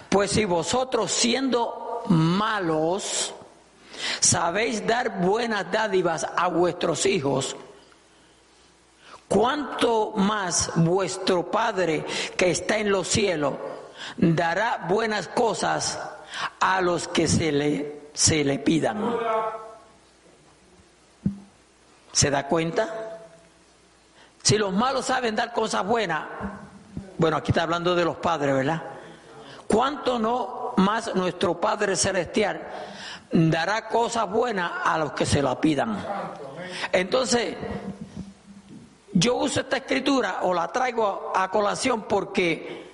pues 0.08 0.32
si 0.32 0.44
vosotros 0.44 1.10
siendo 1.10 2.02
malos, 2.08 3.34
sabéis 4.20 4.86
dar 4.86 5.20
buenas 5.20 5.70
dádivas 5.70 6.26
a 6.36 6.48
vuestros 6.48 7.06
hijos, 7.06 7.56
¿cuánto 9.28 10.12
más 10.16 10.70
vuestro 10.76 11.50
Padre 11.50 12.04
que 12.36 12.50
está 12.50 12.78
en 12.78 12.90
los 12.90 13.08
cielos 13.08 13.54
dará 14.16 14.86
buenas 14.88 15.28
cosas 15.28 15.98
a 16.60 16.80
los 16.80 17.08
que 17.08 17.26
se 17.26 17.52
le, 17.52 18.08
se 18.12 18.44
le 18.44 18.58
pidan? 18.58 19.16
¿Se 22.14 22.30
da 22.30 22.46
cuenta? 22.46 23.18
Si 24.40 24.56
los 24.56 24.72
malos 24.72 25.06
saben 25.06 25.34
dar 25.34 25.52
cosas 25.52 25.84
buenas, 25.84 26.24
bueno, 27.18 27.36
aquí 27.36 27.50
está 27.50 27.64
hablando 27.64 27.96
de 27.96 28.04
los 28.04 28.16
padres, 28.18 28.54
¿verdad? 28.54 28.82
¿Cuánto 29.66 30.20
no 30.20 30.74
más 30.76 31.12
nuestro 31.16 31.60
Padre 31.60 31.96
Celestial 31.96 32.62
dará 33.32 33.88
cosas 33.88 34.30
buenas 34.30 34.70
a 34.84 34.96
los 34.96 35.12
que 35.12 35.26
se 35.26 35.42
la 35.42 35.60
pidan? 35.60 35.98
Entonces, 36.92 37.56
yo 39.12 39.34
uso 39.34 39.60
esta 39.60 39.78
escritura 39.78 40.38
o 40.42 40.54
la 40.54 40.68
traigo 40.68 41.32
a 41.34 41.50
colación 41.50 42.02
porque 42.02 42.92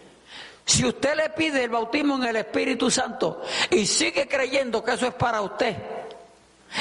si 0.64 0.87
usted 0.87 1.14
le 1.14 1.29
pide 1.31 1.64
el 1.64 1.71
bautismo 1.71 2.16
en 2.16 2.25
el 2.25 2.37
Espíritu 2.37 2.91
Santo 2.91 3.43
y 3.71 3.85
sigue 3.85 4.27
creyendo 4.27 4.83
que 4.83 4.93
eso 4.93 5.07
es 5.09 5.14
para 5.14 5.43
usted 5.43 5.77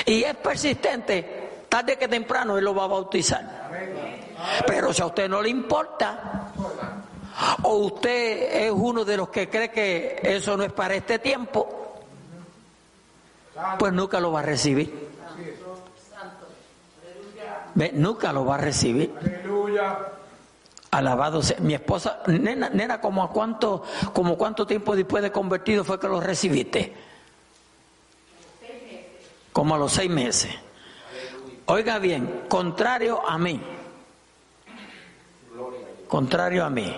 y 0.05 0.23
es 0.23 0.35
persistente, 0.37 1.38
tarde 1.69 1.97
que 1.97 2.07
temprano 2.07 2.57
Él 2.57 2.65
lo 2.65 2.75
va 2.75 2.85
a 2.85 2.87
bautizar. 2.87 3.69
Pero 4.65 4.93
si 4.93 5.01
a 5.01 5.05
usted 5.05 5.29
no 5.29 5.41
le 5.41 5.49
importa, 5.49 6.51
o 7.63 7.75
usted 7.75 8.65
es 8.65 8.71
uno 8.71 9.05
de 9.05 9.17
los 9.17 9.29
que 9.29 9.49
cree 9.49 9.71
que 9.71 10.19
eso 10.23 10.57
no 10.57 10.63
es 10.63 10.71
para 10.71 10.95
este 10.95 11.19
tiempo, 11.19 12.01
pues 13.77 13.93
nunca 13.93 14.19
lo 14.19 14.31
va 14.31 14.39
a 14.39 14.43
recibir. 14.43 15.09
Nunca 17.93 18.33
lo 18.33 18.45
va 18.45 18.55
a 18.55 18.57
recibir. 18.57 19.13
Alabado 20.91 21.41
sea. 21.41 21.59
Mi 21.59 21.75
esposa, 21.75 22.23
nena, 22.27 22.69
nena, 22.69 22.99
¿como 22.99 23.23
a 23.23 23.29
cuánto, 23.29 23.83
como 24.11 24.37
cuánto 24.37 24.65
tiempo 24.65 24.95
después 24.95 25.21
de 25.23 25.31
convertido 25.31 25.83
fue 25.83 25.99
que 25.99 26.07
lo 26.07 26.19
recibiste? 26.19 26.93
Como 29.53 29.75
a 29.75 29.77
los 29.77 29.93
seis 29.93 30.09
meses. 30.09 30.51
Oiga 31.71 31.99
bien, 31.99 32.45
contrario 32.47 33.21
a 33.27 33.37
mí. 33.37 33.61
Contrario 36.07 36.65
a 36.65 36.69
mí. 36.71 36.91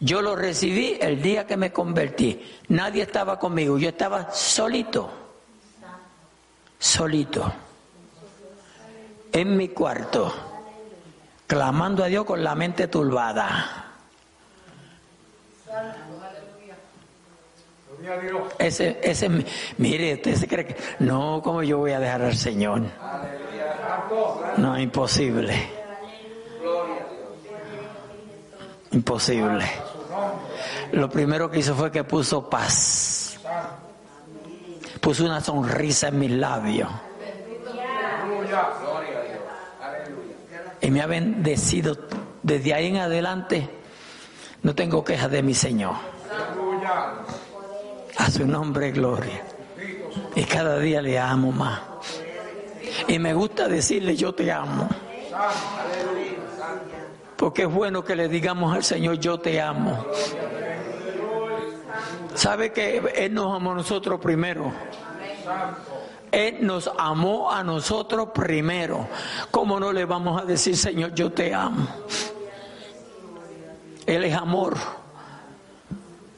Yo 0.00 0.20
lo 0.20 0.36
recibí 0.36 0.98
el 1.00 1.22
día 1.22 1.46
que 1.46 1.56
me 1.56 1.72
convertí. 1.72 2.60
Nadie 2.68 3.02
estaba 3.02 3.38
conmigo, 3.38 3.78
yo 3.78 3.88
estaba 3.88 4.30
solito. 4.30 5.10
Solito. 6.78 7.50
En 9.32 9.56
mi 9.56 9.68
cuarto. 9.68 10.30
Clamando 11.46 12.04
a 12.04 12.08
Dios 12.08 12.26
con 12.26 12.44
la 12.44 12.54
mente 12.54 12.88
turbada. 12.88 13.87
Ese, 18.58 18.98
ese, 19.02 19.28
mire, 19.76 20.14
usted 20.14 20.34
se 20.34 20.46
cree 20.48 20.66
que, 20.66 20.76
no, 21.00 21.40
como 21.42 21.62
yo 21.62 21.78
voy 21.78 21.92
a 21.92 22.00
dejar 22.00 22.22
al 22.22 22.36
Señor? 22.36 22.82
No, 24.56 24.78
imposible. 24.78 25.54
Imposible. 28.92 29.64
Lo 30.92 31.10
primero 31.10 31.50
que 31.50 31.58
hizo 31.58 31.74
fue 31.74 31.90
que 31.90 32.04
puso 32.04 32.48
paz. 32.48 33.38
Puso 35.00 35.24
una 35.24 35.40
sonrisa 35.40 36.08
en 36.08 36.18
mis 36.18 36.30
labios. 36.30 36.88
Y 40.80 40.90
me 40.90 41.02
ha 41.02 41.06
bendecido 41.06 41.96
desde 42.42 42.74
ahí 42.74 42.86
en 42.86 42.96
adelante. 42.96 43.68
No 44.62 44.74
tengo 44.74 45.04
quejas 45.04 45.30
de 45.30 45.42
mi 45.42 45.54
Señor. 45.54 45.94
A 48.18 48.30
su 48.30 48.46
nombre, 48.46 48.90
gloria. 48.90 49.42
Y 50.34 50.44
cada 50.44 50.78
día 50.78 51.00
le 51.00 51.18
amo 51.18 51.52
más. 51.52 51.80
Y 53.06 53.18
me 53.18 53.32
gusta 53.32 53.68
decirle 53.68 54.16
yo 54.16 54.34
te 54.34 54.52
amo. 54.52 54.88
Porque 57.36 57.62
es 57.62 57.72
bueno 57.72 58.04
que 58.04 58.16
le 58.16 58.28
digamos 58.28 58.74
al 58.74 58.84
Señor 58.84 59.18
yo 59.18 59.38
te 59.38 59.60
amo. 59.60 60.04
¿Sabe 62.34 62.72
que 62.72 62.98
Él 63.14 63.34
nos 63.34 63.54
amó 63.54 63.72
a 63.72 63.74
nosotros 63.76 64.20
primero? 64.20 64.72
Él 66.30 66.58
nos 66.60 66.90
amó 66.98 67.50
a 67.50 67.62
nosotros 67.62 68.28
primero. 68.34 69.08
¿Cómo 69.50 69.80
no 69.80 69.92
le 69.92 70.04
vamos 70.04 70.42
a 70.42 70.44
decir, 70.44 70.76
Señor, 70.76 71.14
yo 71.14 71.32
te 71.32 71.54
amo? 71.54 71.86
Él 74.06 74.24
es 74.24 74.34
amor. 74.34 74.76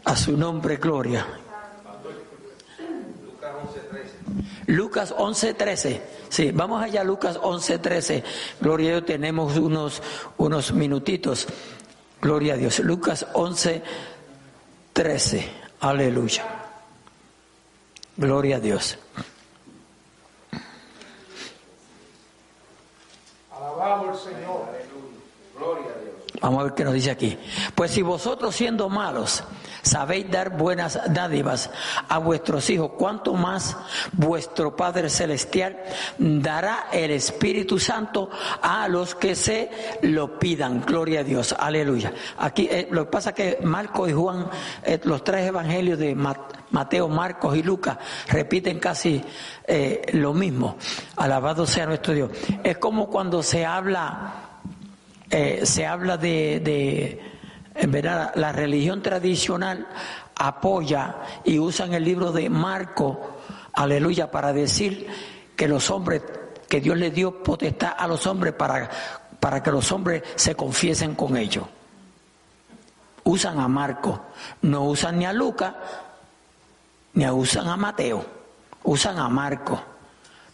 A 0.05 0.17
su 0.17 0.37
nombre, 0.37 0.77
gloria. 0.77 1.27
Lucas 4.67 5.15
11:13. 5.17 6.03
Sí, 6.29 6.51
vamos 6.53 6.83
allá, 6.83 7.05
Lucas 7.05 7.37
11:13. 7.37 8.25
Gloria 8.61 8.89
a 8.89 8.91
Dios, 8.93 9.07
tenemos 9.07 9.57
unos, 9.57 10.03
unos 10.37 10.73
minutitos. 10.73 11.47
Gloria 12.21 12.55
a 12.55 12.57
Dios. 12.57 12.81
Lucas 12.81 13.27
11:13. 13.35 15.49
Aleluya. 15.81 16.45
Gloria 18.17 18.57
a 18.57 18.61
Dios. 18.61 18.99
Alabado 23.51 24.11
el 24.11 24.19
Señor. 24.19 24.80
Vamos 26.41 26.61
a 26.61 26.65
ver 26.65 26.75
qué 26.75 26.85
nos 26.85 26.95
dice 26.95 27.11
aquí. 27.11 27.39
Pues 27.75 27.91
si 27.91 28.03
vosotros 28.03 28.55
siendo 28.55 28.89
malos 28.89 29.45
sabéis 29.83 30.31
dar 30.31 30.57
buenas 30.57 30.99
dádivas 31.13 31.71
a 32.09 32.19
vuestros 32.19 32.69
hijos, 32.71 32.93
cuanto 32.99 33.35
más 33.35 33.77
vuestro 34.13 34.77
Padre 34.77 35.11
Celestial 35.11 35.79
dará 36.19 36.89
el 36.93 37.11
Espíritu 37.11 37.79
Santo 37.79 38.31
a 38.63 38.89
los 38.89 39.15
que 39.15 39.35
se 39.35 39.71
lo 40.03 40.39
pidan. 40.39 40.83
Gloria 40.87 41.21
a 41.21 41.25
Dios, 41.25 41.55
aleluya. 41.59 42.13
Aquí 42.39 42.69
eh, 42.71 42.89
lo 42.91 43.05
que 43.05 43.11
pasa 43.11 43.31
es 43.31 43.37
que 43.37 43.59
Marcos 43.63 44.09
y 44.09 44.13
Juan, 44.13 44.49
eh, 44.83 45.01
los 45.05 45.25
tres 45.25 45.47
evangelios 45.47 45.99
de 45.99 46.15
Mateo, 46.15 47.09
Marcos 47.09 47.57
y 47.57 47.63
Lucas, 47.63 47.99
repiten 48.29 48.79
casi 48.79 49.23
eh, 49.67 50.03
lo 50.13 50.33
mismo. 50.33 50.77
Alabado 51.17 51.67
sea 51.67 51.87
nuestro 51.87 52.15
Dios. 52.15 52.31
Es 52.63 52.79
como 52.79 53.09
cuando 53.09 53.43
se 53.43 53.65
habla, 53.65 54.50
se 55.31 55.87
habla 55.87 56.17
de 56.17 57.21
en 57.81 57.91
verdad, 57.91 58.33
la 58.35 58.53
religión 58.53 59.03
tradicional 59.03 59.87
apoya 60.37 61.17
y 61.45 61.59
usan 61.59 61.95
el 61.95 62.05
libro 62.05 62.33
de 62.33 62.51
Marco, 62.51 63.39
aleluya, 63.73 64.31
para 64.31 64.53
decir 64.53 65.07
que 65.57 65.69
los 65.69 65.91
hombres, 65.91 66.23
que 66.69 66.81
Dios 66.81 66.99
le 66.99 67.11
dio 67.11 67.43
potestad 67.43 67.95
a 67.97 68.07
los 68.07 68.27
hombres 68.27 68.55
para, 68.55 68.91
para 69.39 69.63
que 69.63 69.71
los 69.71 69.91
hombres 69.93 70.23
se 70.35 70.55
confiesen 70.55 71.15
con 71.15 71.39
ellos. 71.39 71.65
Usan 73.25 73.61
a 73.61 73.69
Marco, 73.69 74.21
no 74.61 74.85
usan 74.85 75.19
ni 75.19 75.25
a 75.25 75.33
Lucas, 75.33 75.75
ni 77.15 77.29
usan 77.31 77.69
a 77.69 77.77
Mateo, 77.77 78.25
usan 78.85 79.19
a 79.19 79.29
Marco. 79.29 79.81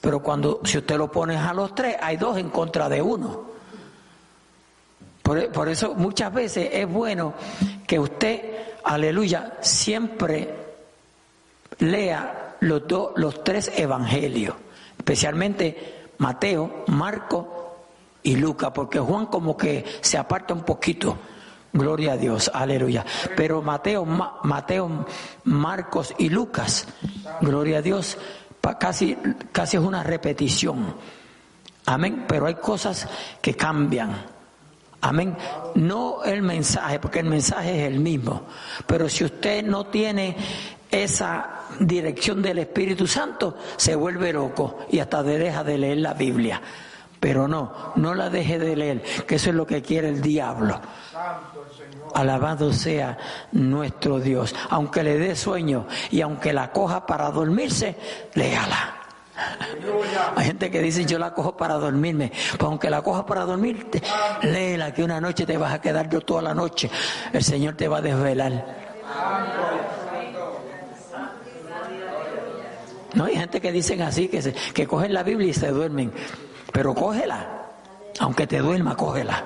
Pero 0.01 0.22
cuando, 0.22 0.61
si 0.64 0.79
usted 0.79 0.97
lo 0.97 1.11
pone 1.11 1.37
a 1.37 1.53
los 1.53 1.74
tres, 1.74 1.97
hay 2.01 2.16
dos 2.16 2.37
en 2.39 2.51
contra 2.51 2.89
de 2.89 3.03
uno. 3.03 3.55
Por, 5.27 5.68
eso 5.68 5.93
muchas 5.97 6.33
veces 6.33 6.68
es 6.72 6.89
bueno 6.89 7.35
que 7.85 7.99
usted, 7.99 8.43
aleluya, 8.85 9.55
siempre 9.61 10.55
lea 11.81 12.55
los, 12.61 12.83
los 13.16 13.43
tres 13.43 13.72
evangelios, 13.74 14.55
especialmente 14.97 16.11
Mateo, 16.18 16.85
Marco 16.87 17.77
y 18.22 18.37
Lucas, 18.37 18.70
porque 18.72 19.01
Juan 19.01 19.27
como 19.27 19.57
que 19.57 19.85
se 20.01 20.16
aparta 20.16 20.55
un 20.55 20.62
poquito. 20.62 21.18
Gloria 21.72 22.12
a 22.12 22.16
Dios, 22.16 22.49
aleluya. 22.55 23.05
Pero 23.37 23.62
Mateo, 23.62 24.05
Mateo, 24.05 25.07
Marcos 25.43 26.14
y 26.18 26.29
Lucas, 26.29 26.87
gloria 27.41 27.79
a 27.79 27.83
Dios, 27.83 28.16
casi, 28.79 29.18
casi 29.51 29.77
es 29.77 29.83
una 29.83 30.05
repetición. 30.05 30.95
Amén. 31.85 32.27
Pero 32.29 32.47
hay 32.47 32.55
cosas 32.55 33.09
que 33.43 33.55
cambian. 33.55 34.36
Amén. 35.01 35.36
No 35.74 36.24
el 36.24 36.42
mensaje, 36.42 36.99
porque 36.99 37.20
el 37.20 37.26
mensaje 37.26 37.82
es 37.82 37.92
el 37.92 38.01
mismo. 38.01 38.42
Pero 38.86 39.09
si 39.09 39.24
usted 39.24 39.64
no 39.64 39.86
tiene 39.86 40.36
esa 40.90 41.61
dirección 41.80 42.42
del 42.42 42.59
Espíritu 42.59 43.07
Santo, 43.07 43.57
se 43.76 43.94
vuelve 43.94 44.32
loco 44.32 44.78
y 44.90 44.99
hasta 44.99 45.22
deja 45.22 45.62
de 45.64 45.78
leer 45.78 45.99
la 45.99 46.14
Biblia. 46.14 46.61
Pero 47.20 47.49
no, 47.49 47.92
no 47.97 48.14
la 48.14 48.30
deje 48.30 48.59
de 48.59 48.76
leer, 48.76 49.03
que 49.26 49.36
eso 49.36 49.51
es 49.51 49.57
lo 49.57 49.66
que 49.66 49.82
quiere 49.82 50.09
el 50.09 50.20
diablo. 50.20 50.80
Alabado 52.14 52.72
sea 52.72 53.18
nuestro 53.53 54.20
Dios. 54.20 54.55
Aunque 54.70 55.03
le 55.03 55.18
dé 55.18 55.34
sueño 55.34 55.86
y 56.11 56.20
aunque 56.20 56.53
la 56.53 56.70
coja 56.70 57.07
para 57.07 57.30
dormirse, 57.30 57.97
léala. 58.34 58.95
Hay 60.34 60.47
gente 60.47 60.70
que 60.70 60.80
dice 60.80 61.05
yo 61.05 61.18
la 61.18 61.34
cojo 61.34 61.57
para 61.57 61.74
dormirme. 61.74 62.30
Pues 62.30 62.62
aunque 62.62 62.91
la 62.91 63.03
coja 63.03 63.26
para 63.26 63.45
dormirte, 63.45 64.03
léela 64.43 64.93
que 64.93 65.03
una 65.03 65.20
noche 65.20 65.47
te 65.47 65.57
vas 65.57 65.72
a 65.72 65.80
quedar 65.80 66.09
yo 66.09 66.20
toda 66.20 66.43
la 66.43 66.55
noche. 66.55 66.91
El 67.32 67.43
Señor 67.43 67.74
te 67.74 67.89
va 67.89 67.99
a 67.99 68.03
desvelar. 68.03 68.64
No 73.14 73.24
hay 73.24 73.37
gente 73.37 73.61
que 73.61 73.72
dicen 73.72 74.03
así, 74.03 74.28
que, 74.28 74.55
que 74.74 74.87
cogen 74.87 75.14
la 75.14 75.22
Biblia 75.22 75.49
y 75.49 75.55
se 75.55 75.68
duermen. 75.68 76.12
Pero 76.72 76.95
cógela. 76.95 77.47
Aunque 78.20 78.47
te 78.47 78.59
duerma, 78.59 78.97
cógela. 78.97 79.45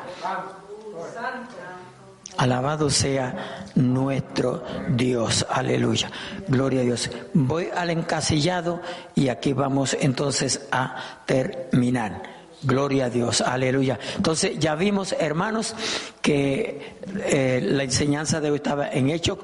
Alabado 2.40 2.88
sea 2.88 3.66
nuestro 3.74 4.64
Dios. 4.88 5.44
Aleluya. 5.50 6.10
Gloria 6.48 6.80
a 6.80 6.84
Dios. 6.84 7.10
Voy 7.34 7.68
al 7.76 7.90
encasillado 7.90 8.80
y 9.14 9.28
aquí 9.28 9.52
vamos 9.52 9.94
entonces 10.00 10.66
a 10.72 11.20
terminar. 11.26 12.22
Gloria 12.62 13.06
a 13.06 13.10
Dios, 13.10 13.42
aleluya. 13.42 13.98
Entonces 14.16 14.58
ya 14.58 14.74
vimos, 14.74 15.14
hermanos, 15.18 15.74
que 16.22 16.96
eh, 17.26 17.60
la 17.62 17.82
enseñanza 17.82 18.40
de 18.40 18.50
hoy 18.50 18.56
estaba 18.56 18.88
en 18.90 19.10
Hechos 19.10 19.38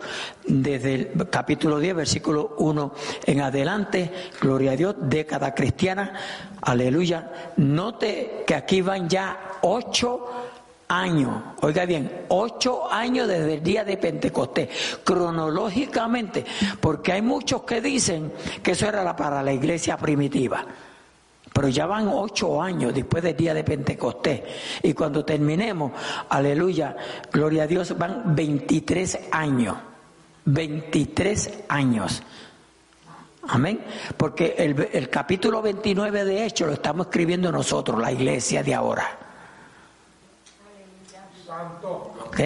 desde 0.47 0.95
el 0.95 1.29
capítulo 1.31 1.79
10, 1.79 1.97
versículo 1.97 2.55
1 2.59 2.95
en 3.27 3.41
adelante. 3.43 4.11
Gloria 4.41 4.73
a 4.73 4.77
Dios, 4.77 4.97
década 5.01 5.55
cristiana, 5.55 6.15
aleluya. 6.63 7.53
Note 7.59 8.45
que 8.47 8.55
aquí 8.55 8.81
van 8.81 9.07
ya 9.07 9.59
ocho 9.61 10.27
años, 10.89 11.43
oiga 11.63 11.85
bien, 11.85 12.27
ocho 12.29 12.91
años 12.91 13.29
desde 13.29 13.55
el 13.55 13.63
día 13.63 13.85
de 13.85 13.97
Pentecostés, 13.97 14.69
cronológicamente, 15.05 16.45
porque 16.81 17.13
hay 17.13 17.23
muchos 17.23 17.63
que 17.63 17.81
dicen 17.81 18.33
que 18.63 18.73
eso 18.73 18.87
era 18.87 19.17
para 19.17 19.43
la 19.43 19.53
iglesia 19.53 19.97
primitiva. 19.97 20.65
Pero 21.53 21.69
ya 21.69 21.87
van 21.87 22.09
ocho 22.09 22.61
años 22.61 22.93
después 22.93 23.23
del 23.23 23.35
día 23.35 23.55
de 23.55 23.65
Pentecostés. 23.65 24.43
Y 24.83 24.93
cuando 24.93 25.25
terminemos, 25.25 25.93
aleluya, 26.29 26.95
gloria 27.33 27.63
a 27.63 27.67
Dios, 27.67 27.97
van 27.97 28.37
23 28.37 29.21
años. 29.33 29.75
23 30.45 31.65
años. 31.69 32.23
Amén. 33.49 33.81
Porque 34.19 34.55
el, 34.59 34.89
el 34.93 35.09
capítulo 35.09 35.63
29 35.63 36.27
de 36.27 36.45
Hechos 36.45 36.69
lo 36.69 36.75
estamos 36.75 37.07
escribiendo 37.07 37.51
nosotros, 37.51 37.99
la 37.99 38.13
iglesia 38.13 38.63
de 38.63 38.75
ahora. 38.75 39.26
¿Ok? 42.27 42.41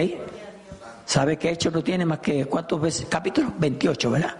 ¿Sabe 1.05 1.37
que 1.37 1.49
hecho 1.49 1.71
no 1.71 1.83
tiene 1.83 2.05
más 2.05 2.19
que 2.19 2.45
cuántos 2.45 2.79
veces? 2.79 3.07
Capítulo 3.09 3.53
28, 3.57 4.11
¿verdad? 4.11 4.35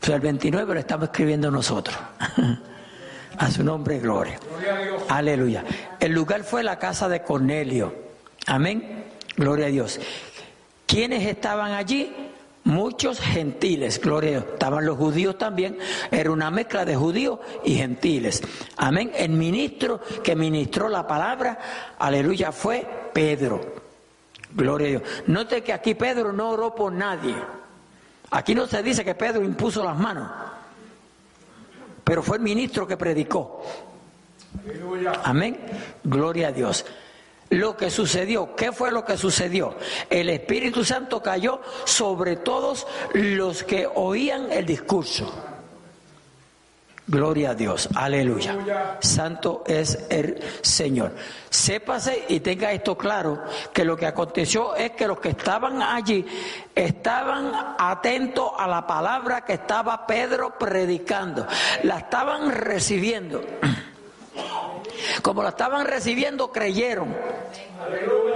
Pero 0.00 0.14
el 0.14 0.20
29 0.20 0.74
lo 0.74 0.80
estamos 0.80 1.04
escribiendo 1.04 1.50
nosotros. 1.50 1.96
a 3.38 3.50
su 3.50 3.62
nombre, 3.62 4.00
gloria. 4.00 4.38
Aleluya. 5.08 5.64
El 6.00 6.12
lugar 6.12 6.42
fue 6.42 6.62
la 6.62 6.78
casa 6.78 7.08
de 7.08 7.22
Cornelio. 7.22 7.94
Amén. 8.46 9.04
Gloria 9.36 9.66
a 9.66 9.70
Dios. 9.70 10.00
¿Quiénes 10.86 11.24
estaban 11.24 11.72
allí? 11.72 12.31
Muchos 12.64 13.18
gentiles, 13.20 14.00
gloria 14.00 14.28
a 14.28 14.32
Dios. 14.32 14.44
Estaban 14.52 14.86
los 14.86 14.96
judíos 14.96 15.36
también. 15.36 15.78
Era 16.10 16.30
una 16.30 16.50
mezcla 16.50 16.84
de 16.84 16.94
judíos 16.94 17.40
y 17.64 17.74
gentiles. 17.74 18.42
Amén. 18.76 19.10
El 19.14 19.30
ministro 19.30 20.00
que 20.22 20.36
ministró 20.36 20.88
la 20.88 21.06
palabra, 21.06 21.58
aleluya, 21.98 22.52
fue 22.52 22.86
Pedro. 23.12 23.82
Gloria 24.54 24.86
a 24.86 24.90
Dios. 24.90 25.02
Note 25.26 25.62
que 25.62 25.72
aquí 25.72 25.94
Pedro 25.94 26.32
no 26.32 26.50
oró 26.50 26.74
por 26.74 26.92
nadie. 26.92 27.34
Aquí 28.30 28.54
no 28.54 28.66
se 28.66 28.82
dice 28.82 29.04
que 29.04 29.14
Pedro 29.14 29.42
impuso 29.42 29.84
las 29.84 29.96
manos, 29.96 30.30
pero 32.02 32.22
fue 32.22 32.38
el 32.38 32.42
ministro 32.42 32.86
que 32.86 32.96
predicó. 32.96 33.62
Amén. 35.24 35.58
Gloria 36.02 36.48
a 36.48 36.52
Dios. 36.52 36.84
Lo 37.52 37.76
que 37.76 37.90
sucedió, 37.90 38.56
¿qué 38.56 38.72
fue 38.72 38.90
lo 38.90 39.04
que 39.04 39.18
sucedió? 39.18 39.76
El 40.08 40.30
Espíritu 40.30 40.86
Santo 40.86 41.22
cayó 41.22 41.60
sobre 41.84 42.36
todos 42.36 42.86
los 43.12 43.62
que 43.62 43.86
oían 43.94 44.50
el 44.50 44.64
discurso. 44.64 45.30
Gloria 47.06 47.50
a 47.50 47.54
Dios, 47.54 47.90
aleluya. 47.94 48.96
Santo 49.00 49.64
es 49.66 50.06
el 50.08 50.42
Señor. 50.62 51.12
Sépase 51.50 52.24
y 52.26 52.40
tenga 52.40 52.72
esto 52.72 52.96
claro, 52.96 53.42
que 53.70 53.84
lo 53.84 53.98
que 53.98 54.06
aconteció 54.06 54.74
es 54.74 54.92
que 54.92 55.06
los 55.06 55.20
que 55.20 55.28
estaban 55.28 55.82
allí 55.82 56.24
estaban 56.74 57.52
atentos 57.78 58.52
a 58.56 58.66
la 58.66 58.86
palabra 58.86 59.44
que 59.44 59.52
estaba 59.52 60.06
Pedro 60.06 60.58
predicando, 60.58 61.46
la 61.82 61.98
estaban 61.98 62.50
recibiendo. 62.50 63.42
Como 65.22 65.42
la 65.42 65.50
estaban 65.50 65.86
recibiendo, 65.86 66.50
creyeron. 66.50 67.14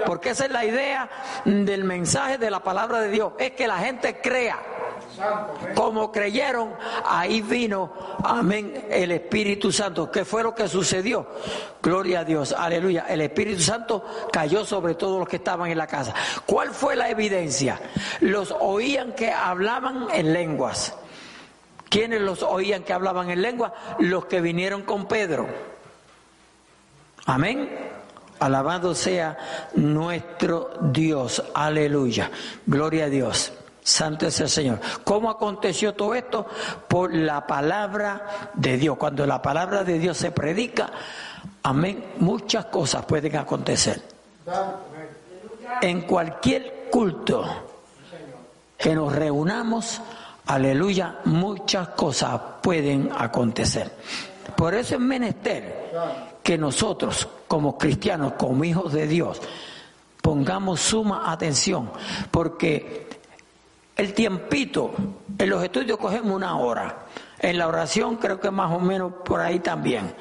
Porque 0.04 0.30
esa 0.30 0.46
es 0.46 0.50
la 0.50 0.64
idea 0.64 1.08
del 1.44 1.84
mensaje 1.84 2.38
de 2.38 2.50
la 2.50 2.60
palabra 2.60 3.00
de 3.00 3.10
Dios, 3.10 3.32
es 3.38 3.52
que 3.52 3.66
la 3.66 3.78
gente 3.78 4.20
crea. 4.20 4.58
Como 5.74 6.12
creyeron, 6.12 6.74
ahí 7.04 7.40
vino, 7.40 7.92
amén, 8.22 8.86
el 8.90 9.12
Espíritu 9.12 9.72
Santo. 9.72 10.10
¿Qué 10.10 10.24
fue 10.24 10.42
lo 10.42 10.54
que 10.54 10.68
sucedió? 10.68 11.26
Gloria 11.82 12.20
a 12.20 12.24
Dios, 12.24 12.54
aleluya. 12.56 13.06
El 13.08 13.22
Espíritu 13.22 13.62
Santo 13.62 14.04
cayó 14.32 14.64
sobre 14.64 14.94
todos 14.94 15.18
los 15.18 15.28
que 15.28 15.36
estaban 15.36 15.70
en 15.70 15.78
la 15.78 15.86
casa. 15.86 16.14
¿Cuál 16.44 16.70
fue 16.70 16.96
la 16.96 17.08
evidencia? 17.08 17.80
Los 18.20 18.54
oían 18.60 19.12
que 19.12 19.32
hablaban 19.32 20.08
en 20.12 20.32
lenguas. 20.32 20.94
¿Quiénes 21.88 22.20
los 22.20 22.42
oían 22.42 22.82
que 22.82 22.92
hablaban 22.92 23.30
en 23.30 23.40
lengua? 23.42 23.72
Los 23.98 24.26
que 24.26 24.40
vinieron 24.40 24.82
con 24.82 25.06
Pedro. 25.06 25.46
Amén. 27.26 27.68
Alabado 28.38 28.94
sea 28.94 29.36
nuestro 29.74 30.70
Dios. 30.80 31.42
Aleluya. 31.54 32.30
Gloria 32.64 33.06
a 33.06 33.08
Dios. 33.08 33.52
Santo 33.82 34.26
es 34.26 34.40
el 34.40 34.48
Señor. 34.48 34.80
¿Cómo 35.04 35.30
aconteció 35.30 35.94
todo 35.94 36.14
esto? 36.14 36.46
Por 36.88 37.14
la 37.14 37.46
palabra 37.46 38.50
de 38.54 38.76
Dios. 38.76 38.96
Cuando 38.96 39.26
la 39.26 39.42
palabra 39.42 39.84
de 39.84 39.98
Dios 39.98 40.16
se 40.16 40.30
predica, 40.32 40.90
amén, 41.62 42.04
muchas 42.18 42.66
cosas 42.66 43.04
pueden 43.04 43.36
acontecer. 43.36 44.02
En 45.80 46.02
cualquier 46.02 46.88
culto 46.90 47.44
que 48.76 48.94
nos 48.94 49.12
reunamos, 49.12 50.00
aleluya, 50.46 51.18
muchas 51.24 51.88
cosas 51.88 52.40
pueden 52.60 53.10
acontecer. 53.16 53.90
Por 54.56 54.74
eso 54.74 54.94
es 54.94 55.00
menester 55.00 55.86
que 56.46 56.56
nosotros, 56.56 57.26
como 57.48 57.76
cristianos, 57.76 58.34
como 58.34 58.62
hijos 58.62 58.92
de 58.92 59.08
Dios, 59.08 59.42
pongamos 60.22 60.78
suma 60.78 61.32
atención, 61.32 61.90
porque 62.30 63.08
el 63.96 64.14
tiempito, 64.14 64.92
en 65.36 65.50
los 65.50 65.64
estudios 65.64 65.98
cogemos 65.98 66.36
una 66.36 66.56
hora, 66.56 67.06
en 67.40 67.58
la 67.58 67.66
oración 67.66 68.14
creo 68.14 68.38
que 68.38 68.52
más 68.52 68.70
o 68.70 68.78
menos 68.78 69.12
por 69.24 69.40
ahí 69.40 69.58
también. 69.58 70.14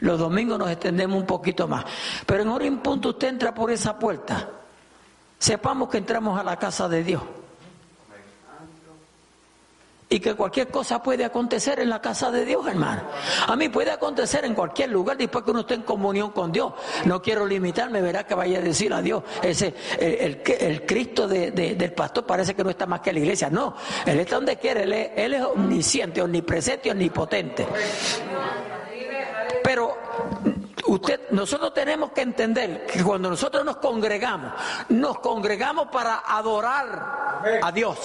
Los 0.00 0.18
domingos 0.18 0.58
nos 0.58 0.72
extendemos 0.72 1.20
un 1.20 1.26
poquito 1.26 1.68
más. 1.68 1.84
Pero 2.26 2.42
en 2.42 2.48
hora 2.48 2.66
y 2.66 2.70
punto 2.72 3.10
usted 3.10 3.28
entra 3.28 3.54
por 3.54 3.70
esa 3.70 3.96
puerta. 3.96 4.48
Sepamos 5.38 5.88
que 5.88 5.98
entramos 5.98 6.36
a 6.36 6.42
la 6.42 6.56
casa 6.56 6.88
de 6.88 7.04
Dios 7.04 7.22
y 10.12 10.18
que 10.18 10.34
cualquier 10.34 10.68
cosa 10.68 11.00
puede 11.00 11.24
acontecer 11.24 11.78
en 11.78 11.88
la 11.88 12.00
casa 12.00 12.32
de 12.32 12.44
Dios, 12.44 12.66
hermano. 12.66 13.02
A 13.46 13.54
mí 13.54 13.68
puede 13.68 13.92
acontecer 13.92 14.44
en 14.44 14.54
cualquier 14.54 14.90
lugar 14.90 15.16
después 15.16 15.44
que 15.44 15.52
uno 15.52 15.60
esté 15.60 15.74
en 15.74 15.82
comunión 15.82 16.32
con 16.32 16.50
Dios. 16.50 16.72
No 17.04 17.22
quiero 17.22 17.46
limitarme, 17.46 18.02
verá 18.02 18.24
que 18.24 18.34
vaya 18.34 18.58
a 18.58 18.60
decir 18.60 18.92
a 18.92 19.00
Dios, 19.00 19.22
ese, 19.40 19.72
el, 20.00 20.84
Cristo 20.84 21.28
del 21.28 21.92
pastor 21.92 22.26
parece 22.26 22.54
que 22.54 22.64
no 22.64 22.70
está 22.70 22.86
más 22.86 23.00
que 23.00 23.12
la 23.12 23.20
iglesia. 23.20 23.48
No, 23.50 23.76
Él 24.04 24.18
está 24.18 24.34
donde 24.34 24.56
quiere, 24.56 24.82
Él 24.82 24.92
es, 24.92 25.10
él 25.14 25.34
es 25.34 25.42
omnisciente, 25.44 26.20
omnipresente, 26.20 26.90
omnipotente. 26.90 27.68
Pero 29.62 29.96
usted, 30.86 31.20
nosotros 31.30 31.72
tenemos 31.72 32.10
que 32.10 32.22
entender 32.22 32.84
que 32.84 33.04
cuando 33.04 33.30
nosotros 33.30 33.64
nos 33.64 33.76
congregamos, 33.76 34.52
nos 34.88 35.20
congregamos 35.20 35.86
para 35.86 36.24
adorar 36.26 37.42
a 37.62 37.70
Dios. 37.70 37.96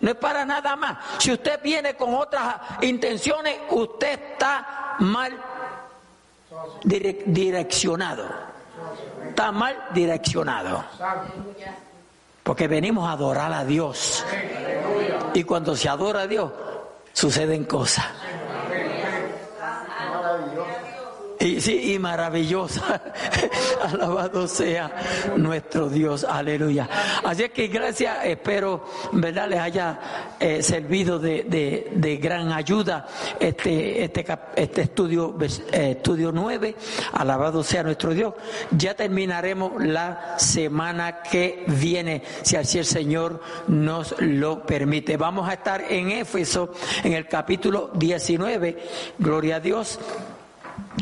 No 0.00 0.10
es 0.10 0.16
para 0.16 0.44
nada 0.44 0.76
más. 0.76 0.98
Si 1.18 1.32
usted 1.32 1.60
viene 1.62 1.94
con 1.94 2.14
otras 2.14 2.56
intenciones, 2.80 3.58
usted 3.70 4.18
está 4.32 4.96
mal 5.00 5.32
direccionado. 7.24 8.24
Está 9.28 9.52
mal 9.52 9.76
direccionado. 9.92 10.84
Porque 12.42 12.66
venimos 12.66 13.08
a 13.08 13.12
adorar 13.12 13.52
a 13.52 13.64
Dios. 13.64 14.24
Y 15.34 15.44
cuando 15.44 15.76
se 15.76 15.88
adora 15.88 16.22
a 16.22 16.26
Dios, 16.26 16.50
suceden 17.12 17.64
cosas. 17.64 18.06
Y, 21.40 21.58
sí, 21.58 21.94
y 21.94 21.98
maravillosa. 21.98 23.00
Alabado 23.82 24.46
sea 24.46 24.92
nuestro 25.36 25.88
Dios. 25.88 26.22
Aleluya. 26.22 26.86
Así 27.24 27.44
es 27.44 27.50
que 27.50 27.68
gracias, 27.68 28.18
espero, 28.24 28.84
¿verdad?, 29.12 29.48
les 29.48 29.58
haya 29.58 30.00
eh, 30.38 30.62
servido 30.62 31.18
de, 31.18 32.18
gran 32.20 32.52
ayuda 32.52 33.06
este, 33.40 34.04
este, 34.04 34.26
este 34.54 34.82
estudio, 34.82 35.34
eh, 35.40 35.92
estudio 35.96 36.30
9. 36.30 36.76
Alabado 37.12 37.64
sea 37.64 37.84
nuestro 37.84 38.12
Dios. 38.12 38.34
Ya 38.72 38.94
terminaremos 38.94 39.82
la 39.82 40.34
semana 40.38 41.22
que 41.22 41.64
viene, 41.68 42.22
si 42.42 42.56
así 42.56 42.78
el 42.78 42.84
Señor 42.84 43.40
nos 43.66 44.14
lo 44.20 44.66
permite. 44.66 45.16
Vamos 45.16 45.48
a 45.48 45.54
estar 45.54 45.84
en 45.88 46.10
Éfeso, 46.10 46.74
en 47.02 47.14
el 47.14 47.26
capítulo 47.26 47.90
19. 47.94 48.76
Gloria 49.18 49.56
a 49.56 49.60
Dios. 49.60 49.98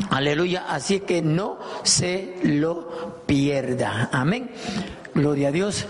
Aleluya. 0.09 0.65
Así 0.69 1.01
que 1.01 1.21
no 1.21 1.59
se 1.83 2.39
lo 2.43 3.23
pierda. 3.25 4.09
Amén. 4.11 4.51
Gloria 5.13 5.49
a 5.49 5.51
Dios. 5.51 5.85